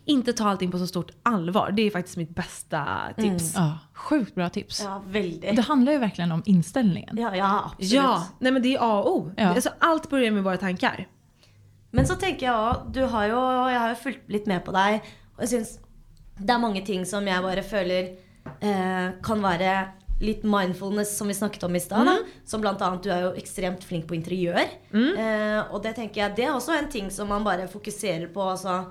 Inte 0.06 0.34
ta 0.34 0.50
allting 0.50 0.72
på 0.72 0.78
så 0.80 0.88
stort 0.88 1.12
allvar. 1.24 1.72
Det 1.72 1.82
är 1.82 1.92
faktiskt 1.92 2.18
mitt 2.18 2.36
bästa 2.36 2.88
tips. 3.18 3.54
Ja, 3.56 3.78
sjukt 3.94 4.36
bra 4.36 4.50
tips. 4.50 4.82
Ja, 4.84 5.02
Det 5.06 5.12
väldigt. 5.20 5.66
handlar 5.66 5.92
ju 5.92 5.98
verkligen 5.98 6.32
om 6.32 6.44
inställningen. 6.46 7.18
Ja, 7.18 7.36
ja 7.36 7.64
absolut. 7.66 7.94
Ja, 7.94 8.28
nej 8.40 8.52
men 8.52 8.62
det 8.62 8.76
är 8.76 8.80
A 8.82 9.02
och 9.02 9.16
O. 9.16 9.32
Ja. 9.38 9.48
Alltså, 9.48 9.70
allt 9.80 10.10
börjar 10.10 10.32
med 10.32 10.44
våra 10.44 10.58
tankar. 10.58 11.08
Men 11.92 12.08
så 12.08 12.16
tenker 12.20 12.46
jeg 12.46 12.56
òg 12.56 12.90
Du 12.94 13.04
har 13.08 13.28
jo 13.30 13.42
Jeg 13.70 13.80
har 13.80 13.90
jo 13.94 13.96
fulgt 13.96 14.30
litt 14.30 14.48
med 14.52 14.66
på 14.66 14.74
deg, 14.76 15.02
og 15.38 15.46
jeg 15.46 15.50
syns 15.54 15.78
det 16.38 16.52
er 16.52 16.60
mange 16.60 16.82
ting 16.86 17.06
som 17.08 17.24
jeg 17.28 17.40
bare 17.46 17.64
føler 17.64 18.10
eh, 18.60 19.14
kan 19.24 19.40
være 19.42 19.70
litt 20.22 20.44
mindfulness, 20.48 21.18
som 21.18 21.28
vi 21.28 21.34
snakket 21.34 21.64
om 21.68 21.76
i 21.76 21.80
stad. 21.80 22.06
da. 22.08 22.18
Som 22.46 22.64
annet, 22.66 23.04
du 23.04 23.10
er 23.12 23.26
jo 23.28 23.34
ekstremt 23.36 23.84
flink 23.84 24.08
på 24.08 24.16
interiør. 24.16 24.62
Eh, 25.18 25.74
og 25.74 25.82
det 25.84 25.96
tenker 25.98 26.22
jeg, 26.22 26.36
det 26.38 26.46
er 26.46 26.54
også 26.56 26.78
en 26.78 26.90
ting 26.92 27.10
som 27.12 27.28
man 27.28 27.44
bare 27.44 27.68
fokuserer 27.68 28.28
på. 28.32 28.42
Altså, 28.42 28.86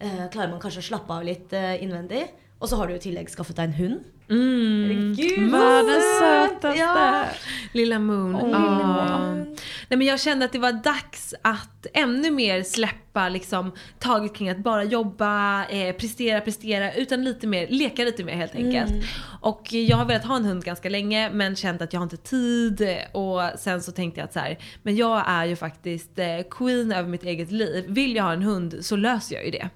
eh, 0.00 0.26
klarer 0.32 0.50
man 0.50 0.60
kanskje 0.60 0.84
å 0.84 0.90
slappe 0.90 1.12
av 1.12 1.24
litt 1.24 1.52
eh, 1.56 1.82
innvendig. 1.82 2.26
Og 2.60 2.68
så 2.68 2.76
har 2.76 2.88
du 2.88 2.96
i 2.96 3.00
tillegg 3.00 3.32
skaffet 3.32 3.56
deg 3.56 3.70
en 3.70 3.80
hund. 3.80 4.04
Herregud, 4.28 5.50
Världens 5.50 6.04
så 6.04 6.20
sötaste. 6.20 6.80
Ja. 6.80 7.24
Lilla 7.72 7.98
Moon. 7.98 8.32
Ja. 8.34 8.46
lilla 8.46 9.18
Moon. 9.18 9.56
Nej, 9.88 9.98
men 9.98 10.06
jag 10.06 10.20
kände 10.20 10.44
att 10.44 10.52
det 10.52 10.58
var 10.58 10.72
dags 10.72 11.34
att 11.42 11.86
ännu 11.92 12.30
mer 12.30 12.62
släppa 12.62 13.28
liksom, 13.28 13.72
taget 13.98 14.34
kring 14.34 14.48
att 14.48 14.58
bara 14.58 14.84
jobba, 14.84 15.64
eh, 15.64 15.92
prestera, 15.96 16.40
prestera, 16.40 16.92
utan 16.94 17.24
lite 17.24 17.46
mer, 17.46 17.66
leka 17.70 18.04
lite 18.04 18.24
mer 18.24 18.34
helt 18.34 18.54
enkelt. 18.54 18.92
Och 19.40 19.72
jag 19.72 19.96
har 19.96 20.04
velat 20.04 20.24
ha 20.24 20.36
en 20.36 20.44
hund 20.44 20.64
ganska 20.64 20.88
länge 20.88 21.30
men 21.30 21.56
känt 21.56 21.82
att 21.82 21.92
jag 21.92 22.00
har 22.00 22.04
inte 22.04 22.16
tid 22.16 22.96
och 23.12 23.40
sen 23.58 23.82
så 23.82 23.92
tänkte 23.92 24.20
jag 24.20 24.24
att 24.24 24.32
så 24.32 24.38
här, 24.38 24.58
men 24.82 24.96
jag 24.96 25.24
är 25.26 25.44
ju 25.44 25.56
faktiskt 25.56 26.18
eh, 26.18 26.26
queen 26.50 26.92
över 26.92 27.08
mitt 27.08 27.22
eget 27.24 27.50
liv. 27.50 27.84
Vill 27.88 28.16
jag 28.16 28.24
ha 28.24 28.32
en 28.32 28.42
hund 28.42 28.76
så 28.80 28.96
löser 28.96 29.36
jag 29.36 29.44
ju 29.44 29.50
det. 29.50 29.68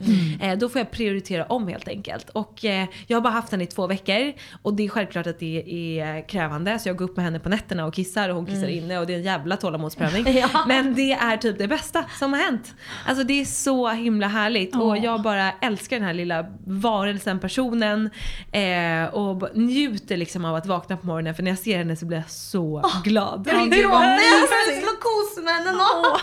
Eh, 0.43 0.59
då 0.59 0.69
får 0.69 0.79
jag 0.79 0.91
prioritera 0.91 1.45
om 1.45 1.69
helt 1.69 1.89
enkelt. 1.89 2.29
Och 2.31 2.65
eh, 2.65 2.87
jag 3.07 3.17
har 3.17 3.23
bara 3.23 3.33
haft 3.33 3.53
henne 3.53 3.65
i 3.65 3.67
två 3.67 3.87
veckor 3.87 4.33
och 4.63 4.75
det 4.75 4.85
är 4.85 4.89
självklart 4.89 5.27
att 5.27 5.39
det 5.39 5.65
är 6.01 6.29
krävande 6.29 6.79
så 6.79 6.89
jag 6.89 6.97
går 6.97 7.05
upp 7.05 7.17
med 7.17 7.25
henne 7.25 7.41
på 7.41 7.49
nätterna 7.49 7.87
och 7.87 7.95
kissar 7.95 8.29
och 8.29 8.37
hon 8.37 8.47
kissar 8.47 8.69
inne 8.69 8.99
och 8.99 9.07
det 9.07 9.13
är 9.13 9.17
en 9.19 9.23
jävla 9.23 9.57
tålamodsprövning. 9.57 10.27
Ja. 10.41 10.65
Men 10.69 10.95
det 10.95 11.13
är 11.13 11.37
typ 11.37 11.59
det 11.59 11.69
bästa 11.69 12.05
som 12.19 12.33
har 12.33 12.41
hänt. 12.41 12.75
Alltså 13.07 13.25
det 13.25 13.41
är 13.41 13.45
så 13.45 13.89
himla 13.89 14.29
härligt 14.29 14.75
och 14.75 14.87
Åh. 14.87 15.05
jag 15.05 15.23
bara 15.23 15.53
älskar 15.53 15.97
den 15.97 16.07
här 16.07 16.15
lilla 16.15 16.47
varelsen, 16.67 17.39
personen 17.39 18.11
eh, 18.53 19.15
och 19.15 19.57
njuter 19.57 20.17
liksom 20.17 20.45
av 20.45 20.55
att 20.55 20.67
vakna 20.67 20.97
på 20.97 21.07
morgonen 21.07 21.35
för 21.35 21.43
när 21.43 21.51
jag 21.51 21.59
ser 21.59 21.79
henne 21.79 21.97
så 21.97 22.07
blir 22.07 22.19
jag 22.19 22.31
så 22.31 22.83
glad. 23.05 23.47
Jeg 23.47 23.57
vil 23.71 23.83
gråte! 23.83 24.05
Jeg 24.05 24.39
har 24.41 24.71
lyst 24.71 24.81
til 24.81 24.91
å 24.91 24.97
kose 25.03 25.43
med 25.45 25.55
henne 25.55 25.73
nå! 25.73 26.17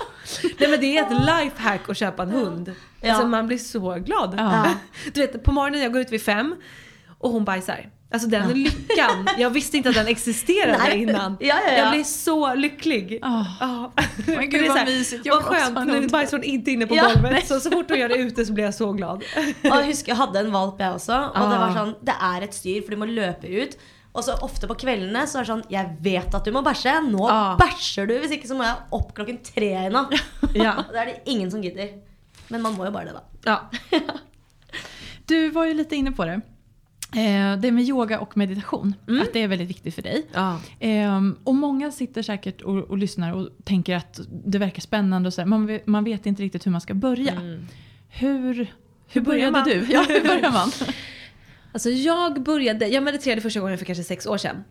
Nej 0.59 0.69
men 0.69 0.79
det 0.79 0.97
är 0.97 1.03
ett 1.03 1.11
lifehack 1.25 1.89
att 1.89 1.97
köpa 1.97 2.23
en 2.23 2.31
hund. 2.31 2.75
Ja. 3.01 3.11
Alltså 3.13 3.27
man 3.27 3.47
blir 3.47 3.57
så 3.57 3.93
glad. 3.93 4.35
Ja. 4.37 4.65
Du 5.13 5.21
vet 5.21 5.43
på 5.43 5.51
morgonen 5.51 5.81
jag 5.81 5.91
går 5.93 6.01
ut 6.01 6.11
vid 6.11 6.21
fem 6.21 6.55
och 7.19 7.31
hon 7.31 7.45
bajsar. 7.45 7.89
Alltså 8.11 8.27
den 8.29 8.49
lyckan, 8.63 9.27
jag 9.37 9.49
visste 9.49 9.77
inte 9.77 9.89
att 9.89 9.95
den 9.95 10.07
existerade 10.07 10.77
Nej. 10.77 11.01
innan. 11.01 11.37
Ja, 11.39 11.55
ja, 11.65 11.71
ja. 11.71 11.77
Jag 11.77 11.91
blir 11.91 12.03
så 12.03 12.53
lycklig. 12.55 13.19
Ja. 13.21 13.45
Ja. 13.59 13.91
Men 14.25 14.49
gud, 14.49 14.63
är 14.65 14.67
vad 14.69 14.85
mysigt. 14.85 15.25
Jag 15.25 15.35
Vad 15.35 15.43
också 15.43 15.53
skönt, 15.73 15.87
nu 15.87 16.07
bajsar 16.07 16.37
hon 16.37 16.43
inte 16.43 16.71
inne 16.71 16.87
på 16.87 16.95
Ja. 16.95 17.11
golvet. 17.13 17.47
Så, 17.47 17.59
så 17.59 17.71
fort 17.71 17.89
hon 17.89 17.99
gör 17.99 18.09
det 18.09 18.15
ute 18.17 18.45
så 18.45 18.53
blir 18.53 18.63
jag 18.63 18.73
så 18.73 18.91
glad. 18.93 19.23
Jeg 19.61 19.85
husker 19.85 20.07
jeg 20.11 20.17
hadde 20.17 20.39
en 20.39 20.51
valp, 20.51 20.79
jeg 20.79 20.93
også. 20.93 21.13
Og 21.35 21.49
det 21.51 21.57
var 21.59 21.69
Ah. 21.69 21.75
sånn, 21.75 21.93
det 22.01 22.15
er 22.21 22.41
et 22.47 22.53
styr, 22.53 22.81
for 22.81 22.91
du 22.91 22.97
må 22.97 23.05
løpe 23.05 23.47
ut. 23.47 23.77
Og 24.13 24.23
så 24.23 24.33
ofte 24.41 24.67
på 24.67 24.75
kveldene 24.79 25.27
så 25.27 25.37
er 25.39 25.43
det 25.43 25.51
sånn 25.51 25.63
Jeg 25.69 25.97
vet 26.01 26.35
at 26.35 26.45
du 26.45 26.51
må 26.51 26.63
bæsje. 26.63 26.95
Nå 27.11 27.27
Ah. 27.29 27.57
bæsjer 27.59 28.07
du! 28.07 28.15
Hvis 28.19 28.31
ikke 28.31 28.47
så 28.47 28.55
må 28.57 28.63
jeg 28.63 28.75
opp 28.91 29.13
klokken 29.13 29.39
tre 29.43 29.73
i 29.85 29.89
natt. 29.89 30.13
Ja. 30.55 30.77
Det 30.91 30.95
er 31.01 31.05
det 31.05 31.21
ingen 31.25 31.51
som 31.51 31.61
gidder. 31.61 31.89
Men 32.49 32.61
man 32.61 32.73
må 32.77 32.85
jo 32.85 32.91
bare 32.91 33.05
det, 33.05 33.13
da. 33.13 33.23
Ja. 33.91 34.01
Du 35.25 35.49
var 35.49 35.65
ju 35.65 35.73
lite 35.73 35.95
inne 35.95 36.11
på 36.11 36.25
det. 36.25 36.41
Eh, 37.15 37.59
det 37.59 37.71
med 37.71 37.83
yoga 37.83 38.19
och 38.19 38.37
meditation, 38.37 38.95
att 39.21 39.33
det 39.33 39.43
är 39.43 39.47
väldigt 39.47 39.69
viktigt 39.69 39.95
för 39.95 40.01
dig. 40.01 40.25
Ja. 40.33 40.59
Ehm, 40.79 41.37
och 41.43 41.55
många 41.55 41.91
sitter 41.91 42.21
säkert 42.21 42.61
och, 42.61 42.77
och 42.77 42.97
lyssnar 42.97 43.33
och 43.33 43.49
tänker 43.63 43.95
att 43.95 44.19
det 44.29 44.57
verkar 44.57 44.81
spännande 44.81 45.27
och 45.27 45.33
så 45.33 45.45
man, 45.45 45.65
vet, 45.65 45.87
man 45.87 46.03
vet 46.03 46.25
inte 46.25 46.43
riktigt 46.43 46.65
hur 46.65 46.71
man 46.71 46.81
ska 46.81 46.93
börja. 46.93 47.33
Hur, 48.09 48.73
hur, 49.07 49.21
börjar 49.21 49.51
började 49.51 49.51
man? 49.51 49.63
du? 49.63 49.93
Ja, 49.93 50.05
hur 50.09 50.27
börjar 50.27 50.51
man? 50.51 50.71
Alltså 51.71 51.89
jag 51.89 52.43
började, 52.43 52.87
jag 52.87 53.03
mediterade 53.03 53.41
första 53.41 53.59
gången 53.59 53.77
för 53.77 53.85
kanske 53.85 54.03
sex 54.03 54.25
år 54.25 54.37
sedan. 54.37 54.63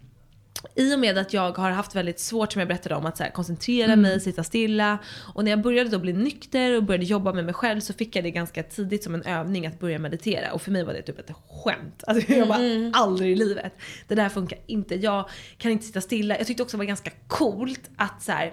I 0.75 0.95
och 0.95 0.99
med 0.99 1.19
att 1.19 1.33
jag 1.33 1.59
har 1.59 1.71
haft 1.71 1.95
väldigt 1.95 2.21
svårt 2.21 2.53
som 2.53 2.61
jag 2.61 2.69
berättade 2.69 2.95
om 2.95 3.07
att 3.07 3.17
så 3.17 3.23
här, 3.23 3.31
koncentrera 3.31 3.97
mig, 3.97 4.21
sitta 4.21 4.45
stilla. 4.45 4.99
Och 5.35 5.45
när 5.45 5.51
jag 5.51 5.63
började 5.63 5.91
då 5.91 5.99
bli 5.99 6.13
nykter 6.13 6.77
och 6.77 6.85
började 6.85 7.05
jobba 7.05 7.33
med 7.33 7.45
mig 7.45 7.55
själv 7.55 7.81
så 7.81 7.93
fick 7.93 8.17
jag 8.17 8.25
det 8.25 8.31
ganska 8.31 8.63
tidigt 8.63 9.05
som 9.05 9.15
en 9.15 9.23
övning 9.23 9.67
att 9.67 9.81
börja 9.81 9.99
meditera. 9.99 10.53
Och 10.53 10.63
för 10.63 10.71
mig 10.71 10.85
var 10.85 10.93
det 10.93 11.03
typ 11.03 11.19
ett 11.19 11.31
skämt. 11.49 12.05
Alltså 12.07 12.33
jag 12.33 12.49
bara, 12.49 12.91
aldrig 12.93 13.33
i 13.33 13.37
livet. 13.37 13.73
Det 14.09 14.15
där 14.15 14.29
funkar 14.29 14.59
inte. 14.67 14.95
Jag 14.95 15.29
kan 15.59 15.71
inte 15.71 15.85
sitta 15.85 16.01
stilla. 16.01 16.39
Jag 16.39 16.47
tyckte 16.47 16.63
också 16.63 16.77
det 16.77 16.79
var 16.79 16.85
ganska 16.85 17.11
coolt 17.27 17.91
att 17.97 18.23
så 18.23 18.33
här, 18.33 18.53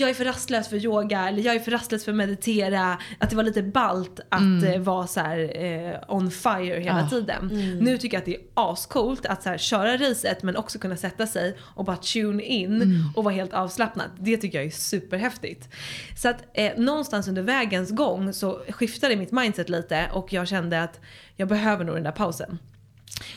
jag 0.00 0.10
är 0.10 0.14
för 0.14 0.24
rastlös 0.24 0.68
för 0.68 0.76
yoga 0.76 1.28
eller 1.28 1.42
jag 1.42 1.54
är 1.54 1.60
för 1.60 1.70
rastlös 1.70 2.04
för 2.04 2.12
att 2.12 2.16
meditera. 2.18 2.98
Att 3.18 3.30
det 3.30 3.36
var 3.36 3.42
lite 3.42 3.62
balt 3.62 4.20
att 4.28 4.62
eh, 4.74 4.78
vara 4.80 5.06
så 5.06 5.20
här, 5.20 5.64
eh, 5.64 5.94
on 6.16 6.30
fire 6.30 6.80
hela 6.80 7.00
Ja. 7.00 7.08
tiden. 7.10 7.48
Nu 7.80 7.98
tycker 7.98 8.16
jag 8.16 8.20
att 8.20 8.26
det 8.26 8.34
är 8.34 8.40
ascoolt 8.54 9.26
att 9.26 9.42
så 9.42 9.48
här, 9.48 9.58
köra 9.58 9.96
racet 9.96 10.42
men 10.42 10.56
också 10.56 10.78
kunna 10.78 10.96
sätta 10.96 11.26
sig 11.26 11.56
och 11.60 11.84
bara 11.84 11.96
tune 11.96 12.42
in 12.42 13.04
och 13.16 13.24
vara 13.24 13.34
helt 13.34 13.52
avslappnad. 13.54 14.06
Det 14.18 14.36
tycker 14.36 14.58
jag 14.58 14.66
är 14.66 14.70
superhäftigt. 14.70 15.68
Så 16.16 16.28
att 16.28 16.36
eh, 16.54 16.72
någonstans 16.76 17.28
under 17.28 17.42
vägens 17.42 17.90
gång 17.90 18.32
så 18.32 18.62
skiftade 18.68 19.16
mitt 19.16 19.32
mindset 19.32 19.68
lite 19.68 20.06
och 20.12 20.32
jag 20.32 20.48
kände 20.48 20.82
att 20.82 21.00
jag 21.36 21.48
behöver 21.48 21.84
nog 21.84 21.94
den 21.94 22.04
där 22.04 22.12
pausen. 22.12 22.58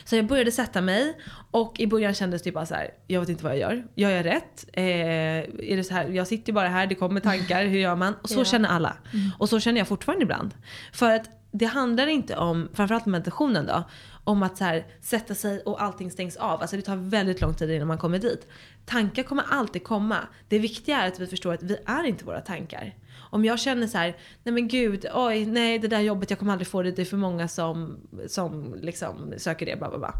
Så 0.04 0.16
jag 0.16 0.26
började 0.26 0.52
sätta 0.52 0.80
mig 0.80 1.18
och 1.50 1.80
i 1.80 1.86
början 1.86 2.14
kändes 2.14 2.42
det 2.42 2.52
bara 2.52 2.66
så 2.66 2.74
här, 2.74 2.90
jag 3.06 3.20
vet 3.20 3.28
inte 3.28 3.44
vad 3.44 3.52
jag 3.52 3.60
gör. 3.60 3.86
Gör 3.94 4.10
jag 4.10 4.24
rätt? 4.26 4.64
Eh, 4.72 4.84
är 4.84 5.76
det 5.76 5.84
så 5.84 5.94
här, 5.94 6.08
jag 6.08 6.26
sitter 6.26 6.48
ju 6.48 6.54
bara 6.54 6.68
här, 6.68 6.86
det 6.86 6.94
kommer 6.94 7.20
tankar, 7.20 7.64
hur 7.66 7.78
gör 7.78 7.96
man? 7.96 8.14
Och 8.22 8.28
så 8.28 8.38
Ja. 8.40 8.44
känner 8.44 8.68
alla. 8.68 8.96
Och 9.38 9.48
så 9.48 9.60
känner 9.60 9.80
jag 9.80 9.88
fortfarande 9.88 10.22
ibland. 10.22 10.54
För 10.92 11.10
att 11.10 11.30
det 11.52 11.66
handlar 11.66 12.06
inte 12.06 12.36
om, 12.36 12.68
framförallt 12.74 13.06
meditationen 13.06 13.66
då, 13.66 13.84
om 14.24 14.42
att 14.42 14.56
så 14.58 14.64
här, 14.64 14.86
sätta 15.00 15.34
sig 15.34 15.60
och 15.60 15.82
allting 15.82 16.10
stängs 16.10 16.36
av. 16.36 16.60
Alltså 16.60 16.76
det 16.76 16.82
tar 16.82 16.96
väldigt 16.96 17.40
lång 17.40 17.54
tid 17.54 17.70
innan 17.70 17.88
man 17.88 17.98
kommer 17.98 18.18
dit. 18.18 18.46
Tankar 18.86 19.22
kommer 19.22 19.44
alltid 19.50 19.84
komma. 19.84 20.16
Det 20.48 20.58
viktiga 20.58 21.02
är 21.02 21.08
att 21.08 21.20
vi 21.20 21.26
förstår 21.26 21.54
att 21.54 21.62
vi 21.62 21.76
är 21.86 22.04
inte 22.04 22.24
våra 22.24 22.40
tankar. 22.40 22.94
Om 23.34 23.44
jag 23.44 23.60
känner 23.60 23.86
så 23.86 23.98
här, 23.98 24.16
nej 24.42 24.52
men 24.52 24.68
gud, 24.68 25.06
oj, 25.14 25.46
nej 25.46 25.78
det 25.78 25.88
där 25.88 26.00
jobbet, 26.00 26.30
jag 26.30 26.38
kommer 26.38 26.52
aldrig 26.52 26.66
få 26.66 26.82
det, 26.82 26.90
det 26.90 27.02
är 27.02 27.06
för 27.06 27.16
många 27.16 27.48
som, 27.48 27.96
som 28.28 28.74
liksom 28.82 29.34
söker 29.36 29.66
det, 29.66 29.76
bla 29.76 29.88
bla 29.88 29.98
bla. 29.98 30.14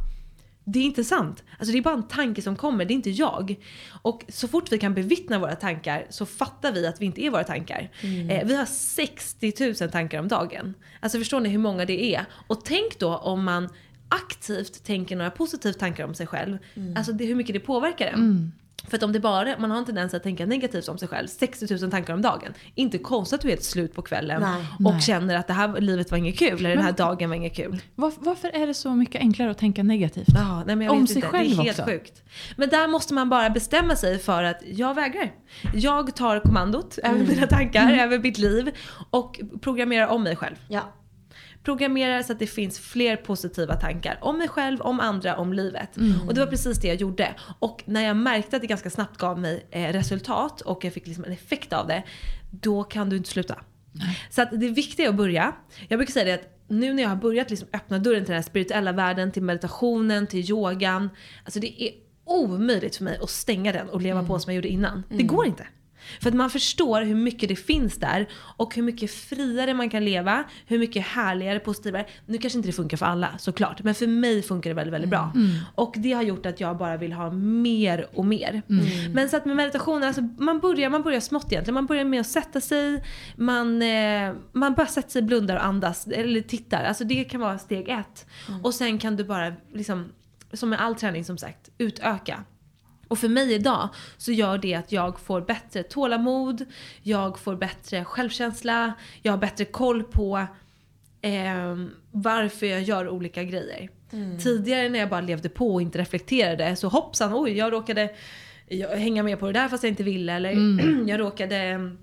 Det 0.64 0.78
är 0.78 0.82
inte 0.84 1.04
sant. 1.04 1.42
Alltså 1.58 1.72
det 1.72 1.78
är 1.78 1.82
bara 1.82 1.94
en 1.94 2.08
tanke 2.08 2.42
som 2.42 2.56
kommer, 2.56 2.84
det 2.84 2.92
är 2.92 2.96
inte 2.96 3.10
jag. 3.10 3.56
Och 4.02 4.24
så 4.28 4.48
fort 4.48 4.72
vi 4.72 4.78
kan 4.78 4.94
bevittna 4.94 5.38
våra 5.38 5.54
tankar 5.56 6.06
så 6.10 6.26
fattar 6.26 6.72
vi 6.72 6.86
att 6.86 7.00
vi 7.00 7.06
inte 7.06 7.24
är 7.24 7.30
våra 7.30 7.44
tankar. 7.44 7.90
Eh, 8.30 8.46
vi 8.46 8.56
har 8.56 8.64
60 8.66 9.52
000 9.80 9.90
tankar 9.90 10.18
om 10.20 10.28
dagen. 10.28 10.74
Alltså 11.00 11.18
förstår 11.18 11.40
ni 11.40 11.48
hur 11.48 11.58
många 11.58 11.84
det 11.84 12.14
är? 12.14 12.24
Och 12.46 12.64
tänk 12.64 12.98
då 12.98 13.16
om 13.16 13.44
man 13.44 13.68
aktivt 14.08 14.84
tänker 14.84 15.16
några 15.16 15.30
positiva 15.30 15.74
tankar 15.74 16.04
om 16.04 16.14
sig 16.14 16.26
själv. 16.26 16.58
Alltså 16.96 17.12
det, 17.12 17.24
hur 17.24 17.34
mycket 17.34 17.54
det 17.54 17.60
påverkar 17.60 18.06
en. 18.06 18.52
För 18.88 18.96
att 18.96 19.02
om 19.02 19.12
det 19.12 19.20
bara, 19.20 19.58
man 19.58 19.70
har 19.70 19.78
en 19.78 19.84
tendens 19.84 20.14
att 20.14 20.22
tänka 20.22 20.46
negativt 20.46 20.88
om 20.88 20.98
sig 20.98 21.08
själv, 21.08 21.26
60 21.26 21.66
000 21.80 21.90
tankar 21.90 22.14
om 22.14 22.22
dagen. 22.22 22.54
Inte 22.74 22.98
konstigt 22.98 23.34
att 23.34 23.40
du 23.40 23.48
är 23.48 23.52
helt 23.52 23.64
slut 23.64 23.94
på 23.94 24.02
kvällen 24.02 24.42
Nej. 24.42 24.64
och 24.88 24.92
Nej. 24.92 25.00
känner 25.00 25.36
att 25.36 25.46
det 25.46 25.52
här 25.52 25.80
livet 25.80 26.10
var 26.10 26.18
inget 26.18 26.38
kul, 26.38 26.58
eller 26.58 26.76
den 26.76 26.84
här 26.84 26.92
dagen 26.92 27.28
var 27.28 27.36
inget 27.36 27.56
kul. 27.56 27.82
Var, 27.94 28.12
varför 28.18 28.48
är 28.48 28.66
det 28.66 28.74
så 28.74 28.94
mycket 28.94 29.20
enklare 29.20 29.50
att 29.50 29.58
tänka 29.58 29.82
negativt? 29.82 30.28
Ja, 30.34 30.64
nej 30.66 30.76
men 30.76 30.86
jag 30.86 30.94
Om 30.94 31.00
vet 31.00 31.08
sig 31.08 31.16
inte. 31.16 31.28
själv 31.28 31.50
det 31.50 31.54
är 31.56 31.64
helt 31.64 31.78
också. 31.78 31.90
sjukt. 31.90 32.22
Men 32.56 32.68
där 32.68 32.88
måste 32.88 33.14
man 33.14 33.28
bara 33.28 33.50
bestämma 33.50 33.96
sig 33.96 34.18
för 34.18 34.42
att 34.42 34.62
jag 34.66 34.94
vägrar. 34.94 35.32
Jag 35.74 36.16
tar 36.16 36.40
kommandot 36.40 36.98
över 36.98 37.26
mina 37.26 37.46
tankar, 37.46 37.98
över 37.98 38.18
mitt 38.18 38.38
liv 38.38 38.70
och 39.10 39.40
programmerar 39.60 40.06
om 40.06 40.22
mig 40.22 40.36
själv. 40.36 40.56
Ja. 40.68 40.80
Programmerar 41.62 42.22
så 42.22 42.32
att 42.32 42.38
det 42.38 42.46
finns 42.46 42.78
fler 42.78 43.16
positiva 43.16 43.74
tankar 43.74 44.18
om 44.20 44.38
mig 44.38 44.48
själv, 44.48 44.80
om 44.80 45.00
andra, 45.00 45.36
om 45.36 45.52
livet. 45.52 45.96
Och 46.26 46.34
det 46.34 46.40
var 46.40 46.46
precis 46.46 46.78
det 46.78 46.88
jag 46.88 46.96
gjorde. 46.96 47.34
Och 47.58 47.82
när 47.84 48.02
jag 48.02 48.16
märkte 48.16 48.56
att 48.56 48.62
det 48.62 48.68
ganska 48.68 48.90
snabbt 48.90 49.18
gav 49.18 49.40
mig 49.40 49.66
eh, 49.70 49.92
resultat 49.92 50.60
och 50.60 50.84
jag 50.84 50.92
fick 50.92 51.06
liksom 51.06 51.24
en 51.24 51.32
effekt 51.32 51.72
av 51.72 51.86
det, 51.86 52.02
då 52.50 52.84
kan 52.84 53.10
du 53.10 53.16
inte 53.16 53.28
sluta. 53.30 53.60
Så 54.30 54.42
att 54.42 54.48
det 54.50 54.68
viktiga 54.68 55.06
är 55.06 55.10
att 55.10 55.16
börja. 55.16 55.52
Jag 55.88 55.98
brukar 55.98 56.12
säga 56.12 56.24
det 56.24 56.34
att 56.34 56.54
nu 56.68 56.94
när 56.94 57.02
jag 57.02 57.10
har 57.10 57.16
börjat 57.16 57.50
liksom 57.50 57.68
öppna 57.72 57.98
dörren 57.98 58.24
till 58.24 58.32
den 58.32 58.42
här 58.42 58.48
spirituella 58.48 58.92
världen, 58.92 59.32
till 59.32 59.42
meditationen, 59.42 60.26
till 60.26 60.50
yogan. 60.50 61.10
Alltså 61.44 61.60
det 61.60 61.82
är 61.82 61.90
omöjligt 62.24 62.96
för 62.96 63.04
mig 63.04 63.18
att 63.22 63.30
stänga 63.30 63.72
den 63.72 63.88
och 63.88 64.00
leva 64.00 64.22
på 64.22 64.38
som 64.38 64.52
jag 64.52 64.56
gjorde 64.56 64.68
innan. 64.68 65.02
Det 65.08 65.22
går 65.22 65.46
inte. 65.46 65.66
För 66.20 66.28
att 66.28 66.34
man 66.34 66.50
förstår 66.50 67.02
hur 67.02 67.14
mycket 67.14 67.48
det 67.48 67.56
finns 67.56 67.98
där 67.98 68.26
och 68.34 68.74
hur 68.74 68.82
mycket 68.82 69.10
friare 69.10 69.74
man 69.74 69.90
kan 69.90 70.04
leva, 70.04 70.44
hur 70.66 70.78
mycket 70.78 71.06
härligare, 71.06 71.58
positivare. 71.58 72.06
Nu 72.26 72.38
kanske 72.38 72.58
inte 72.58 72.68
det 72.68 72.72
funkar 72.72 72.96
för 72.96 73.06
alla 73.06 73.38
såklart, 73.38 73.82
men 73.82 73.94
för 73.94 74.06
mig 74.06 74.42
funkar 74.42 74.70
det 74.70 74.74
väldigt, 74.74 74.94
väldigt 74.94 75.10
bra. 75.10 75.32
Och 75.74 75.94
det 75.96 76.12
har 76.12 76.22
gjort 76.22 76.46
att 76.46 76.60
jag 76.60 76.76
bara 76.76 76.96
vill 76.96 77.12
ha 77.12 77.30
mer 77.30 78.06
och 78.12 78.24
mer. 78.26 78.62
Men 79.14 79.28
så 79.28 79.36
att 79.36 79.44
med 79.44 79.56
meditationen, 79.56 80.02
alltså 80.08 80.22
man 80.38 80.60
börjar, 80.60 80.90
man 80.90 81.02
börjar 81.02 81.20
smått 81.20 81.52
egentligen. 81.52 81.74
Man 81.74 81.86
börjar 81.86 82.04
med 82.04 82.20
att 82.20 82.26
sätta 82.26 82.60
sig, 82.60 83.04
man, 83.36 83.82
eh, 83.82 84.32
man 84.52 84.74
bara 84.74 84.86
sätter 84.86 85.10
sig, 85.10 85.22
blundar 85.22 85.56
och 85.56 85.64
andas, 85.64 86.06
eller 86.06 86.40
tittar. 86.40 86.84
Alltså 86.84 87.04
det 87.04 87.24
kan 87.24 87.40
vara 87.40 87.58
steg 87.58 87.88
ett. 87.88 88.26
Och 88.62 88.74
sen 88.74 88.98
kan 88.98 89.16
du 89.16 89.24
bara, 89.24 89.52
liksom, 89.74 90.12
som 90.52 90.70
med 90.70 90.80
all 90.80 90.94
träning 90.94 91.24
som 91.24 91.38
sagt, 91.38 91.70
utöka. 91.78 92.44
Och 93.08 93.18
för 93.18 93.28
mig 93.28 93.52
idag 93.54 93.88
så 94.16 94.32
gör 94.32 94.58
det 94.58 94.74
att 94.74 94.92
jag 94.92 95.20
får 95.20 95.40
bättre 95.40 95.82
tålamod, 95.82 96.64
jag 97.02 97.38
får 97.38 97.56
bättre 97.56 98.04
självkänsla, 98.04 98.92
jag 99.22 99.32
har 99.32 99.38
bättre 99.38 99.64
koll 99.64 100.02
på 100.02 100.46
ehm, 101.22 101.90
varför 102.10 102.66
jag 102.66 102.82
gör 102.82 103.08
olika 103.08 103.44
grejer. 103.44 103.88
Tidigare 104.38 104.88
när 104.88 104.98
jag 104.98 105.08
bara 105.08 105.20
levde 105.20 105.48
på 105.48 105.74
och 105.74 105.82
inte 105.82 105.98
reflekterade 105.98 106.76
så 106.76 106.88
hoppsan, 106.88 107.34
oj 107.34 107.52
jag 107.52 107.72
råkade 107.72 108.10
hänga 108.96 109.22
med 109.22 109.40
på 109.40 109.46
det 109.46 109.52
där 109.52 109.68
fast 109.68 109.82
jag 109.82 109.90
inte 109.90 110.02
ville 110.02 110.32
eller 110.32 110.52
jag 111.08 111.20
råkade 111.20 111.56
ehm, 111.56 111.98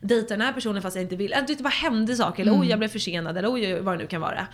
dejta 0.00 0.28
den 0.34 0.40
här 0.40 0.52
personen 0.52 0.82
fast 0.82 0.96
jag 0.96 1.02
inte 1.04 1.16
ville. 1.16 1.36
Äh, 1.36 1.44
Det 1.46 1.62
bara 1.62 1.68
hände 1.68 2.14
saker, 2.14 2.42
eller 2.42 2.60
oj 2.60 2.66
jag 2.68 2.78
blev 2.78 2.88
försenad 2.88 3.36
eller 3.38 3.52
oj 3.52 3.80
vad 3.80 3.94
det 3.94 3.98
nu 3.98 4.06
kan 4.06 4.20
vara. 4.20 4.46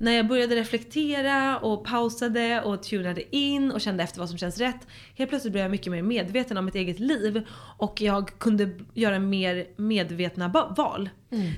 När 0.00 0.12
jag 0.12 0.28
började 0.28 0.56
reflektera 0.56 1.58
och 1.58 1.84
pausade 1.84 2.62
och 2.62 2.82
tunade 2.82 3.36
in 3.36 3.72
och 3.72 3.80
kände 3.80 4.02
efter 4.02 4.18
vad 4.18 4.28
som 4.28 4.38
känns 4.38 4.58
rätt. 4.58 4.86
Helt 5.14 5.30
plötsligt 5.30 5.52
blev 5.52 5.62
jag 5.62 5.70
mycket 5.70 5.92
mer 5.92 6.02
medveten 6.02 6.56
om 6.56 6.64
mitt 6.64 6.74
eget 6.74 7.00
liv. 7.00 7.42
Och 7.76 8.00
jag 8.00 8.38
kunde 8.38 8.70
göra 8.94 9.18
mer 9.18 9.66
medvetna 9.76 10.48
val. 10.76 11.10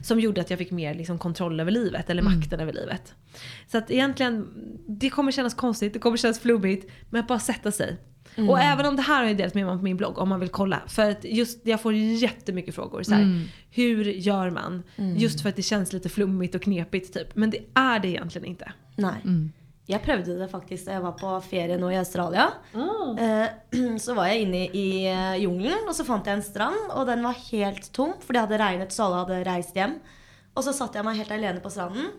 Som 0.02 0.20
gjorde 0.20 0.40
att 0.40 0.50
jag 0.50 0.58
fick 0.58 0.70
mer 0.70 0.94
liksom, 0.94 1.18
kontroll 1.18 1.60
över 1.60 1.70
livet, 1.70 2.10
eller 2.10 2.22
makten 2.22 2.60
över 2.60 2.72
livet. 2.72 3.14
Så 3.66 3.78
att 3.78 3.90
egentligen, 3.90 4.48
det 4.86 5.10
kommer 5.10 5.32
kännas 5.32 5.54
konstigt, 5.54 5.92
det 5.92 5.98
kommer 5.98 6.16
kännas 6.16 6.40
flummigt. 6.40 6.90
Men 7.10 7.20
att 7.20 7.28
bara 7.28 7.38
sätta 7.38 7.72
sig. 7.72 7.96
Och 8.36 8.60
även 8.60 8.86
om 8.86 8.96
det 8.96 9.02
här 9.02 9.16
har 9.22 9.24
jag 9.24 9.36
delat 9.36 9.54
med 9.54 9.66
mig 9.66 9.76
på 9.76 9.84
min 9.84 9.96
blogg 9.96 10.18
om 10.18 10.28
man 10.28 10.40
vill 10.40 10.48
kolla. 10.48 10.82
För 10.86 11.10
att 11.10 11.24
just 11.24 11.58
jag 11.62 11.80
får 11.80 11.94
jättemycket 11.94 12.74
frågor. 12.74 13.02
Så 13.02 13.14
här, 13.14 13.46
Hur 13.70 14.04
gör 14.04 14.50
man? 14.50 14.82
Just 14.96 15.40
för 15.40 15.48
att 15.48 15.56
det 15.56 15.62
känns 15.62 15.92
lite 15.92 16.08
flummigt 16.08 16.54
och 16.54 16.62
knepigt 16.62 17.14
typ. 17.14 17.36
Men 17.36 17.50
det 17.50 17.58
är 17.74 17.98
det 17.98 18.08
egentligen 18.08 18.44
inte. 18.48 18.72
Nei. 18.96 19.50
Jeg 19.90 20.02
prøvde 20.04 20.36
det 20.38 20.46
faktisk 20.52 20.86
da 20.86 20.92
jeg 20.94 21.02
var 21.02 21.16
på 21.18 21.30
ferie 21.42 21.74
i 21.74 21.98
Australia. 21.98 22.44
Eh, 22.74 23.96
så 24.04 24.14
var 24.14 24.28
jeg 24.30 24.44
inne 24.44 24.60
i 24.76 25.06
eh, 25.10 25.40
jungelen, 25.42 25.88
og 25.88 25.96
så 25.96 26.06
fant 26.06 26.26
jeg 26.26 26.38
en 26.38 26.46
strand, 26.46 26.92
og 26.94 27.08
den 27.08 27.24
var 27.26 27.34
helt 27.48 27.88
tom, 27.96 28.12
for 28.22 28.36
det 28.36 28.44
hadde 28.44 28.60
regnet, 28.62 28.94
så 28.94 29.08
alle 29.08 29.24
hadde 29.24 29.40
reist 29.48 29.74
hjem. 29.74 29.96
Og 30.54 30.66
så 30.66 30.74
satte 30.76 31.00
jeg 31.00 31.06
meg 31.08 31.18
helt 31.18 31.34
alene 31.34 31.62
på 31.64 31.72
stranden 31.72 32.12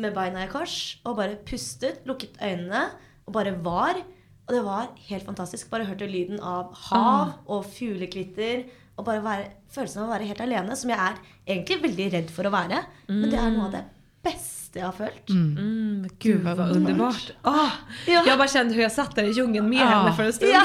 med 0.00 0.14
beina 0.16 0.46
i 0.46 0.48
kors 0.48 1.00
og 1.04 1.18
bare 1.18 1.36
pustet, 1.44 2.00
lukket 2.08 2.40
øynene 2.40 2.86
og 3.26 3.34
bare 3.36 3.52
var. 3.64 4.00
Og 4.48 4.54
det 4.56 4.62
var 4.66 4.88
helt 5.08 5.24
fantastisk. 5.28 5.70
Bare 5.70 5.84
hørte 5.86 6.06
lyden 6.10 6.40
av 6.42 6.72
hav 6.90 7.32
og 7.46 7.64
fuglekvitter. 7.70 8.64
Og 8.98 9.04
bare 9.06 9.22
være, 9.24 9.44
følelsen 9.72 10.02
av 10.02 10.08
å 10.08 10.12
være 10.12 10.26
helt 10.28 10.40
alene, 10.44 10.74
som 10.76 10.90
jeg 10.92 10.98
er 11.00 11.20
egentlig 11.46 11.78
veldig 11.82 12.08
redd 12.12 12.30
for 12.34 12.48
å 12.48 12.52
være. 12.52 12.82
Men 13.08 13.30
det 13.32 13.38
er 13.40 13.50
noe 13.54 13.68
av 13.70 13.76
det 13.78 13.84
beste 14.26 14.78
jeg 14.78 14.84
har 14.84 14.92
følt. 14.94 15.30
Mm, 15.32 16.04
gud 16.20 16.42
vad, 16.44 16.58
underbart. 16.76 17.30
Ah, 17.42 17.70
Ja. 18.06 18.22
Jag 18.26 18.38
bara 18.38 18.48
kände 18.48 18.74
hur 18.74 18.82
jag 18.82 18.92
satt 18.92 19.14
där 19.16 19.24
i 19.24 19.32
djungeln 19.32 19.68
med 19.70 19.78
Ja. 19.80 19.86
henne 19.86 20.12
för 20.16 20.24
en 20.24 20.32
stund. 20.32 20.52
Ja, 20.52 20.62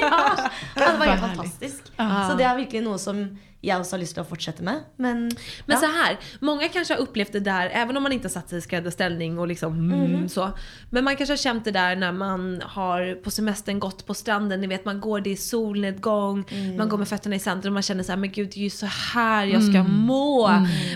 ja. 0.00 0.50
det 0.74 0.98
var 0.98 1.06
helt 1.06 1.20
fantastisk. 1.20 1.82
Ja. 1.96 2.28
Så 2.30 2.36
det 2.36 2.44
er 2.44 2.56
virkelig 2.56 2.82
noe 2.84 2.98
som 2.98 3.38
lyst 3.62 4.14
til 4.14 4.22
å 4.22 4.26
fortsette 4.26 4.62
med. 4.62 4.82
Men, 4.96 5.30
Men 5.66 5.76
ja. 5.76 5.76
så 5.76 5.86
här, 5.86 6.18
många 6.40 6.68
kanske 6.68 6.94
har 6.94 7.00
upplevt 7.00 7.32
det 7.32 7.40
där, 7.40 7.70
även 7.72 7.96
om 7.96 8.02
man 8.02 8.12
inte 8.12 8.28
har 8.28 8.30
satt 8.32 8.48
sig 8.48 8.58
i 8.58 8.60
skräddarställning 8.60 9.38
och 9.38 9.48
liksom 9.48 9.92
mm, 9.92 10.28
så. 10.28 10.50
Men 10.90 11.04
man 11.04 11.16
kanske 11.16 11.32
har 11.32 11.36
känt 11.36 11.64
det 11.64 11.70
där 11.70 11.96
när 11.96 12.12
man 12.12 12.62
har 12.66 13.14
på 13.22 13.30
semestern 13.30 13.80
gått 13.80 14.06
på 14.06 14.14
stranden, 14.14 14.60
ni 14.60 14.66
vet 14.66 14.84
man 14.84 15.00
går, 15.00 15.20
det 15.20 15.32
är 15.32 15.36
solnedgång, 15.36 16.44
man 16.78 16.88
går 16.88 16.98
med 16.98 17.08
fötterna 17.08 17.36
i 17.36 17.38
sanden 17.38 17.68
och 17.68 17.72
man 17.72 17.82
känner 17.82 18.02
så 18.02 18.12
här, 18.12 18.16
men 18.16 18.30
gud 18.30 18.50
det 18.54 18.60
är 18.60 18.64
ju 18.64 18.70
så 18.70 18.86
här 18.86 19.46
jag 19.46 19.62
ska 19.62 19.82
må. 19.82 20.42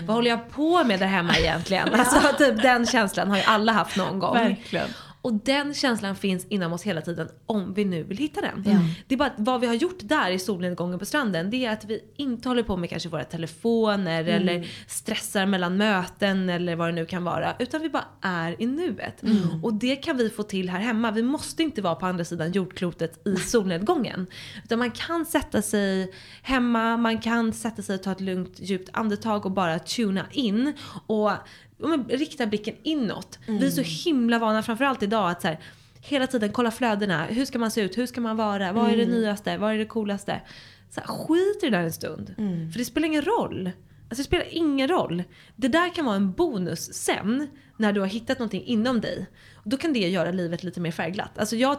Vad 0.05 0.15
håller 0.15 0.29
jag 0.29 0.49
på 0.51 0.83
med 0.83 0.99
där 0.99 1.07
hemma 1.07 1.37
egentligen? 1.37 1.89
Alltså 1.97 2.37
typ 2.37 2.61
den 2.61 2.85
känslan 2.85 3.29
har 3.29 3.37
ju 3.37 3.43
alla 3.43 3.71
haft 3.71 3.97
någon 3.97 4.19
gång. 4.19 4.33
Verkligen. 4.33 4.89
Och 5.27 5.33
den 5.33 5.73
känslan 5.73 6.15
finns 6.15 6.45
inom 6.49 6.73
oss 6.73 6.83
hela 6.83 7.01
tiden 7.01 7.29
om 7.45 7.73
vi 7.73 7.85
nu 7.85 8.03
vill 8.03 8.17
hitta 8.17 8.41
den. 8.41 8.63
Ja. 8.65 8.79
Det 9.07 9.15
är 9.15 9.17
bara 9.17 9.29
att 9.29 9.33
vad 9.37 9.61
vi 9.61 9.67
har 9.67 9.73
gjort 9.73 9.99
där 9.99 10.31
i 10.31 10.39
solnedgången 10.39 10.99
på 10.99 11.05
stranden 11.05 11.49
det 11.49 11.65
är 11.65 11.71
att 11.73 11.85
vi 11.85 12.01
inte 12.15 12.49
håller 12.49 12.63
på 12.63 12.77
med 12.77 12.89
kanske 12.89 13.09
våra 13.09 13.23
telefoner 13.23 14.23
eller 14.23 14.67
stressar 14.87 15.45
mellan 15.45 15.77
möten 15.77 16.49
eller 16.49 16.75
vad 16.75 16.87
det 16.87 16.91
nu 16.91 17.05
kan 17.05 17.23
vara. 17.23 17.55
Utan 17.59 17.81
vi 17.81 17.89
bara 17.89 18.05
är 18.21 18.61
i 18.61 18.65
nuet. 18.65 19.23
Och 19.63 19.73
det 19.73 19.95
kan 19.95 20.17
vi 20.17 20.29
få 20.29 20.43
till 20.43 20.69
här 20.69 20.79
hemma. 20.79 21.11
Vi 21.11 21.23
måste 21.23 21.63
inte 21.63 21.81
vara 21.81 21.95
på 21.95 22.05
andra 22.05 22.25
sidan 22.25 22.51
jordklotet 22.51 23.27
i 23.27 23.35
solnedgången. 23.35 24.27
Utan 24.63 24.79
man 24.79 24.91
kan 24.91 25.25
sätta 25.25 25.61
sig 25.61 26.13
hemma, 26.41 26.97
man 26.97 27.21
kan 27.21 27.53
sätta 27.53 27.81
sig 27.81 27.95
och 27.95 28.03
ta 28.03 28.11
ett 28.11 28.21
lugnt 28.21 28.59
djupt 28.59 28.89
andetag 28.93 29.45
och 29.45 29.51
bara 29.51 29.79
tuna 29.79 30.25
in. 30.31 30.73
Och 31.07 31.31
men, 31.77 32.09
rikta 32.09 32.45
blicken 32.47 32.75
inåt. 32.83 33.39
Vi 33.47 33.67
är 33.67 33.71
så 33.71 34.09
himla 34.09 34.39
vana, 34.39 34.63
framförallt 34.63 35.03
idag, 35.03 35.29
att 35.29 35.41
så 35.41 35.47
här, 35.47 35.59
hela 36.01 36.27
tiden 36.27 36.51
kolla 36.51 36.71
flödena. 36.71 37.25
Hur 37.25 37.45
ska 37.45 37.59
man 37.59 37.71
se 37.71 37.81
ut? 37.81 37.97
Hur 37.97 38.05
ska 38.05 38.21
man 38.21 38.37
vara? 38.37 38.73
Vad 38.73 38.91
är 38.91 38.97
det 38.97 39.05
nyaste? 39.05 39.57
Vad 39.57 39.73
är 39.73 39.77
det 39.77 39.85
coolaste? 39.85 40.41
Så 40.89 40.99
här, 40.99 41.07
skit 41.07 41.63
i 41.63 41.69
det 41.69 41.77
där 41.77 41.83
en 41.83 41.93
stund. 41.93 42.33
För 42.71 42.79
det 42.79 42.85
spelar 42.85 43.07
ingen 43.07 43.21
roll. 43.21 43.71
Alltså 44.09 44.21
det 44.21 44.23
spelar 44.23 44.47
ingen 44.49 44.87
roll. 44.87 45.23
Det 45.55 45.67
där 45.67 45.95
kan 45.95 46.05
vara 46.05 46.15
en 46.15 46.31
bonus 46.31 46.93
sen 46.93 47.47
när 47.77 47.93
du 47.93 47.99
har 47.99 48.07
hittat 48.07 48.39
någonting 48.39 48.63
inom 48.63 49.01
dig. 49.01 49.27
Och 49.55 49.69
då 49.69 49.77
kan 49.77 49.93
det 49.93 49.99
göra 49.99 50.31
livet 50.31 50.63
lite 50.63 50.79
mer 50.79 50.91
färgglatt. 50.91 51.37
Alltså 51.37 51.55
jag, 51.55 51.77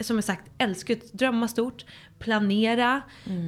som 0.00 0.16
jag 0.16 0.24
sagt, 0.24 0.50
älskar 0.58 0.94
att 0.94 1.12
drömma 1.12 1.48
stort, 1.48 1.84
planera. 2.18 3.02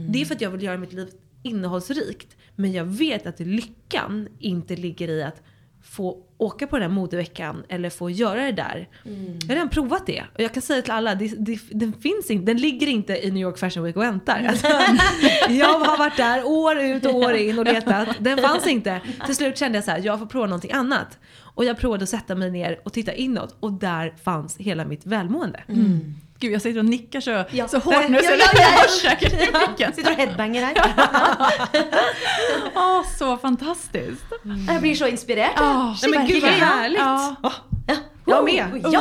Det 0.08 0.20
är 0.20 0.24
för 0.24 0.34
att 0.34 0.40
jag 0.40 0.50
vill 0.50 0.62
göra 0.62 0.78
mitt 0.78 0.92
liv 0.92 1.08
innehållsrikt. 1.42 2.36
Men 2.56 2.72
jag 2.72 2.84
vet 2.84 3.26
att 3.26 3.40
lyckan 3.40 4.28
inte 4.38 4.76
ligger 4.76 5.08
i 5.08 5.22
att 5.22 5.42
få 5.82 6.16
åka 6.38 6.66
på 6.66 6.76
den 6.78 6.90
här 6.90 6.96
modeveckan 6.96 7.64
eller 7.68 7.90
få 7.90 8.10
göra 8.10 8.44
det 8.44 8.52
där. 8.52 8.88
Mm. 9.04 9.38
Jag 9.40 9.48
har 9.48 9.54
redan 9.54 9.68
provat 9.68 10.06
det. 10.06 10.24
Och 10.34 10.40
jag 10.40 10.54
kan 10.54 10.62
säga 10.62 10.82
till 10.82 10.92
alla, 10.92 11.14
det, 11.14 11.28
det, 11.38 11.60
den 11.70 11.92
finns 11.92 12.30
inte, 12.30 12.46
den 12.46 12.56
ligger 12.56 12.86
inte 12.86 13.26
i 13.26 13.30
New 13.30 13.42
York 13.42 13.58
Fashion 13.58 13.84
Week 13.84 13.96
och 13.96 14.02
väntar. 14.02 14.44
Alltså, 14.48 14.66
jag 15.48 15.78
har 15.78 15.98
varit 15.98 16.16
där 16.16 16.44
år 16.46 16.80
ut 16.80 17.06
och 17.06 17.14
år 17.14 17.32
in 17.32 17.58
och 17.58 17.64
letat. 17.64 18.08
Den 18.18 18.38
fanns 18.38 18.66
inte. 18.66 19.00
Till 19.26 19.36
slut 19.36 19.58
kände 19.58 19.78
jag 19.78 19.84
så 19.84 19.90
här, 19.90 20.02
jag 20.04 20.18
får 20.18 20.26
prova 20.26 20.46
någonting 20.46 20.72
annat. 20.72 21.18
Och 21.54 21.64
jag 21.64 21.78
provade 21.78 22.02
att 22.02 22.08
sätta 22.08 22.34
mig 22.34 22.50
ner 22.50 22.80
och 22.84 22.92
titta 22.92 23.12
inåt 23.12 23.56
och 23.60 23.72
där 23.72 24.14
fanns 24.24 24.56
hela 24.56 24.84
mitt 24.84 25.06
välmående. 25.06 25.64
Gud, 26.42 26.52
jag 26.52 26.62
sitter 26.62 26.78
och 26.78 26.84
nickar 26.84 27.20
så, 27.20 27.44
Ja. 27.50 27.68
så 27.68 27.78
hårt 27.78 28.08
nu 28.08 28.18
så 28.18 28.24
ja, 28.24 28.84
jag 29.04 29.22
i 29.22 29.26
micken. 29.68 29.92
Sitter 29.92 30.10
och 30.10 30.16
headbanger 30.16 30.62
här. 30.62 30.74
Åh, 32.74 33.02
så 33.18 33.36
fantastiskt. 33.36 34.24
Jag 34.68 34.80
blir 34.80 34.94
så 34.94 35.06
inspirerad. 35.06 35.50
Ja, 35.56 35.96
Nej, 36.02 36.10
men 36.18 36.26
gud 36.26 36.42
vad 36.42 36.50
härligt! 36.50 36.98
Ja. 36.98 37.34
Åh, 37.42 37.52
Ja. 37.86 37.94
Jag 38.26 38.44
med. 38.44 38.64
Oh, 38.84 38.92
Ja, 38.92 39.00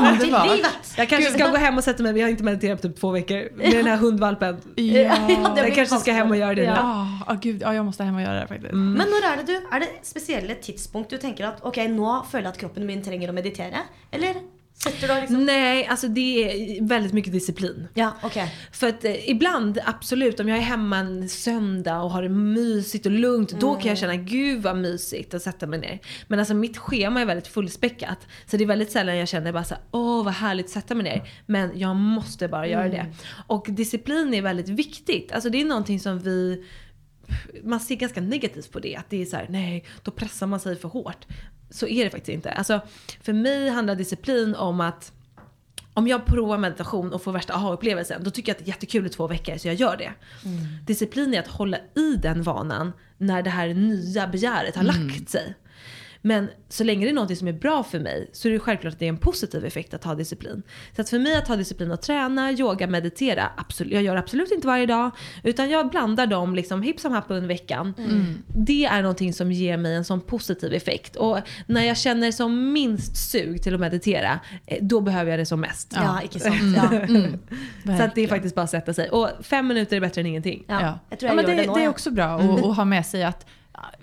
livet! 0.54 0.94
jag 0.98 1.10
kanske 1.10 1.30
Gud. 1.32 1.40
ska 1.40 1.50
gå 1.52 1.58
hem 1.58 1.78
och 1.78 1.84
sätta 1.84 2.04
mig, 2.04 2.12
men 2.12 2.20
jag 2.20 2.28
har 2.28 2.32
inte 2.32 2.44
mediterat 2.44 2.82
på 2.82 2.88
typ 2.88 3.00
två 3.00 3.12
veckor. 3.12 3.50
Med 3.56 3.72
den 3.72 3.86
här 3.86 3.98
hundvalpen. 3.98 4.58
Ja. 4.76 5.18
Jag 5.56 5.76
kanske 5.76 5.98
ska 5.98 6.12
hem 6.12 6.30
och 6.32 6.38
göra 6.38 6.56
det 6.56 6.62
nu. 6.62 6.68
Ja. 6.68 7.08
Ah, 7.28 7.34
gud, 7.34 7.62
ja, 7.62 7.74
jag 7.74 7.86
måste 7.86 8.04
hem 8.04 8.16
och 8.16 8.22
göra 8.22 8.40
det 8.42 8.48
faktiskt. 8.48 8.74
Mm. 8.74 8.94
Men 8.94 9.08
når 9.10 9.34
er 9.34 9.38
det 9.38 9.44
du, 9.48 9.56
er 9.76 9.80
det 9.80 9.88
spesielle 10.04 10.56
tidspunkt 10.56 11.10
du 11.10 11.18
tenker 11.18 11.46
at 11.48 11.62
ok, 11.66 11.78
nå 11.90 12.16
føler 12.32 12.50
jeg 12.50 12.56
at 12.56 12.60
kroppen 12.64 12.86
min 12.90 13.04
trenger 13.06 13.30
å 13.30 13.34
meditere? 13.38 13.84
Eller 14.12 14.42
du 14.84 15.08
liksom 15.22 15.46
Nej, 15.46 15.86
alltså 15.86 16.08
det 16.08 16.44
är 16.44 16.88
väldigt 16.88 17.14
mycket 17.14 17.34
disciplin. 17.34 17.88
Ja, 17.94 18.14
ok. 18.24 18.38
För 18.72 18.88
att 18.88 19.06
eh, 19.06 19.30
ibland, 19.30 19.80
absolut, 19.86 20.40
om 20.40 20.50
jag 20.50 20.58
är 20.58 20.62
hemma 20.62 20.98
en 20.98 21.30
söndag 21.30 22.02
och 22.02 22.12
har 22.12 22.24
det 22.24 22.30
mysigt 22.30 23.06
och 23.06 23.12
lugnt, 23.12 23.60
då 23.60 23.76
kan 23.76 23.90
jag 23.90 23.98
känna 23.98 24.16
gud 24.16 24.64
vad 24.64 24.78
mysigt 24.78 25.34
att 25.34 25.42
sätta 25.42 25.68
mig 25.68 25.80
ner. 25.80 26.00
Men 26.28 26.40
alltså 26.40 26.54
mitt 26.54 26.78
schema 26.78 27.22
är 27.22 27.26
väldigt 27.26 27.48
fullspäckat. 27.48 28.28
Så 28.46 28.58
det 28.58 28.64
är 28.64 28.68
väldigt 28.68 28.92
sällan 28.92 29.18
jag 29.18 29.28
känner 29.28 29.52
bara 29.52 29.64
så 29.64 29.74
här, 29.74 29.84
åh 29.92 30.26
vad 30.26 30.34
härligt 30.34 30.66
att 30.66 30.72
sätta 30.72 30.96
mig 30.96 31.04
ner. 31.04 31.30
Men 31.46 31.80
jag 31.80 31.96
måste 31.96 32.48
bara 32.48 32.68
göra 32.68 32.90
det. 32.90 33.06
Och 33.48 33.66
disciplin 33.70 34.34
är 34.34 34.42
väldigt 34.42 34.70
viktigt. 34.70 35.32
Alltså 35.32 35.50
det 35.50 35.62
är 35.62 35.66
någonting 35.66 36.00
som 36.00 36.20
vi 36.20 36.66
man 37.64 37.80
ser 37.80 37.96
ganska 37.96 38.22
negativt 38.22 38.72
på 38.72 38.80
det. 38.80 38.96
Att 38.96 39.10
det 39.10 39.22
är 39.22 39.26
så 39.26 39.36
här, 39.36 39.48
nej, 39.50 39.86
då 40.04 40.12
pressar 40.12 40.48
man 40.48 40.60
sig 40.60 40.76
för 40.76 40.88
hårt. 40.88 41.26
Så 41.70 41.88
är 41.88 42.04
det 42.04 42.10
faktiskt 42.10 42.36
inte. 42.36 42.52
Alltså, 42.52 42.82
för 43.22 43.34
mig 43.34 43.70
handlar 43.70 43.96
disciplin 43.96 44.56
om 44.56 44.82
att 44.82 45.12
om 45.94 46.08
jag 46.08 46.26
provar 46.26 46.58
meditation 46.58 47.14
och 47.14 47.24
får 47.24 47.32
värsta 47.32 47.54
aha-upplevelsen, 47.54 48.24
då 48.24 48.32
tycker 48.32 48.50
jag 48.50 48.56
att 48.56 48.60
det 48.60 48.66
är 48.66 48.74
jättekul 48.74 49.06
i 49.06 49.10
två 49.10 49.28
veckor 49.28 49.58
så 49.58 49.68
jag 49.68 49.76
gör 49.76 49.98
det. 49.98 50.14
Disciplin 50.86 51.34
är 51.34 51.40
att 51.40 51.48
hålla 51.48 51.78
i 51.96 52.16
den 52.22 52.44
vanan 52.44 52.94
när 53.18 53.42
det 53.42 53.50
här 53.50 53.74
nya 53.74 54.28
begäret 54.28 54.76
har 54.76 54.84
lagt 54.84 55.30
sig. 55.30 55.56
Men 56.22 56.50
så 56.70 56.84
länge 56.84 57.06
det 57.06 57.12
är 57.12 57.14
något 57.14 57.38
som 57.38 57.48
är 57.48 57.54
bra 57.54 57.84
för 57.84 58.00
mig 58.00 58.30
så 58.34 58.48
är 58.48 58.52
det 58.52 58.60
självklart 58.60 58.94
att 58.94 59.00
det 59.00 59.06
är 59.06 59.10
en 59.10 59.18
positiv 59.18 59.66
effekt 59.66 59.94
att 59.94 60.04
ha 60.04 60.16
disciplin. 60.16 60.64
Så 60.96 61.02
att 61.02 61.10
för 61.10 61.20
mig 61.20 61.38
att 61.38 61.48
ha 61.48 61.56
disciplin 61.56 61.92
att 61.92 62.02
träna, 62.02 62.52
yoga, 62.52 62.88
meditera, 62.88 63.50
absolut, 63.58 63.94
jag 63.94 64.04
gör 64.04 64.16
absolut 64.16 64.52
inte 64.52 64.68
varje 64.68 64.86
dag. 64.86 65.12
Utan 65.44 65.70
jag 65.70 65.90
blandar 65.90 66.28
dem 66.28 66.56
liksom 66.56 66.82
hipp 66.82 67.00
som 67.00 67.12
happ 67.12 67.26
under 67.28 67.48
veckan. 67.48 67.94
Det 68.48 68.86
är 68.86 69.02
någonting 69.02 69.34
som 69.34 69.52
ger 69.52 69.78
mig 69.78 69.96
en 69.96 70.06
sån 70.06 70.22
positiv 70.22 70.74
effekt. 70.74 71.16
Och 71.16 71.38
när 71.68 71.84
jag 71.84 71.98
känner 71.98 72.32
som 72.32 72.74
minst 72.74 73.32
sug 73.32 73.64
till 73.64 73.74
att 73.74 73.80
meditera, 73.80 74.40
eh, 74.66 74.78
då 74.82 75.02
behöver 75.02 75.32
jag 75.32 75.40
det 75.40 75.46
som 75.46 75.62
mest. 75.62 75.94
Ja, 75.96 76.22
ikke 76.22 76.40
sant. 76.40 76.78
Ja. 77.86 77.98
Så 77.98 78.04
att 78.04 78.16
det 78.16 78.22
är 78.22 78.28
faktiskt 78.28 78.56
bara 78.56 78.64
att 78.64 78.70
sätta 78.70 78.94
sig. 78.94 79.10
Och 79.10 79.30
fem 79.42 79.68
minuter 79.68 79.96
är 79.96 80.02
bättre 80.02 80.22
än 80.22 80.28
ingenting. 80.28 80.64
Ja. 80.68 80.82
Ja. 80.82 81.00
Jeg 81.10 81.20
tror 81.20 81.30
jeg 81.30 81.36
men 81.36 81.46
gjør 81.46 81.56
det, 81.56 81.64
det 81.64 81.74
det 81.74 81.82
är 81.82 81.84
ja. 81.84 81.90
också 81.90 82.12
bra 82.12 82.40
att, 82.40 82.66
att 82.66 82.76
ha 82.76 82.86
med 82.86 83.06
sig 83.06 83.24
att 83.24 83.46
ja, 83.46 83.56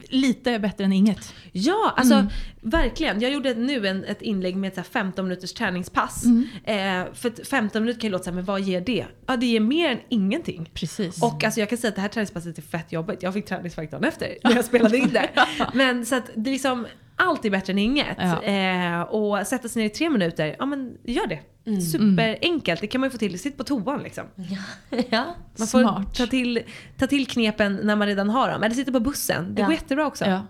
lite 0.08 0.50
är 0.50 0.58
bättre 0.58 0.84
än 0.84 0.92
inget. 0.92 1.34
Ja, 1.52 1.94
alltså 1.96 2.26
verkligen. 2.60 3.20
Jag 3.20 3.32
gjorde 3.32 3.54
nu 3.54 3.86
en, 3.86 4.04
ett 4.04 4.22
inlägg 4.22 4.56
med 4.56 4.68
ett 4.68 4.74
så 4.74 4.80
här 4.80 4.88
15 4.88 5.28
minuters 5.28 5.52
träningspass. 5.52 6.24
Eh, 6.64 7.04
för 7.14 7.28
att 7.28 7.48
15 7.48 7.82
minuter 7.82 8.00
kan 8.00 8.08
ju 8.08 8.12
låta 8.12 8.24
så 8.24 8.30
här, 8.30 8.34
men 8.34 8.44
vad 8.44 8.60
ger 8.60 8.80
det? 8.80 9.06
Ja, 9.26 9.36
det 9.36 9.46
ger 9.46 9.60
mer 9.60 9.90
än 9.90 9.98
ingenting. 10.08 10.70
Precis. 10.74 11.22
Och 11.22 11.44
alltså 11.44 11.60
jag 11.60 11.68
kan 11.68 11.78
säga 11.78 11.88
att 11.88 11.94
det 11.94 12.00
här 12.00 12.08
träningspasset 12.08 12.58
är 12.58 12.62
fett 12.62 12.92
jobbigt. 12.92 13.22
Jag 13.22 13.34
fick 13.34 13.46
träningsvärk 13.46 13.90
dagen 13.90 14.04
efter 14.04 14.38
när 14.44 14.54
jag 14.54 14.64
spelade 14.72 14.98
in 14.98 15.08
det. 15.12 15.30
Men 15.74 16.06
så 16.06 16.14
att 16.14 16.30
det 16.34 16.50
är 16.50 16.52
liksom, 16.52 16.86
allt 17.18 17.44
är 17.44 17.50
bättre 17.50 17.72
än 17.72 17.78
inget. 17.78 18.16
Ja. 18.18 18.42
Eh, 18.42 19.00
och 19.00 19.46
sätta 19.46 19.68
sig 19.68 19.82
ner 19.82 19.86
i 19.90 19.92
tre 19.92 20.10
minuter, 20.10 20.56
ja 20.58 20.66
men 20.66 20.98
gör 21.04 21.26
det. 21.26 21.40
Superenkelt, 21.82 22.80
det 22.80 22.86
kan 22.86 23.00
man 23.00 23.06
ju 23.06 23.10
få 23.10 23.18
till. 23.18 23.38
Sitt 23.38 23.56
på 23.56 23.64
toan 23.64 24.02
liksom. 24.02 24.24
ja. 25.10 25.34
Man 25.58 25.66
får 25.68 25.80
Smart. 25.80 26.14
ta 26.14 26.26
till, 26.26 26.62
ta 26.98 27.06
till 27.06 27.26
knepen 27.26 27.80
när 27.82 27.96
man 27.96 28.06
redan 28.08 28.30
har 28.30 28.50
dem. 28.50 28.62
Eller 28.62 28.74
sitta 28.74 28.92
på 28.92 29.00
bussen, 29.00 29.54
det 29.54 29.60
Ja. 29.60 29.66
går 29.66 29.74
jättebra 29.74 30.06
också. 30.06 30.24
Ja. 30.24 30.46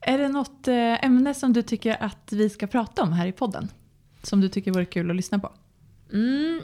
Är 0.00 0.18
det 0.18 0.28
något 0.28 0.68
eh, 0.68 1.04
ämne 1.04 1.34
som 1.34 1.52
du 1.52 1.62
tycker 1.62 2.02
att 2.02 2.32
vi 2.32 2.50
ska 2.50 2.66
prata 2.66 3.02
om 3.02 3.12
här 3.12 3.26
i 3.26 3.32
podden? 3.32 3.68
Som 4.22 4.40
du 4.40 4.48
tycker 4.48 4.72
vore 4.72 4.84
kul 4.84 5.10
att 5.10 5.16
lyssna 5.16 5.38
på? 5.38 5.52
Mm. 6.12 6.60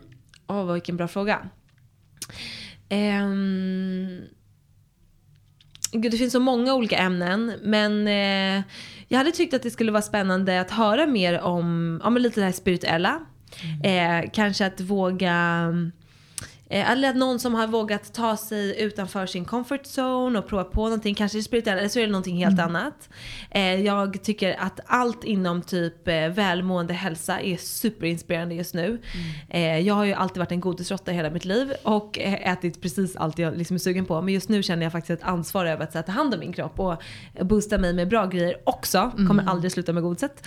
Åh, 0.46 0.72
vilken 0.72 0.96
bra 0.96 1.08
fråga. 1.08 1.48
Ehm, 2.88 4.20
Gud, 5.92 6.12
det 6.12 6.18
finns 6.18 6.32
så 6.32 6.40
många 6.40 6.74
olika 6.74 6.98
ämnen. 6.98 7.52
Men 7.62 8.08
eh, 8.08 8.64
jag 9.08 9.18
hade 9.18 9.30
tyckt 9.30 9.54
att 9.54 9.62
det 9.62 9.70
skulle 9.70 9.92
vara 9.92 10.02
spännande 10.02 10.60
att 10.60 10.70
höra 10.70 11.06
mer 11.06 11.40
om 11.40 12.00
ja, 12.04 12.10
lite 12.10 12.40
det 12.40 12.44
här 12.44 12.52
spirituella. 12.52 13.20
Eh, 13.84 14.30
kanske 14.32 14.66
att 14.66 14.80
våga... 14.80 15.74
Eh, 16.70 16.90
eller 16.90 17.10
att 17.10 17.16
någon 17.16 17.38
som 17.38 17.54
har 17.54 17.66
vågat 17.66 18.14
ta 18.14 18.36
sig 18.36 18.82
utanför 18.82 19.26
sin 19.26 19.44
comfort 19.44 19.82
zone 19.82 20.38
och 20.38 20.48
prova 20.48 20.64
på 20.64 20.84
någonting, 20.84 21.14
kanske 21.14 21.38
det 21.38 21.42
spirituella, 21.42 21.78
eller 21.80 21.88
så 21.88 21.98
är 21.98 22.02
det 22.02 22.12
någonting 22.12 22.36
helt 22.44 22.60
annat. 22.60 23.08
Eh, 23.50 23.74
jag 23.74 24.22
tycker 24.22 24.56
att 24.60 24.80
allt 24.86 25.24
inom 25.24 25.62
typ 25.62 26.08
eh, 26.08 26.28
välmående 26.28 26.94
hälsa 26.94 27.40
är 27.40 27.56
superinspirerande 27.56 28.54
just 28.54 28.74
nu. 28.74 29.02
Eh, 29.48 29.78
jag 29.78 29.94
har 29.94 30.04
ju 30.04 30.12
alltid 30.12 30.38
varit 30.38 30.52
en 30.52 30.60
godisråtta 30.60 31.12
hela 31.12 31.30
mitt 31.30 31.44
liv 31.44 31.72
och 31.82 32.18
ätit 32.18 32.82
precis 32.82 33.16
allt 33.16 33.38
jag 33.38 33.58
liksom 33.58 33.74
är 33.74 33.78
sugen 33.78 34.06
på. 34.06 34.22
Men 34.22 34.34
just 34.34 34.48
nu 34.48 34.62
känner 34.62 34.82
jag 34.82 34.92
faktiskt 34.92 35.22
ett 35.22 35.28
ansvar 35.28 35.66
över 35.66 35.84
att 35.84 36.06
ta 36.06 36.12
hand 36.12 36.34
om 36.34 36.40
min 36.40 36.52
kropp 36.52 36.80
och 36.80 37.02
boosta 37.40 37.78
mig 37.78 37.92
med 37.92 38.08
bra 38.08 38.26
grejer 38.26 38.56
också. 38.64 39.12
Kommer 39.28 39.48
aldrig 39.48 39.72
sluta 39.72 39.92
med 39.92 40.02
godiset. 40.02 40.46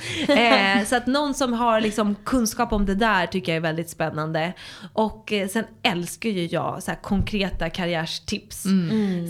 Så 0.88 0.96
att 0.96 1.08
någon 1.08 1.34
som 1.34 1.54
har 1.54 1.82
liksom 1.82 2.16
kunskap 2.16 2.74
om 2.74 2.86
det 2.86 2.96
där 2.96 3.28
tycker 3.28 3.52
jag 3.52 3.58
är 3.58 3.62
väldigt 3.62 3.90
spännande. 3.90 4.54
Och 4.94 5.34
sen 5.50 5.64
älskar 5.84 6.13
ju 6.22 6.46
jag 6.46 6.84
så 6.84 6.92
här 6.92 7.00
konkreta 7.02 7.70
karriärstips. 7.70 8.64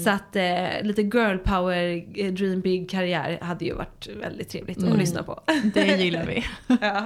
Så 0.04 0.10
att 0.10 0.36
eh, 0.36 0.82
lite 0.82 1.02
girl 1.02 1.38
power, 1.38 2.04
eh, 2.20 2.34
dream 2.34 2.62
big 2.62 2.90
karriär 2.90 3.40
hade 3.42 3.66
ju 3.66 3.74
varit 3.74 4.08
väldigt 4.22 4.50
trevligt 4.50 4.84
att 4.84 4.98
lyssna 4.98 5.24
på. 5.24 5.40
Det 5.74 5.96
gillar 6.02 6.26
vi. 6.26 6.46
ja. 6.82 7.06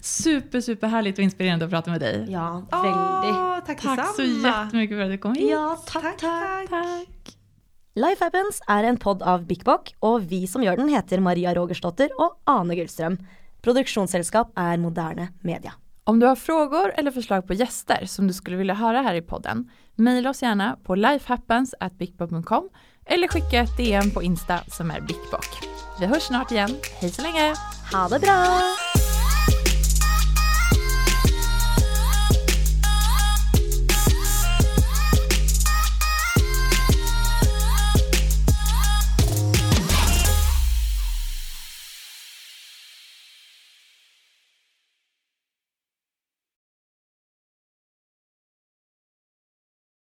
Super, 0.00 0.60
super 0.60 0.86
härligt 0.88 1.18
och 1.18 1.24
inspirerande 1.24 1.64
att 1.64 1.70
prata 1.70 1.90
med 1.90 2.00
dig. 2.00 2.26
ja, 2.28 2.52
veldig. 2.70 3.40
Åh, 3.40 3.58
tack, 3.66 3.82
Tack 3.82 4.16
så 4.16 4.22
jättemycket 4.22 4.96
för 4.96 5.04
att 5.04 5.10
du 5.10 5.18
kom 5.18 5.34
hit. 5.34 5.50
Ja, 5.50 5.78
Tack, 5.86 6.02
takk. 6.02 6.18
tack. 6.20 6.68
Tack. 6.70 7.08
Life 7.94 8.24
Happens 8.24 8.60
er 8.68 8.84
en 8.84 8.96
podd 8.96 9.22
av 9.22 9.46
Bik 9.46 9.64
Bok, 9.64 9.88
og 10.06 10.20
vi 10.30 10.46
som 10.46 10.62
gjør 10.62 10.76
den 10.78 10.88
heter 10.92 11.18
Maria 11.20 11.54
Rogersdotter 11.54 12.12
og 12.18 12.36
Ane 12.46 12.76
Gullstrøm. 12.78 13.16
Produksjonsselskap 13.62 14.52
er 14.56 14.76
Moderne 14.78 15.28
Media. 15.42 15.72
Om 16.08 16.20
du 16.20 16.26
har 16.26 16.36
frågor 16.36 16.92
eller 16.96 17.10
förslag 17.10 17.46
på 17.46 17.54
gäster 17.54 18.06
som 18.06 18.26
du 18.26 18.32
skulle 18.32 18.56
vilja 18.56 18.74
höra 18.74 19.02
här 19.02 19.14
i 19.14 19.22
podden, 19.22 19.70
mejla 19.94 20.30
oss 20.30 20.42
gärna 20.42 20.76
på 20.84 20.94
lifehappens@bickbock.com 20.94 22.68
eller 23.06 23.28
skicka 23.28 23.60
ett 23.60 23.76
DM 23.76 24.10
på 24.10 24.22
Insta 24.22 24.58
som 24.66 24.90
är 24.90 25.00
bickbock. 25.00 25.48
Vi 26.00 26.06
hörs 26.06 26.22
snart 26.22 26.52
igen. 26.52 26.70
Hej 27.00 27.10
så 27.10 27.22
länge! 27.22 27.54
Ha 27.92 28.08
det 28.08 28.18
bra! 28.18 28.44